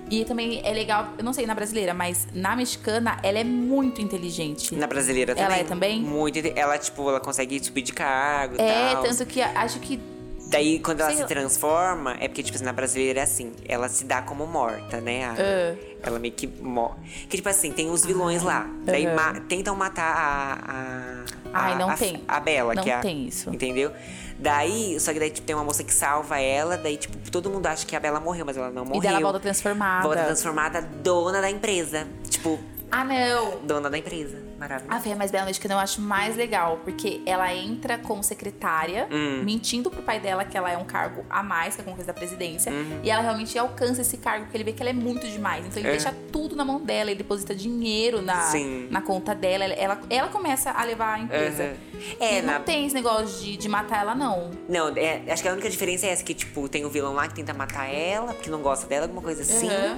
E 0.09 0.23
também 0.23 0.61
é 0.63 0.71
legal, 0.71 1.09
eu 1.17 1.23
não 1.23 1.33
sei 1.33 1.45
na 1.45 1.53
brasileira, 1.53 1.93
mas 1.93 2.27
na 2.33 2.55
mexicana 2.55 3.19
ela 3.23 3.39
é 3.39 3.43
muito 3.43 4.01
inteligente. 4.01 4.73
Na 4.75 4.87
brasileira 4.87 5.35
também. 5.35 5.45
Ela 5.45 5.57
é 5.57 5.63
também? 5.65 6.01
Muito. 6.01 6.39
Ela, 6.55 6.77
tipo, 6.77 7.09
ela 7.09 7.19
consegue 7.19 7.61
subir 7.63 7.81
de 7.81 7.91
cargo 7.91 8.55
e 8.57 8.61
É, 8.61 8.93
tal. 8.93 9.03
tanto 9.03 9.25
que 9.25 9.41
acho 9.41 9.79
que. 9.79 9.99
Daí, 10.49 10.79
quando 10.79 10.99
ela 11.01 11.09
Sei 11.09 11.17
se 11.17 11.21
lá. 11.23 11.27
transforma, 11.27 12.15
é 12.19 12.27
porque, 12.27 12.41
tipo 12.43 12.55
assim, 12.55 12.63
na 12.65 12.71
brasileira 12.73 13.19
é 13.19 13.23
assim, 13.23 13.51
ela 13.67 13.89
se 13.89 14.05
dá 14.05 14.21
como 14.21 14.45
morta, 14.47 15.01
né? 15.01 15.25
A- 15.25 15.35
Ah. 15.37 15.75
Ela 16.03 16.19
meio 16.19 16.33
que 16.33 16.47
morre. 16.47 16.95
Que, 17.27 17.37
tipo 17.37 17.49
assim, 17.49 17.71
tem 17.71 17.89
os 17.89 18.05
vilões 18.05 18.43
lá. 18.43 18.69
Daí 18.83 19.07
ma- 19.13 19.33
tentam 19.49 19.75
matar 19.75 20.13
a. 20.15 21.23
a 21.53 21.65
Ai, 21.65 21.73
a- 21.73 21.75
não 21.77 21.89
a- 21.89 21.97
tem. 21.97 22.23
A 22.27 22.39
Bela, 22.39 22.75
Não 22.75 22.83
que 22.83 22.89
é 22.89 22.93
a- 22.95 22.99
tem 23.01 23.27
isso. 23.27 23.49
Entendeu? 23.53 23.91
Daí, 24.39 24.99
só 24.99 25.11
que 25.11 25.19
daí, 25.19 25.31
tipo, 25.31 25.45
tem 25.47 25.55
uma 25.55 25.65
moça 25.65 25.83
que 25.83 25.93
salva 25.93 26.39
ela, 26.39 26.77
daí, 26.77 26.95
tipo, 26.97 27.17
todo 27.31 27.49
mundo 27.49 27.65
acha 27.65 27.85
que 27.85 27.95
a 27.95 27.99
Bela 27.99 28.19
morreu, 28.19 28.45
mas 28.45 28.55
ela 28.55 28.69
não 28.69 28.85
morreu. 28.85 29.01
E 29.01 29.07
dela 29.07 29.19
volta 29.19 29.39
transformada. 29.39 30.03
Volta 30.03 30.23
transformada 30.25 30.81
dona 30.81 31.41
da 31.41 31.49
empresa. 31.49 32.07
Tipo, 32.29 32.59
Ah, 32.91 33.03
não! 33.03 33.57
dona 33.63 33.89
da 33.89 33.97
empresa. 33.97 34.37
A 34.57 34.59
Maravilhoso. 34.59 35.01
Feia 35.01 35.15
Mais 35.15 35.29
Bela 35.29 35.45
Mexicana 35.45 35.75
eu 35.75 35.79
acho 35.79 36.01
mais 36.01 36.35
legal, 36.35 36.79
porque 36.83 37.21
ela 37.27 37.53
entra 37.53 37.97
como 37.99 38.23
secretária, 38.23 39.07
Hum. 39.11 39.43
mentindo 39.45 39.91
pro 39.91 40.01
pai 40.01 40.19
dela 40.19 40.43
que 40.43 40.57
ela 40.57 40.71
é 40.71 40.75
um 40.77 40.83
cargo 40.83 41.23
a 41.29 41.43
mais, 41.43 41.75
que 41.75 41.81
é 41.81 41.83
alguma 41.83 41.95
coisa 41.95 42.07
da 42.11 42.13
presidência, 42.13 42.71
Uhum. 42.71 42.99
e 43.03 43.09
ela 43.11 43.21
realmente 43.21 43.57
alcança 43.57 44.01
esse 44.01 44.17
cargo, 44.17 44.45
porque 44.45 44.57
ele 44.57 44.63
vê 44.63 44.73
que 44.73 44.81
ela 44.81 44.89
é 44.89 44.93
muito 44.93 45.27
demais. 45.27 45.65
Então 45.65 45.79
ele 45.79 45.89
É. 45.89 45.91
deixa 45.91 46.11
tudo 46.31 46.55
na 46.55 46.65
mão 46.65 46.81
dela, 46.81 47.11
ele 47.11 47.19
deposita 47.19 47.53
dinheiro 47.53 48.21
na, 48.21 48.41
Sim. 48.41 48.87
na 48.89 49.01
conta 49.01 49.35
dela, 49.35 49.63
ela, 49.65 49.99
ela 50.09 50.27
começa 50.29 50.71
a 50.71 50.83
levar 50.83 51.13
a 51.13 51.19
empresa. 51.19 51.63
Aham. 51.63 51.73
É, 52.19 52.39
e 52.39 52.41
na- 52.41 52.53
não 52.59 52.65
tem 52.65 52.85
esse 52.85 52.95
negócio 52.95 53.43
de, 53.43 53.57
de 53.57 53.69
matar 53.69 54.01
ela, 54.01 54.15
não. 54.15 54.49
Não, 54.67 54.87
é, 54.97 55.21
acho 55.31 55.43
que 55.43 55.49
a 55.49 55.53
única 55.53 55.69
diferença 55.69 56.07
é 56.07 56.09
essa, 56.09 56.23
que, 56.23 56.33
tipo, 56.33 56.67
tem 56.67 56.83
o 56.83 56.89
vilão 56.89 57.13
lá 57.13 57.27
que 57.27 57.35
tenta 57.35 57.53
matar 57.53 57.85
ela, 57.93 58.33
porque 58.33 58.49
não 58.49 58.61
gosta 58.61 58.87
dela, 58.87 59.03
alguma 59.05 59.21
coisa 59.21 59.41
assim. 59.43 59.69
Uhum. 59.69 59.97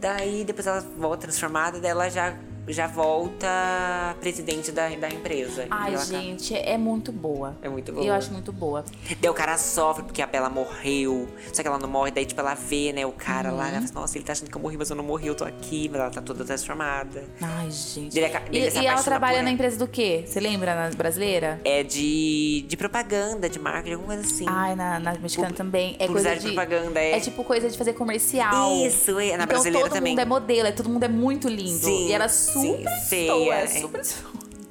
Daí 0.00 0.44
depois 0.44 0.66
ela 0.66 0.80
volta 0.96 1.22
transformada, 1.22 1.80
daí 1.80 1.90
ela 1.90 2.08
já, 2.08 2.34
já 2.68 2.86
volta 2.86 4.16
presidente 4.20 4.70
da, 4.72 4.88
da 4.90 5.08
empresa. 5.08 5.66
Ai, 5.70 5.92
tá- 5.92 6.04
gente, 6.04 6.54
é 6.54 6.76
muito 6.76 7.12
boa. 7.12 7.56
É 7.62 7.68
muito 7.68 7.92
boa. 7.92 8.04
Eu 8.04 8.14
acho 8.14 8.32
muito 8.32 8.52
boa. 8.52 8.84
Daí 9.20 9.30
o 9.30 9.34
cara 9.34 9.56
sofre 9.58 10.02
porque 10.04 10.22
a 10.22 10.26
Bela 10.26 10.48
morreu. 10.50 11.28
Só 11.52 11.62
que 11.62 11.68
ela 11.68 11.78
não 11.78 11.88
morre, 11.88 12.10
daí 12.10 12.24
tipo 12.26 12.40
ela 12.40 12.54
vê, 12.54 12.92
né, 12.92 13.06
o 13.06 13.12
cara 13.12 13.50
lá, 13.50 13.64
Uhum. 13.64 13.68
ela 13.68 13.70
fala, 13.72 13.84
assim, 13.84 13.94
nossa, 13.94 14.18
ele 14.18 14.24
tá 14.24 14.32
achando 14.32 14.50
que 14.50 14.56
eu 14.56 14.60
morri, 14.60 14.76
mas 14.76 14.90
eu 14.90 14.96
não 14.96 15.04
morri, 15.04 15.26
eu 15.28 15.34
tô 15.34 15.44
aqui, 15.44 15.88
mas 15.90 16.00
ela 16.00 16.10
tá 16.10 16.20
toda 16.22 16.44
transformada. 16.44 17.24
Ai, 17.40 17.70
gente. 17.70 18.18
E 18.18 18.78
e 18.78 18.86
ela 18.86 19.02
trabalha 19.02 19.42
na 19.42 19.50
empresa 19.50 19.78
do 19.78 19.88
quê? 19.88 20.24
Você 20.26 20.40
lembra 20.40 20.74
na 20.74 20.90
brasileira? 20.96 21.60
É 21.64 21.82
de, 21.82 22.64
de 22.68 22.76
propaganda, 22.76 23.48
de 23.48 23.58
marketing, 23.58 23.94
alguma 23.94 24.14
coisa 24.14 24.28
assim. 24.28 24.44
Ai, 24.48 24.74
na, 24.74 24.98
na 25.00 25.14
mexicana 25.14 25.48
Pu- 25.50 25.54
também. 25.56 25.96
É 25.98 26.06
coisa 26.06 26.34
de 26.34 26.38
de 26.38 26.46
propaganda, 26.54 27.00
é. 27.00 27.12
É 27.16 27.20
tipo 27.20 27.42
coisa 27.44 27.68
de 27.68 27.76
fazer 27.76 27.92
comercial. 27.94 28.72
Isso, 28.86 29.18
é. 29.18 29.28
Na 29.36 29.44
então, 29.44 29.46
brasileira 29.46 29.86
todo 29.88 29.92
também. 29.96 30.12
mundo 30.12 30.20
é 30.20 30.24
modelo, 30.24 30.68
é, 30.68 30.72
todo 30.72 30.88
mundo 30.88 31.02
é 31.04 31.08
muito 31.08 31.48
lindo. 31.48 31.78
Sim, 31.84 32.08
e 32.08 32.12
ela 32.12 32.24
é 32.26 32.28
sim, 32.28 32.57
super 32.60 33.00
feia, 33.08 33.32
feia, 33.32 33.54
é. 33.54 33.66
super 33.66 34.04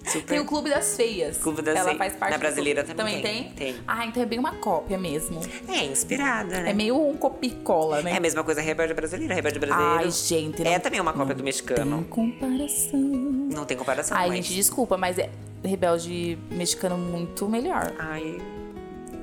Super. 0.08 0.26
Tem 0.28 0.40
o 0.40 0.46
Clube 0.46 0.70
das 0.70 0.96
Feias. 0.96 1.38
Clube 1.38 1.62
das 1.62 1.76
ela 1.76 1.86
Feias. 1.86 1.98
faz 1.98 2.14
parte 2.14 2.32
Na 2.32 2.38
brasileira 2.38 2.84
clube. 2.84 2.98
também 2.98 3.22
tem. 3.22 3.44
tem, 3.52 3.74
tem. 3.74 3.76
Ah, 3.86 4.06
então 4.06 4.24
é 4.24 4.26
bem 4.26 4.40
uma 4.40 4.54
cópia 4.56 4.98
mesmo. 4.98 5.42
É, 5.68 5.84
inspirada, 5.84 6.62
né? 6.62 6.70
É 6.70 6.74
meio 6.74 6.98
um 6.98 7.18
copia-cola, 7.18 8.02
né? 8.02 8.12
É 8.14 8.18
a 8.18 8.20
mesma 8.20 8.44
coisa 8.44 8.62
Rebelde 8.62 8.94
Brasileira. 8.94 9.34
Rebelde 9.34 9.60
Brasileiro 9.60 9.98
Ai, 9.98 10.10
gente. 10.10 10.66
é 10.66 10.74
não 10.74 10.80
também 10.80 11.02
uma 11.02 11.12
cópia 11.12 11.34
do 11.36 11.38
tem 11.40 11.46
mexicano. 11.46 12.06
comparação. 12.10 13.00
Não 13.00 13.66
tem 13.66 13.76
comparação, 13.76 14.18
Ai, 14.18 14.30
mas... 14.30 14.38
gente, 14.38 14.56
desculpa, 14.56 14.98
mas 14.98 15.18
é 15.18 15.30
Rebelde 15.64 16.38
mexicano 16.52 16.98
muito 16.98 17.50
melhor. 17.50 17.92
Ai, 18.00 18.38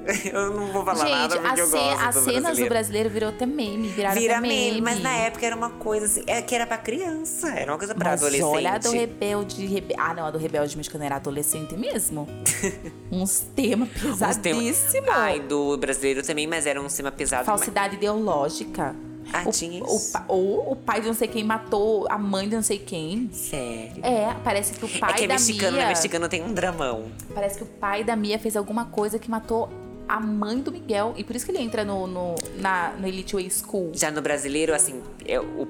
Eu 0.32 0.50
não 0.52 0.72
vou 0.72 0.84
falar 0.84 1.08
nada 1.08 1.34
Gente, 1.36 1.42
porque 1.46 1.60
a 1.60 1.64
eu 1.64 1.70
gosto 1.70 2.02
as 2.08 2.14
do 2.14 2.20
cenas 2.24 2.58
do 2.58 2.68
brasileiro. 2.68 3.08
virou 3.10 3.28
até 3.30 3.46
meme, 3.46 3.88
viraram 3.88 4.20
Vira 4.20 4.40
meme, 4.40 4.54
meme. 4.72 4.80
mas 4.82 5.00
na 5.00 5.12
época 5.14 5.46
era 5.46 5.56
uma 5.56 5.70
coisa 5.70 6.06
assim, 6.06 6.22
é 6.26 6.42
que 6.42 6.54
era 6.54 6.66
pra 6.66 6.76
criança, 6.78 7.48
era 7.48 7.72
uma 7.72 7.78
coisa 7.78 7.94
pra 7.94 8.10
Mas 8.10 8.22
adolescente. 8.22 8.44
olha 8.48 8.72
a 8.72 8.78
do 8.78 8.90
Rebelde, 8.90 9.66
Rebe... 9.66 9.94
Ah, 9.98 10.12
não, 10.14 10.26
a 10.26 10.30
do 10.30 10.38
Rebelde 10.38 10.76
Mexicano 10.76 11.04
era 11.04 11.16
adolescente 11.16 11.74
mesmo. 11.76 12.28
Uns 13.10 13.40
temas 13.54 13.88
pesadíssimos. 13.90 15.08
Ai, 15.10 15.40
do 15.40 15.76
brasileiro 15.78 16.22
também, 16.22 16.46
mas 16.46 16.66
era 16.66 16.80
um 16.80 16.86
tema 16.88 17.10
pesado. 17.10 17.44
Falsidade 17.44 17.96
ideológica. 17.96 18.94
Ah, 19.32 19.44
o, 19.46 19.50
tinha 19.50 19.82
o 19.82 19.96
isso? 19.96 20.12
pa- 20.12 20.24
Ou 20.28 20.72
o 20.72 20.76
pai 20.76 21.00
de 21.00 21.06
não 21.06 21.14
sei 21.14 21.26
quem 21.26 21.42
matou 21.42 22.06
a 22.10 22.18
mãe 22.18 22.46
de 22.46 22.54
não 22.56 22.62
sei 22.62 22.78
quem. 22.78 23.28
mas- 23.30 23.36
Sério. 23.38 24.04
É, 24.04 24.36
parece 24.44 24.74
que 24.74 24.84
o 24.84 24.88
pai 25.00 25.12
É 25.12 25.14
que 25.14 25.24
é 25.24 25.26
da 25.28 25.34
mexicano, 25.34 25.72
Mia... 25.72 25.82
né? 25.82 25.88
Mexicano 25.88 26.28
tem 26.28 26.42
um 26.42 26.52
dramão. 26.52 27.06
Parece 27.34 27.56
que 27.56 27.64
o 27.64 27.66
pai 27.66 28.04
da 28.04 28.14
Mia 28.14 28.38
fez 28.38 28.54
alguma 28.54 28.84
coisa 28.84 29.18
que 29.18 29.30
matou 29.30 29.70
a 30.08 30.20
mãe 30.20 30.58
do 30.60 30.70
Miguel. 30.72 31.14
E 31.16 31.24
por 31.24 31.34
isso 31.36 31.44
que 31.44 31.52
ele 31.52 31.62
entra 31.62 31.84
no, 31.84 32.06
no, 32.06 32.34
na, 32.58 32.92
no 32.98 33.06
Elite 33.06 33.34
Way 33.34 33.50
School. 33.50 33.92
Já 33.94 34.10
no 34.10 34.20
brasileiro, 34.22 34.74
assim, 34.74 35.02
é, 35.26 35.38
o, 35.40 35.66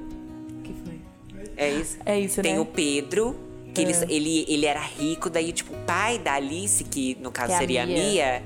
que 0.62 0.74
foi? 0.84 1.00
é 1.56 1.70
isso. 1.72 1.98
É 2.04 2.18
isso, 2.20 2.42
Tem 2.42 2.54
né? 2.54 2.60
o 2.60 2.66
Pedro, 2.66 3.36
que 3.74 3.80
ele, 3.82 3.92
É. 3.92 4.06
ele, 4.08 4.44
ele 4.48 4.66
era 4.66 4.80
rico, 4.80 5.28
daí, 5.30 5.52
tipo, 5.52 5.74
o 5.74 5.78
pai 5.84 6.18
da 6.18 6.34
Alice, 6.34 6.82
que 6.84 7.16
no 7.20 7.30
caso 7.30 7.48
Que 7.48 7.54
é 7.54 7.58
seria 7.58 7.82
a 7.82 7.86
Mia. 7.86 7.96
Mia, 7.96 8.42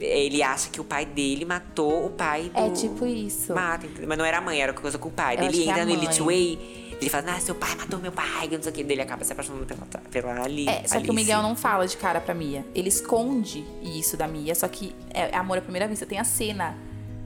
ele 0.00 0.42
acha 0.42 0.68
que 0.68 0.80
o 0.80 0.84
pai 0.84 1.06
dele 1.06 1.44
matou 1.44 2.06
o 2.06 2.10
pai 2.10 2.50
do. 2.50 2.58
É 2.58 2.70
tipo 2.70 3.06
isso. 3.06 3.54
Mata, 3.54 3.86
mas 4.06 4.18
não 4.18 4.24
era 4.24 4.38
a 4.38 4.40
mãe, 4.40 4.60
era 4.60 4.72
coisa 4.72 4.98
com 4.98 5.08
o 5.08 5.12
pai. 5.12 5.36
Eu 5.38 5.44
ele 5.44 5.62
é 5.64 5.68
entra 5.70 5.84
no. 5.84 5.92
Elite 5.92 6.20
Way, 6.22 6.83
ele 7.00 7.10
fala, 7.10 7.34
ah, 7.34 7.40
seu 7.40 7.54
pai 7.54 7.74
matou 7.76 7.98
meu 7.98 8.12
pai, 8.12 8.48
não 8.50 8.62
sei 8.62 8.72
o 8.72 8.74
que. 8.74 8.82
Daí 8.84 8.92
ele 8.94 9.02
acaba 9.02 9.24
se 9.24 9.32
apaixonando 9.32 9.66
pela, 9.66 9.86
pela 10.10 10.42
Ali. 10.42 10.68
É, 10.68 10.86
só 10.86 11.00
que 11.00 11.10
o 11.10 11.14
Miguel 11.14 11.42
não 11.42 11.54
fala 11.56 11.86
de 11.86 11.96
cara 11.96 12.20
pra 12.20 12.34
Mia. 12.34 12.64
Ele 12.74 12.88
esconde 12.88 13.64
isso 13.82 14.16
da 14.16 14.26
Mia, 14.26 14.54
só 14.54 14.68
que 14.68 14.94
é 15.10 15.36
amor 15.36 15.58
à 15.58 15.60
primeira 15.60 15.86
vista. 15.86 16.06
Tem 16.06 16.18
a 16.18 16.24
cena 16.24 16.76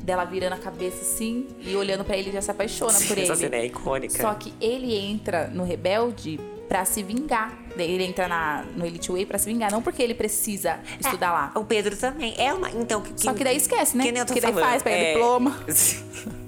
dela 0.03 0.25
virando 0.25 0.55
a 0.55 0.59
cabeça 0.59 1.03
assim 1.03 1.47
e 1.61 1.77
olhando 1.77 2.03
pra 2.05 2.17
ele 2.17 2.31
e 2.31 2.33
já 2.33 2.41
se 2.41 2.51
apaixona 2.51 2.93
por 2.93 3.17
Essa 3.19 3.33
ele. 3.33 3.37
cena 3.37 3.57
é 3.57 3.67
icônica. 3.67 4.23
Só 4.23 4.33
que 4.35 4.53
ele 4.61 4.97
entra 4.97 5.49
no 5.49 5.65
Rebelde 5.65 6.41
pra 6.69 6.85
se 6.85 7.03
vingar. 7.03 7.59
Daí 7.77 7.91
Ele 7.91 8.05
entra 8.05 8.29
na, 8.29 8.65
no 8.77 8.85
Elite 8.85 9.11
Way 9.11 9.27
pra 9.27 9.39
se 9.39 9.47
vingar, 9.47 9.71
não 9.71 9.81
porque 9.81 10.03
ele 10.03 10.15
precisa 10.15 10.81
estudar 11.01 11.33
lá. 11.33 11.53
O 11.55 11.65
Pedro 11.65 11.97
também. 11.97 12.35
É 12.37 12.53
uma. 12.53 12.71
Então, 12.71 13.01
que, 13.01 13.21
Só 13.21 13.33
que 13.33 13.45
daí 13.45 13.57
esquece, 13.57 13.97
né? 13.97 14.05
Que 14.05 14.13
nem 14.13 14.21
eu 14.21 14.27
tô 14.27 14.35
Porque 14.35 14.41
daí 14.41 14.53
falando. 14.53 14.71
faz, 14.71 14.83
pega 14.83 14.97
é... 14.97 15.13
diploma. 15.13 15.59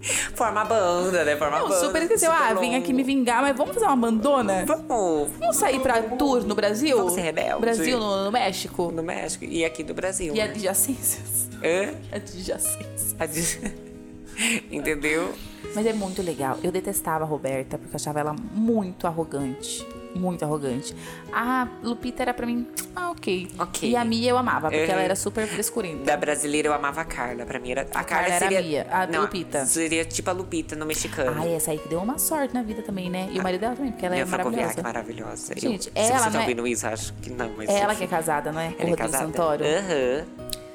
Forma 0.34 0.62
a 0.62 0.64
banda, 0.64 1.24
né? 1.24 1.36
Forma 1.36 1.58
Não, 1.58 1.68
banda. 1.68 1.80
super 1.80 2.02
super 2.02 2.30
Ah, 2.30 2.54
vim 2.54 2.74
aqui 2.74 2.92
me 2.92 3.02
vingar, 3.02 3.42
mas 3.42 3.56
vamos 3.56 3.74
fazer 3.74 3.86
uma 3.86 3.96
mandona? 3.96 4.64
Vamos. 4.64 5.30
Vamos 5.38 5.56
sair 5.56 5.78
pra 5.80 6.02
tour 6.02 6.42
no 6.44 6.54
Brasil? 6.54 6.96
Vamos 6.96 7.12
ser 7.12 7.20
rebelde. 7.20 7.60
Brasil, 7.60 7.98
no, 7.98 8.24
no 8.24 8.32
México? 8.32 8.90
No 8.90 9.02
México 9.02 9.44
e 9.44 9.64
aqui 9.64 9.82
do 9.84 9.92
Brasil. 9.92 10.34
E 10.34 10.38
né? 10.38 10.44
adjacências. 10.44 11.48
Hã? 11.62 11.94
Adjacências. 12.16 13.14
Adi- 13.18 13.90
Entendeu? 14.72 15.34
Mas 15.74 15.86
é 15.86 15.92
muito 15.92 16.22
legal. 16.22 16.58
Eu 16.62 16.72
detestava 16.72 17.24
a 17.24 17.26
Roberta 17.26 17.76
porque 17.76 17.94
eu 17.94 17.96
achava 17.96 18.20
ela 18.20 18.34
muito 18.54 19.06
arrogante. 19.06 19.86
Muito 20.14 20.44
arrogante. 20.44 20.94
A 21.32 21.68
Lupita 21.82 22.22
era 22.22 22.34
pra 22.34 22.44
mim, 22.46 22.66
ah, 22.96 23.10
ok. 23.10 23.48
Ok. 23.58 23.88
E 23.90 23.94
a 23.96 24.04
Mia 24.04 24.30
eu 24.30 24.36
amava, 24.36 24.68
porque 24.68 24.84
Uhum. 24.84 24.90
ela 24.92 25.02
era 25.02 25.14
super 25.14 25.46
frescurenta. 25.46 26.04
Da 26.04 26.16
brasileira 26.16 26.68
eu 26.68 26.72
amava 26.72 27.00
a 27.00 27.04
Carla. 27.04 27.44
Pra 27.46 27.60
mim 27.60 27.70
era. 27.70 27.82
A, 27.94 28.02
Carla 28.04 28.26
era 28.28 28.38
seria. 28.38 28.58
a 28.58 28.62
Mia, 28.62 28.86
a 28.90 29.06
não, 29.06 29.22
Lupita. 29.22 29.64
Seria 29.66 30.04
tipo 30.04 30.28
a 30.28 30.32
Lupita 30.32 30.74
no 30.74 30.84
mexicano. 30.84 31.40
Ai, 31.40 31.54
essa 31.54 31.70
aí 31.70 31.78
que 31.78 31.88
deu 31.88 32.00
uma 32.00 32.18
sorte 32.18 32.52
na 32.52 32.62
vida 32.62 32.82
também, 32.82 33.08
né? 33.08 33.28
E 33.32 33.38
o 33.38 33.42
marido 33.42 33.60
dela 33.60 33.76
também, 33.76 33.92
porque 33.92 34.04
ela 34.06 34.16
é 34.16 34.24
maravilhosa. 34.24 34.58
Fragoviac 34.72 34.82
maravilhosa. 34.82 35.54
Gente, 35.56 35.86
eu, 35.88 35.92
ela 35.94 36.06
se 36.06 36.12
você 36.18 36.24
não 36.24 36.32
tá 36.32 36.38
é- 36.38 36.40
ouvindo 36.42 36.66
isso, 36.66 36.86
acho 36.86 37.12
que 37.14 37.30
não, 37.30 37.50
mas. 37.56 37.68
É 37.70 37.78
ela 37.78 37.94
que 37.94 38.04
é 38.04 38.06
casada, 38.06 38.50
não 38.52 38.60
é? 38.60 38.70
Com 38.72 38.72
o 38.72 38.74
Ela 38.74 38.82
é 38.82 38.90
Rodrigo 38.90 38.96
casada. 39.12 39.24
Santoro. 39.26 39.64
Aham. 39.64 40.24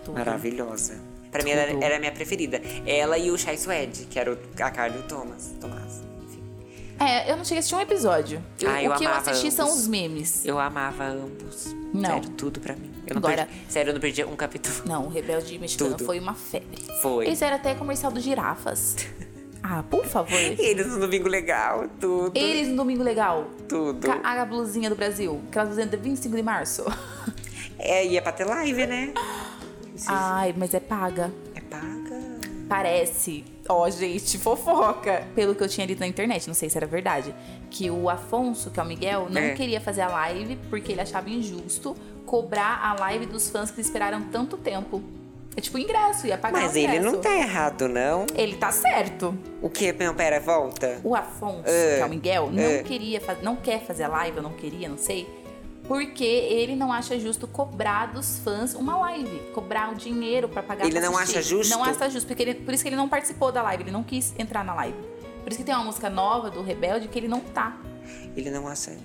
Tudo. 0.06 0.18
Maravilhosa. 0.18 0.94
Pra 1.32 1.44
mim, 1.44 1.52
Tudo. 1.52 1.84
era 1.84 1.98
a 1.98 2.00
minha 2.00 2.12
preferida. 2.14 2.62
Ela 2.86 3.18
e 3.18 3.30
o 3.30 3.38
Chai 3.38 3.58
Suede, 3.58 4.06
que 4.06 4.18
era 4.18 4.32
o, 4.32 4.38
a 4.62 4.72
Carla 4.72 4.96
e 4.96 5.00
o 5.00 5.04
Thomas. 5.04 5.54
Tomás. 5.60 6.02
É, 7.00 7.30
eu 7.32 7.36
não 7.38 7.44
cheguei 7.44 7.58
a 7.58 7.60
assistir 7.60 7.76
um 7.76 7.82
episódio. 7.82 8.42
Eu- 8.62 8.70
Ah, 8.70 8.84
eu 8.84 8.92
o 8.92 8.96
que 8.98 9.04
eu 9.06 9.12
assisti 9.12 9.52
são 9.52 9.66
ambos. 9.68 9.80
os 9.82 9.88
memes. 9.88 10.46
Eu 10.46 10.58
amava 10.60 11.04
ambos. 11.06 11.76
Não. 11.94 12.10
Sério, 12.10 12.30
tudo 12.32 12.60
pra 12.60 12.76
mim. 12.76 12.92
Eu 13.08 13.16
não 13.16 13.20
Agora- 13.20 13.46
perdi, 13.46 13.72
sério, 13.72 13.90
eu 13.90 13.94
não 13.94 14.02
perdi 14.02 14.24
um 14.24 14.36
capítulo. 14.36 14.76
Não, 14.86 15.06
o 15.06 15.10
Rebelde 15.10 15.58
Mexicano 15.60 15.92
Tudo. 15.92 16.06
foi 16.06 16.20
uma 16.20 16.34
febre. 16.34 16.82
Foi. 17.02 17.28
Eles 17.28 17.42
eram 17.42 17.56
até 17.58 17.76
comercial 17.76 18.12
do 18.12 18.20
girafas. 18.20 18.96
Ah, 19.68 19.82
por 19.82 20.06
favor. 20.06 20.32
Eles 20.40 20.86
no 20.86 21.00
Domingo 21.00 21.28
Legal, 21.28 21.86
tudo. 22.00 22.38
Eles 22.38 22.68
no 22.68 22.76
Domingo 22.76 23.02
Legal. 23.02 23.46
Tudo. 23.68 24.06
Ca- 24.08 24.22
A 24.24 24.46
blusinha 24.46 24.92
do 24.92 24.96
Brasil. 24.96 25.42
Aquela 25.48 25.66
blusinha 25.66 25.88
de 25.88 25.98
25 25.98 26.36
de 26.36 26.44
março. 26.44 26.86
É, 27.80 28.06
e 28.06 28.16
é 28.16 28.22
pra 28.22 28.32
ter 28.32 28.46
live, 28.46 28.86
né? 28.86 29.12
Ai, 30.06 30.54
mas 30.56 30.72
é 30.76 30.80
paga. 30.80 31.32
É 31.56 31.62
paga. 31.62 32.35
Parece, 32.68 33.46
ó, 33.70 33.90
gente, 33.90 34.38
fofoca. 34.38 35.28
Pelo 35.36 35.54
que 35.54 35.64
eu 35.64 35.70
tinha 35.70 35.86
lido 35.86 36.00
na 36.00 36.08
internet, 36.08 36.48
não 36.48 36.54
sei 36.56 36.70
se 36.70 36.78
era 36.78 36.88
verdade. 36.88 37.34
Que 37.70 37.90
o 37.92 38.10
Afonso, 38.10 38.72
que 38.72 38.80
é 38.80 38.84
o 38.84 38.86
Miguel, 38.86 39.28
não 39.30 39.42
É. 39.42 39.54
queria 39.54 39.80
fazer 39.80 40.02
a 40.02 40.08
live 40.08 40.58
porque 40.70 40.92
ele 40.92 41.02
achava 41.02 41.30
injusto 41.30 41.96
cobrar 42.26 42.80
a 42.84 43.00
live 43.00 43.28
dos 43.28 43.50
fãs 43.50 43.70
que 43.70 43.80
esperaram 43.82 44.24
tanto 44.32 44.58
tempo. 44.58 45.02
É 45.58 45.62
tipo 45.62 45.78
ingresso, 45.78 46.28
ia 46.28 46.38
pagar 46.38 46.60
Mas 46.64 46.76
ele 46.76 47.00
não 47.00 47.22
tá 47.22 47.34
errado, 47.34 47.88
não. 47.88 48.26
Ele 48.36 48.58
tá 48.58 48.72
certo. 48.74 49.38
O 49.62 49.70
que? 49.70 49.94
Não, 49.94 50.14
pera, 50.14 50.38
volta. 50.40 51.00
O 51.04 51.16
Afonso, 51.16 51.64
É. 51.70 51.96
que 51.98 52.02
é 52.02 52.06
o 52.06 52.10
Miguel, 52.10 52.50
não 52.52 52.62
É. 52.62 52.84
queria 52.84 53.22
fazer, 53.22 53.42
não 53.44 53.56
quer 53.56 53.82
fazer 53.86 54.04
a 54.04 54.08
live, 54.10 54.38
eu 54.38 54.44
não 54.44 54.52
queria, 54.52 54.90
não 54.90 54.98
sei. 54.98 55.26
Porque 55.88 56.24
ele 56.24 56.76
não 56.76 56.92
acha 56.92 57.20
justo 57.20 57.48
cobrar 57.48 58.08
dos 58.08 58.40
fãs 58.40 58.74
uma 58.74 58.98
live, 59.00 59.40
cobrar 59.54 59.92
o 59.92 59.96
dinheiro 59.96 60.50
pra 60.50 60.64
pagar 60.64 60.88
Ele 60.88 61.00
não 61.00 61.16
acha 61.18 61.42
justo? 61.42 61.70
Não 61.72 61.84
acha 61.84 62.10
justo, 62.10 62.26
porque 62.28 62.42
ele- 62.42 62.56
por 62.56 62.74
isso 62.74 62.82
que 62.84 62.90
ele 62.90 62.96
não 62.96 63.08
participou 63.08 63.52
da 63.52 63.62
live, 63.62 63.84
ele 63.84 63.92
não 63.92 64.04
quis 64.04 64.34
entrar 64.40 64.64
na 64.66 64.74
live. 64.74 64.98
Por 65.44 65.50
isso 65.52 65.60
que 65.60 65.64
tem 65.64 65.76
uma 65.76 65.84
música 65.84 66.10
nova 66.10 66.50
do 66.50 66.64
Rebelde 66.64 67.08
que 67.08 67.20
ele 67.20 67.28
não 67.28 67.40
tá. 67.40 67.78
Ele 68.36 68.50
não 68.50 68.68
acha. 68.68 68.98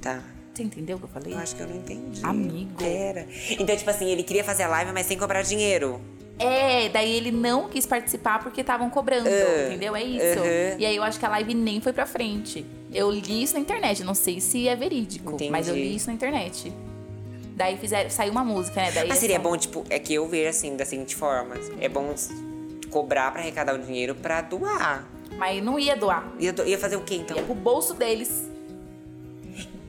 Tá. 0.00 0.22
Você 0.54 0.62
entendeu 0.62 0.96
o 0.96 1.00
que 1.00 1.04
eu 1.06 1.08
falei? 1.08 1.32
Eu 1.34 1.38
acho 1.38 1.54
que 1.56 1.62
eu 1.62 1.66
não 1.68 1.76
entendi. 1.76 2.20
Amigo. 2.24 2.74
Pera. 2.78 3.26
Então, 3.58 3.74
tipo 3.76 3.88
assim, 3.88 4.06
ele 4.10 4.22
queria 4.22 4.44
fazer 4.44 4.64
a 4.64 4.68
live, 4.68 4.92
mas 4.92 5.06
sem 5.06 5.16
cobrar 5.18 5.42
dinheiro. 5.42 6.00
É, 6.38 6.88
daí 6.88 7.14
ele 7.14 7.30
não 7.30 7.68
quis 7.68 7.86
participar 7.86 8.42
porque 8.42 8.62
estavam 8.62 8.90
cobrando, 8.90 9.28
Ah, 9.28 9.66
entendeu? 9.68 9.94
É 9.94 10.02
isso. 10.02 10.40
E 10.78 10.84
aí 10.86 10.96
eu 10.96 11.02
acho 11.02 11.18
que 11.18 11.26
a 11.26 11.28
live 11.28 11.54
nem 11.54 11.80
foi 11.80 11.92
pra 11.92 12.06
frente. 12.06 12.66
Eu 12.92 13.10
li 13.10 13.42
isso 13.42 13.54
na 13.54 13.60
internet, 13.60 14.02
não 14.02 14.14
sei 14.14 14.40
se 14.40 14.66
é 14.68 14.74
verídico, 14.76 15.36
mas 15.50 15.68
eu 15.68 15.74
Entendi. 15.74 15.90
li 15.90 15.96
isso 15.96 16.08
na 16.08 16.12
internet. 16.14 16.72
Daí 17.54 17.76
fizeram, 17.76 18.10
saiu 18.10 18.32
uma 18.32 18.42
música, 18.44 18.80
né? 18.80 18.90
Daí 18.92 19.08
Mas 19.08 19.18
seria 19.18 19.38
bom, 19.38 19.56
tipo, 19.56 19.84
é 19.88 19.98
que 19.98 20.14
eu 20.14 20.26
vejo 20.26 20.48
assim, 20.50 20.74
da 20.76 20.84
seguinte 20.84 21.14
forma. 21.14 21.54
É 21.80 21.88
bom 21.88 22.14
cobrar 22.90 23.30
pra 23.30 23.40
arrecadar 23.40 23.74
o 23.74 23.78
dinheiro 23.78 24.14
pra 24.14 24.40
doar. 24.40 25.06
Mas 25.38 25.62
não 25.62 25.78
ia 25.78 25.94
doar. 25.96 26.30
Ia, 26.38 26.52
do- 26.52 26.66
ia 26.66 26.78
fazer 26.78 26.96
o 26.96 27.02
quê, 27.02 27.14
então? 27.16 27.36
Ia 27.36 27.42
pro 27.42 27.54
bolso 27.54 27.94
deles. 27.94 28.44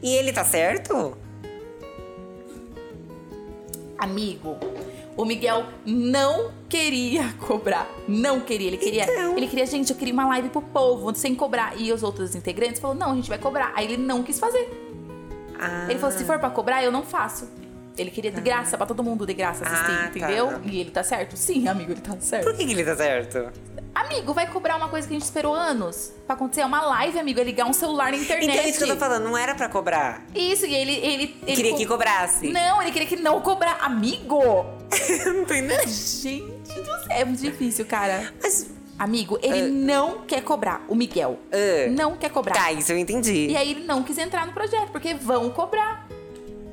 E 0.01 0.13
ele 0.15 0.32
tá 0.32 0.43
certo? 0.45 1.17
Amigo, 3.97 4.58
o 5.17 5.26
Miguel 5.26 5.65
não 5.86 6.52
queria 6.69 7.34
cobrar. 7.45 7.88
Não 8.08 8.39
queria. 8.39 8.67
Ele 8.67 8.78
queria. 8.78 9.04
Então. 9.04 9.38
Ele 9.38 9.47
queria, 9.47 9.65
gente, 9.65 9.91
eu 9.91 9.95
queria 9.97 10.13
uma 10.13 10.28
live 10.28 10.49
pro 10.49 10.62
povo, 10.62 11.13
sem 11.15 11.36
cobrar. 11.36 11.73
E 11.80 11.91
os 11.91 12.04
outros 12.04 12.36
integrantes 12.36 12.80
falaram, 12.80 12.99
não, 12.99 13.12
a 13.12 13.15
gente 13.15 13.30
vai 13.30 13.38
cobrar. 13.38 13.71
Aí 13.76 13.86
ele 13.86 13.97
não 13.97 14.23
quis 14.23 14.39
fazer. 14.39 14.69
Ah, 15.60 15.86
Ele 15.89 15.99
falou: 15.99 16.15
se 16.17 16.26
for 16.26 16.39
pra 16.39 16.49
cobrar, 16.49 16.84
eu 16.84 16.91
não 16.91 17.04
faço. 17.04 17.47
Ele 17.95 18.10
queria 18.10 18.32
de 18.32 18.41
graça, 18.41 18.76
pra 18.76 18.88
todo 18.88 19.04
mundo 19.04 19.23
de 19.23 19.36
graça 19.36 19.63
assistir, 19.63 19.91
Ah, 19.91 19.97
tá. 19.97 20.08
entendeu? 20.08 20.60
E 20.65 20.80
ele 20.80 20.89
tá 20.89 21.04
certo? 21.04 21.38
Sim, 21.38 21.67
amigo, 21.67 21.91
ele 21.91 22.02
tá 22.02 22.15
certo. 22.19 22.43
Por 22.45 22.56
que, 22.56 22.65
que 22.65 22.71
ele 22.71 22.84
tá 22.84 22.95
certo? 22.95 23.52
Amigo, 23.93 24.34
vai 24.34 24.47
cobrar 24.52 24.76
uma 24.78 24.89
coisa 24.89 25.08
que 25.08 25.13
a 25.13 25.15
gente 25.19 25.23
esperou 25.26 25.54
anos 25.54 26.12
pra 26.26 26.34
acontecer. 26.34 26.62
É 26.62 26.65
uma 26.65 26.82
live, 26.82 27.19
amigo, 27.19 27.39
é 27.39 27.43
ligar 27.43 27.67
um 27.67 27.71
celular 27.73 28.12
na 28.12 28.17
internet. 28.17 28.49
Então 28.49 28.63
é 28.65 28.67
isso 28.67 28.80
que 28.80 28.86
eu 28.89 28.95
tô 28.95 28.99
falando, 28.99 29.23
não 29.26 29.38
era 29.38 29.54
pra 29.54 29.69
cobrar. 29.69 30.26
Isso, 30.34 30.65
e 30.65 30.73
ele. 30.73 30.91
ele, 30.93 31.36
ele 31.45 31.56
Queria 31.56 31.71
co- 31.73 31.78
que 31.78 31.86
cobrasse. 31.86 32.49
Não, 32.52 32.82
ele 32.82 32.91
queria 32.91 33.08
que 33.08 33.15
não 33.15 33.39
cobrar. 33.41 33.78
Amigo! 33.82 34.65
não. 35.62 35.88
Gente 35.88 36.82
do 36.82 36.86
céu, 36.86 37.08
é 37.10 37.25
muito 37.25 37.41
difícil, 37.41 37.86
cara. 37.86 38.32
Mas. 38.41 38.67
Amigo, 38.97 39.39
ele 39.41 39.69
não 39.69 40.21
quer 40.21 40.41
cobrar. 40.43 40.86
O 40.88 40.93
Miguel 40.95 41.39
Ah. 41.51 41.89
não 41.91 42.15
quer 42.15 42.29
cobrar. 42.29 42.53
Tá, 42.53 42.71
isso 42.71 42.91
eu 42.91 42.97
entendi. 42.97 43.47
E 43.47 43.58
aí 43.58 43.71
ele 43.71 43.86
não 43.86 44.03
quis 44.03 44.17
entrar 44.17 44.45
no 44.45 44.53
projeto, 44.53 44.91
porque 44.91 45.15
vão 45.15 45.49
cobrar. 45.49 46.08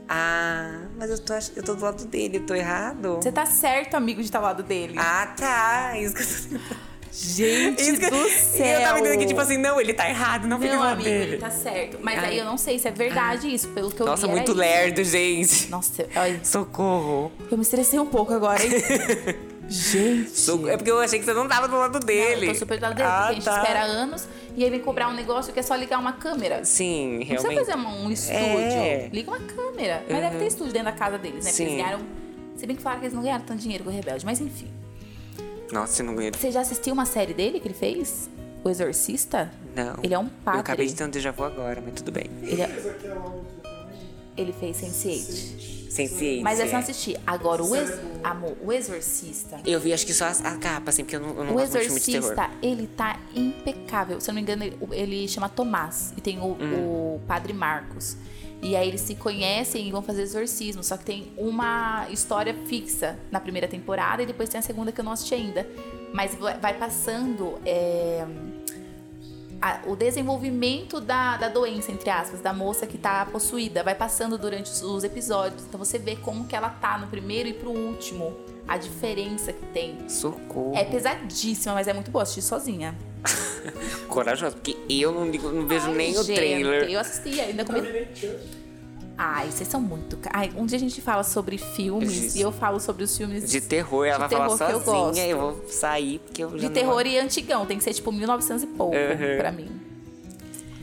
Ah, 0.07 0.83
mas 0.99 1.09
eu 1.11 1.19
tô, 1.19 1.33
eu 1.57 1.63
tô 1.63 1.75
do 1.75 1.83
lado 1.85 2.05
dele, 2.05 2.39
eu 2.39 2.47
tô 2.47 2.55
errado. 2.55 3.17
Você 3.23 3.31
tá 3.33 3.47
certo, 3.47 3.95
amigo, 3.95 4.21
de 4.21 4.27
estar 4.27 4.39
ao 4.39 4.45
lado 4.45 4.63
dele. 4.63 4.95
Ah, 4.99 5.33
tá. 5.37 5.99
Isso 5.99 6.15
que 6.15 6.55
eu 6.55 6.59
tô... 6.59 6.65
Gente 7.13 7.83
Isso 7.83 8.01
que... 8.01 8.11
do 8.11 8.29
céu. 8.29 8.67
E 8.67 8.73
eu 8.73 8.81
tava 8.83 8.99
entendendo 9.01 9.19
que, 9.21 9.27
tipo 9.27 9.41
assim, 9.41 9.57
não, 9.57 9.81
ele 9.81 9.93
tá 9.93 10.09
errado, 10.09 10.47
não 10.47 10.59
fica 10.59 10.71
do 10.71 10.77
Não, 10.77 10.83
lado 10.85 10.93
amigo, 10.95 11.09
dele. 11.11 11.33
ele 11.33 11.37
tá 11.39 11.51
certo. 11.51 11.99
Mas 12.03 12.19
Ai. 12.19 12.27
aí 12.27 12.39
eu 12.39 12.45
não 12.45 12.57
sei 12.57 12.79
se 12.79 12.87
é 12.89 12.91
verdade 12.91 13.53
isso, 13.53 13.69
pelo 13.69 13.91
que 13.91 14.01
eu 14.01 14.07
Nossa, 14.07 14.23
vi. 14.23 14.33
era 14.33 14.37
muito 14.37 14.51
isso. 14.53 14.61
lerdo, 14.61 15.05
gente. 15.05 15.71
Nossa, 15.71 16.07
olha, 16.17 16.41
Socorro. 16.45 17.33
eu 17.51 17.57
me 17.57 17.63
estressei 17.63 17.99
um 17.99 18.07
pouco 18.07 18.33
agora, 18.33 18.63
hein? 18.65 18.71
Gente. 19.71 20.33
É 20.69 20.77
porque 20.77 20.91
eu 20.91 20.99
achei 20.99 21.21
que 21.21 21.25
você 21.25 21.33
não 21.33 21.47
tava 21.47 21.69
do 21.69 21.77
lado 21.77 21.93
Não, 21.93 22.01
dele. 22.01 22.47
eu 22.49 22.53
tô 22.55 22.59
super 22.59 22.77
do 22.77 22.83
lado 22.83 22.97
dele, 22.97 23.09
ah, 23.09 23.19
porque 23.19 23.31
a 23.31 23.35
gente 23.35 23.45
tá. 23.45 23.59
espera 23.63 23.83
anos 23.85 24.27
e 24.57 24.65
aí 24.65 24.71
vem 24.71 24.81
cobrar 24.81 25.09
um 25.09 25.15
negócio 25.15 25.53
que 25.53 25.61
é 25.61 25.63
só 25.63 25.77
ligar 25.77 26.01
uma 26.01 26.13
câmera. 26.13 26.65
Sim, 26.65 27.19
Não 27.21 27.27
precisa 27.27 27.49
realmente. 27.49 27.67
fazer 27.71 27.89
um 27.89 28.11
estúdio. 28.11 28.41
É. 28.43 29.09
Liga 29.13 29.31
uma 29.31 29.39
câmera. 29.39 30.05
Mas 30.11 30.21
deve 30.23 30.39
ter 30.39 30.47
estúdio 30.49 30.73
dentro 30.73 30.91
da 30.91 30.99
casa 30.99 31.19
deles, 31.19 31.45
né? 31.45 31.51
Porque 31.53 31.57
Sim. 31.57 31.65
eles 31.67 31.77
ganharam 31.77 32.01
Se 32.57 32.67
bem 32.67 32.75
que 32.75 32.83
falaram 32.83 33.01
que 33.01 33.07
eles 33.07 33.15
não 33.15 33.23
ganharam 33.23 33.45
tanto 33.45 33.61
dinheiro 33.61 33.85
com 33.85 33.91
o 33.91 33.93
Rebelde, 33.93 34.27
mas 34.27 34.41
enfim. 34.41 34.67
Nossa, 35.73 35.93
você 35.95 36.03
não 36.03 36.15
ganhou. 36.15 36.33
Você 36.37 36.51
já 36.51 36.61
assistiu 36.61 36.93
uma 36.93 37.07
série 37.07 37.33
dele 37.35 37.61
que 37.61 37.69
ele 37.69 37.75
fez? 37.75 38.29
O 38.63 38.69
Exorcista? 38.69 39.51
Não. 39.75 39.95
Ele 40.03 40.13
é 40.15 40.19
um 40.19 40.29
padre. 40.29 40.59
Eu 40.59 40.61
acabei 40.61 40.87
de 40.87 40.95
ter 40.95 41.05
um 41.05 41.09
déjà 41.11 41.31
vu 41.31 41.45
agora, 41.45 41.81
mas 41.85 41.95
tudo 41.95 42.13
bem. 42.13 42.25
Ele, 42.43 42.61
é- 42.63 42.77
ele 44.37 44.53
fez 44.53 44.77
Sense8. 44.77 45.89
Sense8. 45.91 46.43
Mas 46.43 46.61
é 46.61 46.67
só 46.67 46.77
é. 46.77 46.81
assistir. 46.81 47.19
Agora, 47.27 47.63
o, 47.65 47.75
ex... 47.75 47.93
Amor, 48.23 48.57
o 48.63 48.73
Exorcista. 48.73 49.59
Eu 49.67 49.81
vi 49.81 49.93
acho 49.93 50.07
que 50.07 50.15
só 50.15 50.27
a, 50.27 50.57
capa, 50.57 50.91
assim, 50.91 51.03
porque 51.05 51.17
eu 51.17 51.21
não, 51.21 51.29
eu 51.37 51.45
não 51.45 51.55
O. 51.57 51.61
Exorcista, 51.61 52.51
ele 52.63 52.87
tá 52.87 53.19
impecável. 53.35 54.21
Se 54.21 54.31
eu 54.31 54.35
não 54.35 54.41
me 54.41 54.43
engano, 54.43 54.63
ele, 54.65 54.77
ele 54.93 55.29
chama 55.29 55.49
Tomás. 55.49 56.13
E 56.17 56.21
tem 56.21 56.39
o, 56.39 56.53
Hum. 56.61 57.17
o 57.17 57.21
Padre 57.27 57.53
Marcos. 57.53 58.17
E 58.63 58.77
aí 58.77 58.87
eles 58.89 59.01
se 59.01 59.15
conhecem 59.15 59.89
e 59.89 59.91
vão 59.91 60.03
fazer 60.03 60.23
exorcismo. 60.23 60.83
Só 60.85 60.97
que 60.97 61.05
tem 61.05 61.33
uma 61.37 62.07
história 62.11 62.55
fixa 62.67 63.19
na 63.31 63.41
primeira 63.41 63.67
temporada 63.67 64.23
e 64.23 64.27
depois 64.27 64.49
tem 64.51 64.59
a 64.59 64.63
segunda 64.63 64.93
que 64.93 65.01
eu 65.01 65.05
não 65.05 65.13
assisti 65.13 65.35
ainda. 65.35 65.67
Mas 66.13 66.35
vai 66.35 66.75
passando 66.75 67.59
é, 67.65 68.27
a- 69.63 69.81
o 69.87 69.97
desenvolvimento 69.97 71.01
da, 71.01 71.37
da 71.39 71.49
doença, 71.49 71.91
entre 71.91 72.11
aspas, 72.11 72.41
da 72.41 72.53
moça 72.53 72.87
que 72.87 72.99
tá 72.99 73.25
possuída. 73.27 73.83
Vai 73.83 73.95
passando 73.95 74.37
durante 74.37 74.71
os, 74.71 74.83
os 74.83 75.05
episódios. 75.05 75.65
Então 75.65 75.79
você 75.79 75.99
vê 75.99 76.17
como 76.17 76.47
que 76.47 76.55
ela 76.55 76.69
tá 76.69 76.99
no 76.99 77.07
primeiro 77.07 77.49
e 77.49 77.55
pro 77.55 77.71
último. 77.71 78.37
A 78.69 78.77
diferença 78.77 79.53
que 79.53 79.67
tem. 79.69 80.09
Socorro. 80.09 80.73
É 80.77 80.85
pesadíssima, 80.85 81.75
mas 81.75 81.89
é 81.89 81.93
muito 81.93 82.11
boa 82.11 82.23
assistir 82.23 82.43
sozinha. 82.43 82.95
Corajoso, 84.09 84.57
porque 84.57 84.77
eu 84.89 85.13
não, 85.13 85.31
ligo, 85.31 85.51
não 85.51 85.67
vejo 85.67 85.87
Ai, 85.89 85.95
nem 85.95 86.19
o 86.19 86.23
gente, 86.23 86.37
trailer. 86.37 86.91
Eu 86.91 87.01
assisti, 87.01 87.41
ainda 87.41 87.63
Eu 87.63 88.07
Chuck. 88.17 88.61
Ai, 89.23 89.51
vocês 89.51 89.69
são 89.69 89.81
muito. 89.83 90.19
Ai, 90.33 90.51
um 90.57 90.65
dia 90.65 90.77
a 90.77 90.81
gente 90.81 91.01
fala 91.03 91.23
sobre 91.23 91.59
filmes 91.59 92.35
e 92.37 92.41
eu 92.41 92.51
falo 92.51 92.81
sobre 92.81 93.05
os 93.05 93.15
filmes 93.15 93.51
De 93.51 93.61
terror, 93.61 94.07
ela 94.07 94.27
de 94.27 94.35
vai 94.35 94.49
falar 94.49 94.59
terror 94.67 94.83
que 94.83 94.89
eu 94.89 94.95
sozinha, 94.95 95.05
gosto. 95.07 95.19
eu, 95.29 95.39
vou 95.39 95.69
sair, 95.69 96.19
porque 96.21 96.43
eu 96.45 96.51
já 96.59 96.69
de 96.69 96.71
terror 96.75 97.07
e 97.07 97.19
antigão. 97.19 97.67
Tem 97.67 97.77
que 97.77 97.85
ser 97.85 97.93
tipo 97.93 98.11
1900 98.11 98.63
e 98.63 98.67
pouco 98.69 98.97
Uhum. 98.97 99.37
pra 99.39 99.53
mim. 99.53 99.71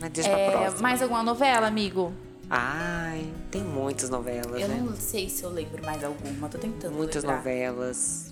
Mas 0.00 0.10
deixa 0.12 0.30
pra 0.30 0.38
É, 0.38 0.50
próxima. 0.52 0.80
mais 0.82 1.02
alguma 1.02 1.22
novela, 1.24 1.66
amigo? 1.66 2.12
Ai, 2.48 3.26
tem 3.50 3.62
muitas 3.62 4.08
novelas, 4.08 4.60
Eu 4.62 4.68
né? 4.68 4.82
não 4.86 4.94
sei 4.94 5.28
se 5.28 5.42
eu 5.42 5.50
lembro 5.50 5.84
mais 5.84 6.04
alguma. 6.04 6.48
Tô 6.48 6.56
tentando 6.58 6.94
Muitas 6.94 7.24
lembrar. 7.24 7.38
novelas. 7.38 8.27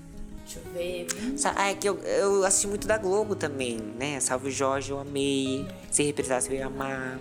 Deixa 0.46 0.60
eu 0.64 0.72
ver. 0.72 1.06
Hum, 1.20 1.34
Ah, 1.56 1.70
é 1.70 1.74
que 1.74 1.88
eu, 1.88 1.98
eu 1.98 2.44
assisti 2.44 2.68
muito 2.68 2.86
da 2.86 2.96
Globo 2.96 3.34
também, 3.34 3.78
né? 3.98 4.20
Salve 4.20 4.50
Jorge, 4.50 4.92
eu 4.92 4.98
amei. 5.00 5.66
Se 5.90 6.04
reprisasse, 6.04 6.48
eu 6.50 6.56
ia 6.56 6.66
amar. 6.66 7.18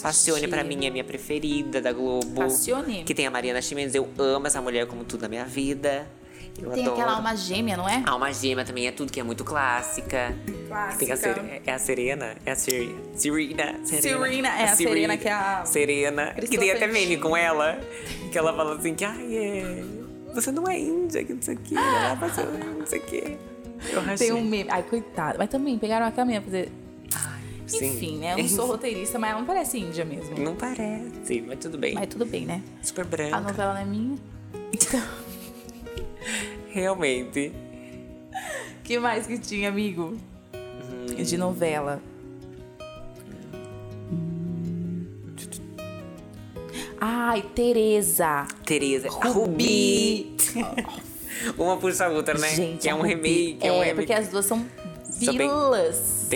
Passione, 0.00 0.46
pra 0.46 0.62
mim, 0.62 0.86
é 0.86 0.90
minha 0.90 1.02
preferida 1.04 1.80
da 1.80 1.92
Globo. 1.92 2.40
Passione? 2.40 3.02
Que 3.04 3.14
tem 3.14 3.26
a 3.26 3.30
Mariana 3.30 3.60
Chimenez. 3.60 3.94
Eu 3.96 4.08
amo 4.18 4.46
essa 4.46 4.60
mulher 4.62 4.86
como 4.86 5.02
tudo 5.04 5.22
na 5.22 5.28
minha 5.28 5.44
vida. 5.44 6.06
Eu 6.60 6.70
Tem 6.72 6.82
adoro. 6.82 7.00
aquela 7.00 7.16
alma 7.16 7.36
gêmea, 7.36 7.76
não 7.76 7.88
é? 7.88 8.02
Alma 8.04 8.32
Gêmea 8.32 8.64
também 8.64 8.88
é 8.88 8.90
tudo 8.90 9.12
que 9.12 9.20
é 9.20 9.22
muito 9.22 9.44
clássica. 9.44 10.34
Clássica. 10.66 10.98
Tem 10.98 11.12
a 11.12 11.16
Ser- 11.16 11.62
é 11.64 11.72
a 11.72 11.78
Serena? 11.78 12.36
É 12.44 12.50
a 12.50 12.56
Ser... 12.56 12.96
Serena? 13.14 13.78
Serena, 13.84 14.48
é 14.48 14.64
a 14.64 14.74
Serena, 14.76 15.16
que 15.16 15.28
é 15.28 15.32
a- 15.32 15.64
Serena. 15.64 16.34
Que 16.34 16.58
tem 16.58 16.72
até 16.72 16.88
meme 16.88 17.16
com 17.16 17.36
ela. 17.36 17.78
Que 18.32 18.36
ela 18.38 18.52
fala 18.54 18.74
assim 18.76 18.92
que, 18.92 19.04
ai, 19.04 19.36
é... 19.36 19.84
Você 20.34 20.50
não 20.52 20.68
é 20.68 20.78
índia, 20.78 21.24
que 21.24 21.32
não 21.34 21.42
sei 21.42 21.54
o 21.56 21.58
passou, 22.20 22.44
não 22.44 22.86
sei 22.86 22.98
o 22.98 23.02
que. 23.02 23.38
Eu 23.92 24.00
rachei. 24.02 24.28
Tem 24.28 24.36
um 24.36 24.44
meme. 24.44 24.68
Ai, 24.70 24.82
coitado. 24.82 25.38
Mas 25.38 25.48
também 25.48 25.78
pegaram 25.78 26.06
aquela 26.06 26.24
menina 26.26 26.42
pra 26.42 26.50
fazer. 26.50 26.72
Ai, 27.14 27.40
sim. 27.66 27.86
Enfim, 27.86 28.18
né? 28.18 28.32
Eu 28.34 28.38
não 28.38 28.48
sou 28.48 28.66
roteirista, 28.66 29.18
mas 29.18 29.30
ela 29.30 29.40
não 29.40 29.46
parece 29.46 29.78
índia 29.78 30.04
mesmo. 30.04 30.36
Não 30.38 30.54
parece, 30.56 31.40
mas 31.46 31.58
tudo 31.58 31.78
bem. 31.78 31.94
Mas 31.94 32.08
tudo 32.08 32.26
bem, 32.26 32.44
né? 32.46 32.62
Super 32.82 33.02
A 33.04 33.08
branca. 33.08 33.40
novela 33.40 33.74
não 33.74 33.80
é 33.80 33.84
minha. 33.84 34.18
Então, 34.72 35.02
Realmente. 36.70 37.52
que 38.84 38.98
mais 38.98 39.26
que 39.26 39.38
tinha, 39.38 39.68
amigo? 39.68 40.16
De 41.16 41.36
novela. 41.36 42.00
Ai, 47.00 47.42
Tereza. 47.54 48.46
Tereza. 48.64 49.08
Rubi. 49.08 50.36
Uma 51.56 51.76
puxa 51.76 52.06
a 52.06 52.08
outra, 52.08 52.34
né? 52.36 52.48
Gente, 52.54 52.82
que 52.82 52.88
é 52.88 52.94
um 52.94 52.98
Rubi- 52.98 53.08
remake. 53.14 53.58
É, 53.66 53.72
um 53.72 53.78
remake. 53.80 53.94
porque 53.94 54.12
as 54.12 54.28
duas 54.28 54.44
são 54.44 54.66
bem- 55.20 55.36
vilas. 55.38 56.26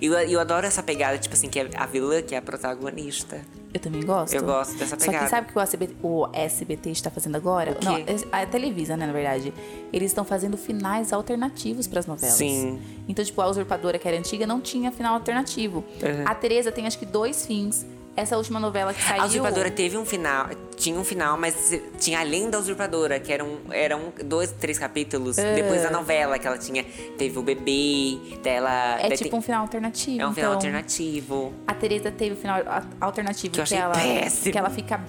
Eu, 0.00 0.12
eu 0.14 0.40
adoro 0.40 0.66
essa 0.66 0.82
pegada, 0.82 1.18
tipo 1.18 1.34
assim, 1.34 1.48
que 1.48 1.58
é 1.58 1.68
a 1.76 1.86
vilã 1.86 2.22
que 2.22 2.34
é 2.34 2.38
a 2.38 2.42
protagonista. 2.42 3.40
Eu 3.74 3.80
também 3.80 4.02
gosto. 4.06 4.32
Eu 4.34 4.44
gosto 4.44 4.74
dessa 4.78 4.96
Só 4.98 5.04
pegada. 5.06 5.24
que 5.24 5.30
sabe 5.30 5.48
o 5.48 5.52
que 5.52 5.58
o 5.58 5.60
SBT, 5.60 5.94
o 6.00 6.28
SBT 6.32 6.90
está 6.90 7.10
fazendo 7.10 7.34
agora? 7.34 7.76
Não, 7.82 7.96
é 7.96 8.04
a 8.30 8.46
Televisa, 8.46 8.96
né, 8.96 9.04
na 9.06 9.12
verdade. 9.12 9.52
Eles 9.92 10.12
estão 10.12 10.24
fazendo 10.24 10.56
finais 10.56 11.12
alternativos 11.12 11.88
para 11.88 11.98
as 11.98 12.06
novelas. 12.06 12.36
Sim. 12.36 12.80
Então, 13.08 13.24
tipo, 13.24 13.40
a 13.42 13.48
Usurpadora, 13.50 13.98
que 13.98 14.06
era 14.06 14.16
antiga, 14.16 14.46
não 14.46 14.60
tinha 14.60 14.92
final 14.92 15.14
alternativo. 15.14 15.78
Uhum. 16.00 16.22
A 16.24 16.34
Tereza 16.36 16.70
tem 16.70 16.86
acho 16.86 16.96
que 16.98 17.04
dois 17.06 17.44
fins. 17.44 17.84
Essa 18.16 18.36
última 18.36 18.60
novela 18.60 18.94
que 18.94 19.02
saiu. 19.02 19.22
A 19.22 19.26
usurpadora 19.26 19.70
teve 19.70 19.96
um 19.98 20.04
final, 20.04 20.48
tinha 20.76 20.98
um 20.98 21.02
final, 21.04 21.36
mas 21.36 21.72
tinha 21.98 22.20
além 22.20 22.48
da 22.48 22.58
usurpadora, 22.58 23.18
que 23.18 23.32
eram, 23.32 23.58
eram 23.70 24.12
dois, 24.24 24.52
três 24.52 24.78
capítulos. 24.78 25.36
Depois 25.36 25.82
da 25.82 25.90
novela 25.90 26.38
que 26.38 26.46
ela 26.46 26.56
tinha, 26.58 26.84
teve 27.18 27.36
o 27.38 27.42
bebê 27.42 28.16
dela. 28.42 29.00
É 29.00 29.10
tipo 29.10 29.30
tem- 29.30 29.38
um 29.38 29.42
final 29.42 29.62
alternativo. 29.62 30.20
é 30.22 30.26
um 30.26 30.32
final 30.32 30.50
então, 30.50 30.52
alternativo. 30.54 31.52
A 31.66 31.74
Tereza 31.74 32.10
teve 32.12 32.34
o 32.34 32.36
final 32.36 32.60
a- 32.66 32.84
alternativo 33.00 33.52
Que 33.54 33.60
eu 33.60 33.62
achei 33.64 33.78
ela, 33.78 33.94
péssimo. 33.94 34.52
que 34.52 34.58
ela 34.58 34.70
fica 34.70 35.00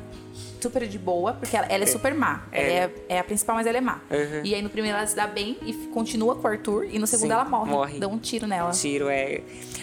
super 0.60 0.88
de 0.88 0.98
boa, 0.98 1.34
porque 1.34 1.56
ela, 1.56 1.68
ela 1.68 1.84
é 1.84 1.88
super 1.88 2.16
má. 2.16 2.44
Ela 2.52 2.68
é, 2.68 2.92
é 3.10 3.20
a 3.20 3.24
principal, 3.24 3.56
mas 3.56 3.68
ela 3.68 3.78
é 3.78 3.82
má. 3.82 4.02
Uhum. 4.10 4.42
E 4.44 4.56
aí 4.56 4.64
no 4.64 4.70
primeiro 4.72 4.98
ela 4.98 5.06
se 5.06 5.16
dá 5.16 5.28
bem 5.28 5.58
e 5.64 5.74
continua 5.94 6.36
com 6.36 6.48
o 6.48 6.52
Arthur, 6.52 6.86
e 6.86 6.98
no 6.98 7.06
segundo 7.06 7.28
Sim, 7.28 7.34
ela 7.34 7.46
morre. 7.46 7.70
morre. 7.72 8.00
Dá 8.00 8.08
um 8.08 8.18
tiro 8.18 8.48
nela. 8.48 8.72
Tiro 8.72 9.08
é. 9.10 9.42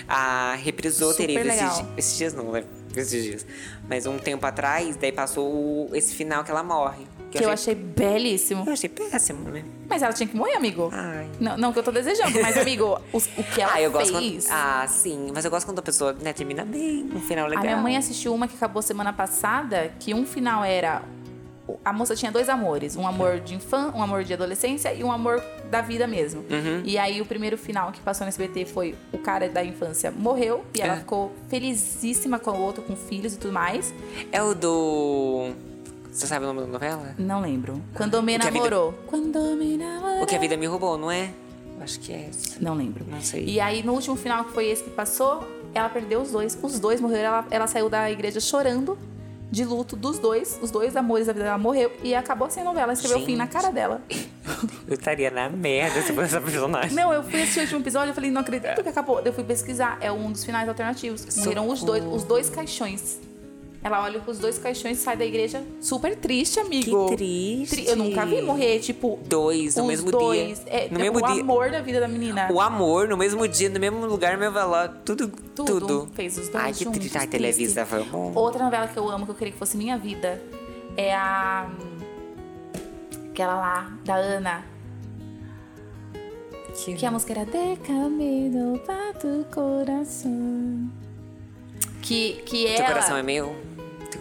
A 0.09 0.57
reprisou 0.57 1.15
Tereza 1.15 1.49
esses, 1.67 1.85
esses 1.97 2.19
dias, 2.19 2.35
não, 2.35 2.51
né? 2.51 2.65
Esses 2.97 3.23
dias. 3.25 3.47
Mas 3.89 4.07
um 4.07 4.19
tempo 4.19 4.45
atrás, 4.47 4.97
daí 4.97 5.13
passou 5.13 5.47
o- 5.47 5.91
esse 5.95 6.15
final 6.15 6.45
que 6.45 6.51
ela 6.51 6.63
morre. 6.63 7.07
Que 7.31 7.43
eu 7.43 7.49
achei 7.51 7.75
belíssimo. 7.75 8.63
eu 8.67 8.73
achei 8.75 8.91
péssimo, 8.91 9.49
né? 9.49 9.65
Mas 9.89 10.03
ela 10.03 10.13
tinha 10.13 10.27
que 10.29 10.37
morrer, 10.37 10.55
amigo. 10.55 10.91
Ai. 10.93 11.27
Não, 11.41 11.57
não 11.57 11.73
que 11.73 11.79
eu 11.79 11.83
tô 11.83 11.91
desejando, 11.91 12.39
mas, 12.43 12.59
amigo, 12.59 13.01
os- 13.13 13.27
o 13.39 13.43
que 13.43 13.63
ela 13.63 13.73
ah, 13.75 13.81
eu 13.81 13.91
gosto 13.91 14.19
fez. 14.19 14.47
quando. 14.47 14.55
Ah, 14.55 14.87
sim. 14.87 15.31
Mas 15.35 15.43
eu 15.45 15.51
gosto 15.51 15.65
quando 15.65 15.79
a 15.79 15.83
pessoa 15.83 16.13
né, 16.13 16.35
termina 16.35 16.63
bem, 16.65 17.09
um 17.15 17.21
final 17.21 17.47
legal. 17.47 17.63
A 17.63 17.67
minha 17.67 17.77
mãe 17.79 17.97
assistiu 17.97 18.35
uma 18.35 18.47
que 18.47 18.55
acabou 18.55 18.83
semana 18.83 19.13
passada, 19.15 19.91
que 19.99 20.13
um 20.13 20.27
final 20.27 20.63
era. 20.63 21.01
A 21.85 21.93
moça 21.93 22.15
tinha 22.17 22.31
dois 22.33 22.49
amores, 22.49 22.97
um 22.97 23.07
amor 23.07 23.41
de 23.41 23.55
infância, 23.55 23.97
um 23.99 24.03
amor 24.03 24.25
de 24.25 24.33
adolescência 24.35 24.93
e 24.93 25.03
um 25.05 25.11
amor 25.13 25.43
da 25.71 25.81
vida 25.81 26.07
mesmo. 26.07 26.41
Uhum. 26.51 26.83
E 26.85 26.99
aí 26.99 27.21
o 27.21 27.27
primeiro 27.27 27.57
final 27.59 27.93
que 27.93 28.01
passou 28.01 28.25
no 28.25 28.29
SBT 28.29 28.65
foi 28.67 28.95
o 29.13 29.19
cara 29.19 29.49
da 29.49 29.65
infância 29.65 30.11
morreu 30.11 30.65
e 30.75 30.81
ela 30.81 30.95
É. 30.95 30.97
ficou 30.99 31.33
felizíssima 31.49 32.39
com 32.39 32.51
o 32.51 32.61
outro, 32.61 32.83
com 32.83 32.95
filhos 32.97 33.35
e 33.35 33.39
tudo 33.39 33.53
mais. 33.53 33.93
É 34.31 34.43
o 34.43 34.55
do. 34.55 35.51
Você 36.11 36.27
sabe 36.27 36.45
o 36.45 36.49
nome 36.49 36.61
da 36.61 36.67
novela? 36.67 37.15
Não 37.19 37.41
lembro. 37.41 37.81
Quando 37.95 38.23
me 38.23 38.35
a 38.35 38.39
vida- 38.39 38.51
namorou. 38.51 38.93
Quando 39.07 39.39
me 39.57 39.77
namorou. 39.79 40.23
O 40.23 40.27
que 40.27 40.35
a 40.37 40.39
vida 40.39 40.57
me 40.57 40.67
roubou, 40.67 40.99
não 40.99 41.11
é? 41.11 41.31
Acho 41.81 41.99
que 42.01 42.13
é 42.13 42.29
esse. 42.29 42.63
Não 42.63 42.75
lembro. 42.75 43.05
Não 43.09 43.21
sei. 43.21 43.45
E 43.47 43.59
aí, 43.59 43.83
no 43.83 43.93
último 43.95 44.15
final, 44.15 44.45
que 44.45 44.53
foi 44.53 44.67
esse 44.67 44.85
que 44.85 44.91
passou, 44.91 45.43
ela 45.75 45.89
perdeu 45.89 46.21
os 46.21 46.31
dois. 46.31 46.57
Os 46.63 46.79
dois 46.79 47.01
morreram. 47.01 47.29
Ela, 47.29 47.47
ela 47.51 47.67
saiu 47.67 47.89
da 47.89 48.11
igreja 48.11 48.39
chorando, 48.41 48.97
de 49.53 49.65
luto 49.67 49.95
dos 49.95 50.19
dois. 50.19 50.59
Os 50.63 50.71
dois 50.71 50.97
amores 50.97 51.27
da 51.27 51.35
vida 51.35 51.45
dela 51.45 51.59
morreu. 51.59 51.93
E 52.03 52.15
acabou 52.15 52.51
sem 52.51 52.65
novela. 52.65 52.85
Ela 52.85 52.93
escreveu 52.95 53.19
o 53.19 53.25
fim 53.25 53.37
na 53.37 53.47
cara 53.47 53.71
dela. 53.71 54.01
Eu 54.89 54.95
estaria 54.95 55.31
na 55.31 55.49
merda 55.49 56.01
se 56.01 56.13
fosse 56.13 56.35
essa 56.35 56.41
personagem. 56.41 56.93
Não, 56.93 57.13
eu 57.13 57.23
fui 57.23 57.41
assistir 57.43 57.61
o 57.61 57.63
último 57.63 57.81
episódio 57.81 58.11
e 58.11 58.15
falei, 58.15 58.31
não 58.31 58.41
acredito 58.41 58.83
que 58.83 58.89
acabou. 58.89 59.21
Eu 59.21 59.33
fui 59.33 59.45
pesquisar. 59.45 59.99
É 60.01 60.11
um 60.11 60.31
dos 60.33 60.45
finais 60.45 60.69
alternativos. 60.69 61.27
Morreram 61.37 61.69
os 61.69 61.83
dois, 61.83 62.05
os 62.05 62.25
dois 62.25 62.51
caixões. 62.51 63.21
Ela 63.85 64.01
olha 64.05 64.21
pros 64.21 64.39
dois 64.39 64.59
caixões, 64.59 64.99
sai 64.99 65.17
da 65.17 65.25
igreja 65.25 65.61
super 65.81 66.15
triste, 66.17 66.61
amigo. 66.61 67.09
Que 67.09 67.17
triste. 67.17 67.75
Tri- 67.77 67.89
Eu 67.89 67.97
nunca 67.97 68.25
vi 68.25 68.41
morrer, 68.41 68.79
tipo, 68.79 69.19
Dois 69.27 69.75
no 69.75 69.83
os 69.83 69.89
mesmo 69.89 70.11
dois. 70.13 70.61
dia. 70.63 70.73
É, 70.73 70.89
no 70.89 71.01
é 71.01 71.03
mesmo 71.03 71.19
o 71.19 71.33
dia. 71.33 71.41
amor 71.43 71.69
da 71.71 71.81
vida 71.81 71.99
da 71.99 72.07
menina. 72.07 72.49
O 72.53 72.61
amor, 72.61 73.09
no 73.09 73.17
mesmo 73.17 73.47
dia, 73.49 73.69
no 73.69 73.81
mesmo 73.81 74.07
lugar, 74.07 74.35
no 74.35 74.39
mesmo 74.39 74.57
tudo, 75.05 75.29
Tudo. 75.57 75.81
tudo. 75.81 76.09
Fez 76.15 76.39
os 76.39 76.49
dois 76.49 76.65
Ai, 76.65 76.73
que 76.73 76.85
triste. 76.91 77.19
Ai. 77.19 77.27
Televisa, 77.27 77.85
vamos. 77.85 78.37
Outra 78.37 78.63
novela 78.65 78.87
que 78.87 78.97
eu 78.97 79.09
amo, 79.11 79.25
que 79.25 79.33
eu 79.33 79.35
queria 79.35 79.53
que 79.53 79.59
fosse 79.59 79.77
minha 79.77 79.99
vida, 79.99 80.41
é 80.97 81.13
a. 81.15 81.69
Aquela 83.33 83.55
lá, 83.55 83.93
da 84.05 84.15
Ana. 84.15 84.65
Que 86.97 87.05
a 87.05 87.11
música 87.11 87.33
era 87.33 87.45
De 87.45 87.77
Camino 87.81 88.79
para 88.87 89.13
tu 89.15 89.45
coração. 89.53 90.89
Que, 92.01 92.43
que 92.45 92.65
Teu 92.65 92.75
ela. 92.77 92.87
coração 92.89 93.17
é 93.17 93.23
meu? 93.23 93.55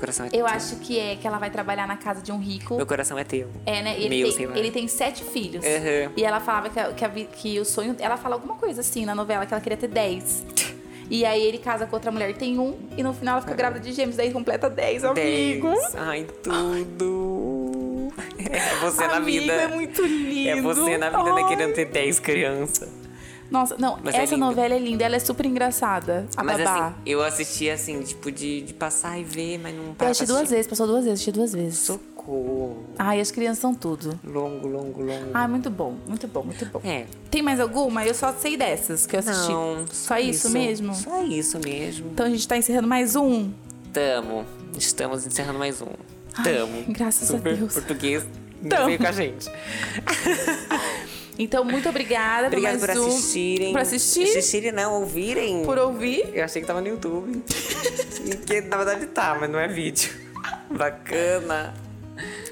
Coração 0.01 0.25
é 0.25 0.29
Eu 0.29 0.31
teu? 0.31 0.47
acho 0.47 0.75
que 0.77 0.99
é 0.99 1.15
que 1.15 1.25
ela 1.25 1.37
vai 1.37 1.49
trabalhar 1.49 1.87
na 1.87 1.95
casa 1.95 2.21
de 2.21 2.31
um 2.31 2.39
rico. 2.39 2.75
Meu 2.75 2.85
coração 2.85 3.17
é 3.17 3.23
teu. 3.23 3.47
É, 3.65 3.81
né? 3.81 3.95
Ele, 3.97 4.09
Meu, 4.09 4.27
sei 4.27 4.37
tem, 4.39 4.47
lá. 4.47 4.57
ele 4.57 4.71
tem 4.71 4.87
sete 4.89 5.23
filhos. 5.23 5.63
Uhum. 5.63 6.11
E 6.17 6.23
ela 6.25 6.39
falava 6.41 6.69
que, 6.69 6.79
a- 6.79 6.91
que, 6.91 7.05
a 7.05 7.09
que 7.09 7.59
o 7.59 7.63
sonho. 7.63 7.95
Ela 7.99 8.17
fala 8.17 8.35
alguma 8.35 8.55
coisa 8.55 8.81
assim 8.81 9.05
na 9.05 9.15
novela, 9.15 9.45
que 9.45 9.53
ela 9.53 9.61
queria 9.61 9.77
ter 9.77 9.87
dez. 9.87 10.43
E 11.09 11.23
aí 11.25 11.41
ele 11.43 11.57
casa 11.57 11.85
com 11.85 11.95
outra 11.95 12.09
mulher, 12.11 12.33
tem 12.35 12.57
um, 12.57 12.77
e 12.97 13.03
no 13.03 13.13
final 13.13 13.33
ela 13.35 13.41
fica 13.41 13.53
grávida 13.53 13.81
de 13.81 13.91
gêmeos, 13.91 14.15
daí 14.15 14.31
completa 14.31 14.69
dez, 14.69 15.03
amigo. 15.03 15.67
Dez. 15.69 15.95
Ai, 15.95 16.25
tudo. 16.43 18.11
É 18.51 18.75
você 18.81 19.05
na 19.07 19.17
Amigo, 19.17 19.41
vida. 19.41 19.53
é 19.53 19.67
muito 19.67 20.01
lindo. 20.01 20.49
É 20.49 20.61
você 20.61 20.97
na 20.97 21.09
vida 21.09 21.33
né, 21.33 21.43
querendo 21.47 21.73
ter 21.73 21.85
10 21.85 22.19
crianças. 22.19 22.89
Nossa, 23.51 23.75
não, 23.77 23.99
Mas 24.01 24.15
é 24.15 24.23
essa 24.23 24.33
lindo. 24.33 24.45
novela 24.45 24.73
é 24.73 24.79
linda, 24.79 25.03
ela 25.03 25.17
é 25.17 25.19
super 25.19 25.45
engraçada. 25.45 26.25
A 26.37 26.43
Mas 26.43 26.57
babá. 26.59 26.87
assim, 26.87 26.95
eu 27.05 27.21
assisti 27.21 27.69
assim, 27.69 28.01
tipo, 28.01 28.31
de, 28.31 28.61
de 28.61 28.73
passar 28.73 29.19
e 29.19 29.23
ver, 29.25 29.59
mas 29.59 29.75
não 29.75 29.93
eu 29.99 30.07
assisti 30.07 30.25
duas 30.25 30.49
vezes, 30.49 30.67
passou 30.67 30.87
duas 30.87 31.03
vezes, 31.03 31.13
assisti 31.19 31.31
duas 31.33 31.51
vezes. 31.53 31.79
Socorro. 31.79 32.85
Ai, 32.97 33.19
as 33.19 33.29
crianças 33.29 33.59
são 33.59 33.75
tudo. 33.75 34.17
Longo, 34.23 34.67
longo, 34.67 35.01
longo. 35.01 35.31
Ai, 35.33 35.47
muito 35.49 35.69
bom, 35.69 35.97
muito 36.07 36.27
bom, 36.29 36.43
muito 36.43 36.65
bom. 36.67 36.79
É. 36.83 37.05
Tem 37.29 37.41
mais 37.41 37.59
alguma? 37.59 38.05
Eu 38.05 38.13
só 38.15 38.31
sei 38.33 38.55
dessas 38.55 39.05
que 39.05 39.17
eu 39.17 39.19
assisti. 39.19 39.51
Não, 39.51 39.85
só 39.91 40.17
isso, 40.17 40.49
mesmo? 40.49 40.95
Só 40.95 41.21
isso 41.23 41.59
mesmo. 41.59 42.09
Então 42.13 42.25
a 42.25 42.29
gente 42.29 42.47
tá 42.47 42.55
encerrando 42.55 42.87
mais 42.87 43.15
um. 43.17 43.51
Tamo. 43.91 44.45
Estamos 44.77 45.25
encerrando 45.27 45.59
mais 45.59 45.81
um. 45.81 45.87
Tamo. 46.41 46.85
graças 46.87 47.29
a 47.29 47.35
Super 47.35 47.57
Deus. 47.57 47.73
português 47.73 48.25
Tamo. 48.69 48.85
veio 48.85 48.97
com 48.97 49.07
a 49.07 49.11
gente. 49.11 49.49
Então, 51.43 51.63
muito 51.65 51.89
obrigada 51.89 52.47
Obrigado 52.47 52.79
por 52.79 52.89
um. 52.97 53.07
assistirem. 53.07 53.71
Por 53.71 53.81
assistir? 53.81 54.23
Assistirem, 54.23 54.71
não, 54.71 54.93
ouvirem. 55.01 55.63
Por 55.65 55.77
ouvir. 55.77 56.29
Eu 56.33 56.43
achei 56.45 56.61
que 56.61 56.67
tava 56.67 56.81
no 56.81 56.87
YouTube. 56.87 57.43
e 58.25 58.35
que 58.35 58.61
na 58.61 58.77
verdade 58.77 59.05
tá, 59.07 59.35
mas 59.39 59.49
não 59.49 59.59
é 59.59 59.67
vídeo. 59.67 60.11
Bacana. 60.69 61.73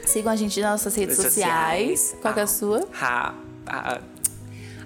Sigam 0.06 0.32
a 0.32 0.36
gente 0.36 0.60
nas 0.60 0.72
nossas 0.72 0.96
redes 0.96 1.18
Redes 1.18 1.32
sociais. 1.34 2.00
sociais. 2.00 2.22
Qual 2.22 2.34
que 2.34 2.40
é 2.40 2.44
a 2.44 2.48
sua? 2.48 2.88
Ha, 3.00 3.34
a- 3.68 4.02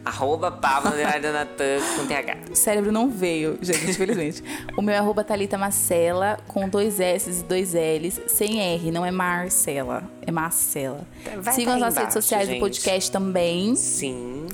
arroba 0.05 0.51
Pablo 0.51 0.91
Natan 0.91 1.79
com 1.97 2.05
TH. 2.07 2.37
O 2.51 2.55
cérebro 2.55 2.91
não 2.91 3.09
veio, 3.09 3.57
gente, 3.61 3.91
infelizmente. 3.91 4.43
o 4.77 4.81
meu 4.81 4.93
é 4.93 4.97
arroba 4.97 5.23
Thalita 5.23 5.57
Marcela, 5.57 6.37
com 6.47 6.67
dois 6.67 6.99
S 6.99 7.29
e 7.29 7.43
dois 7.43 7.73
L's, 7.73 8.19
sem 8.27 8.59
R, 8.59 8.91
não 8.91 9.05
é 9.05 9.11
Marcela, 9.11 10.03
é 10.21 10.31
Marcela. 10.31 11.05
Vai 11.41 11.53
Sigam 11.53 11.73
as 11.75 11.79
tá 11.79 11.85
nossas 11.85 11.97
redes 11.99 12.13
sociais 12.13 12.47
do 12.47 12.51
gente. 12.51 12.59
podcast 12.59 13.11
também. 13.11 13.75
Sim. 13.75 14.47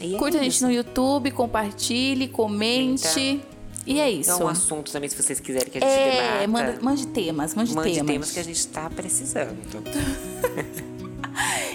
E 0.00 0.14
é 0.14 0.18
Curte 0.18 0.36
a 0.36 0.42
gente 0.42 0.62
no 0.62 0.70
YouTube, 0.70 1.30
compartilhe, 1.30 2.28
comente. 2.28 3.40
E 3.86 4.00
é 4.00 4.10
isso. 4.10 4.30
É 4.32 4.36
um 4.44 4.48
assunto 4.48 4.90
também, 4.90 5.08
se 5.08 5.14
vocês 5.16 5.38
quiserem 5.38 5.70
que 5.70 5.78
a 5.78 5.80
gente 5.80 5.90
É, 5.90 6.40
debata. 6.40 6.48
manda, 6.48 6.78
mande 6.82 7.06
temas, 7.06 7.54
mande, 7.54 7.72
Mande 7.72 7.94
temas. 7.94 8.10
temas 8.12 8.30
que 8.32 8.40
a 8.40 8.42
gente 8.42 8.66
tá 8.66 8.90
precisando. 8.90 9.56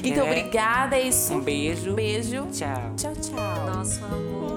Então, 0.04 0.26
É. 0.26 0.30
obrigada, 0.30 0.96
é 0.98 1.02
isso. 1.08 1.34
Um 1.34 1.40
beijo. 1.42 1.94
Beijo. 1.94 2.48
Tchau. 2.52 2.94
Tchau, 2.98 3.14
tchau. 3.16 3.66
Nosso 3.76 4.04
amor. 4.06 4.51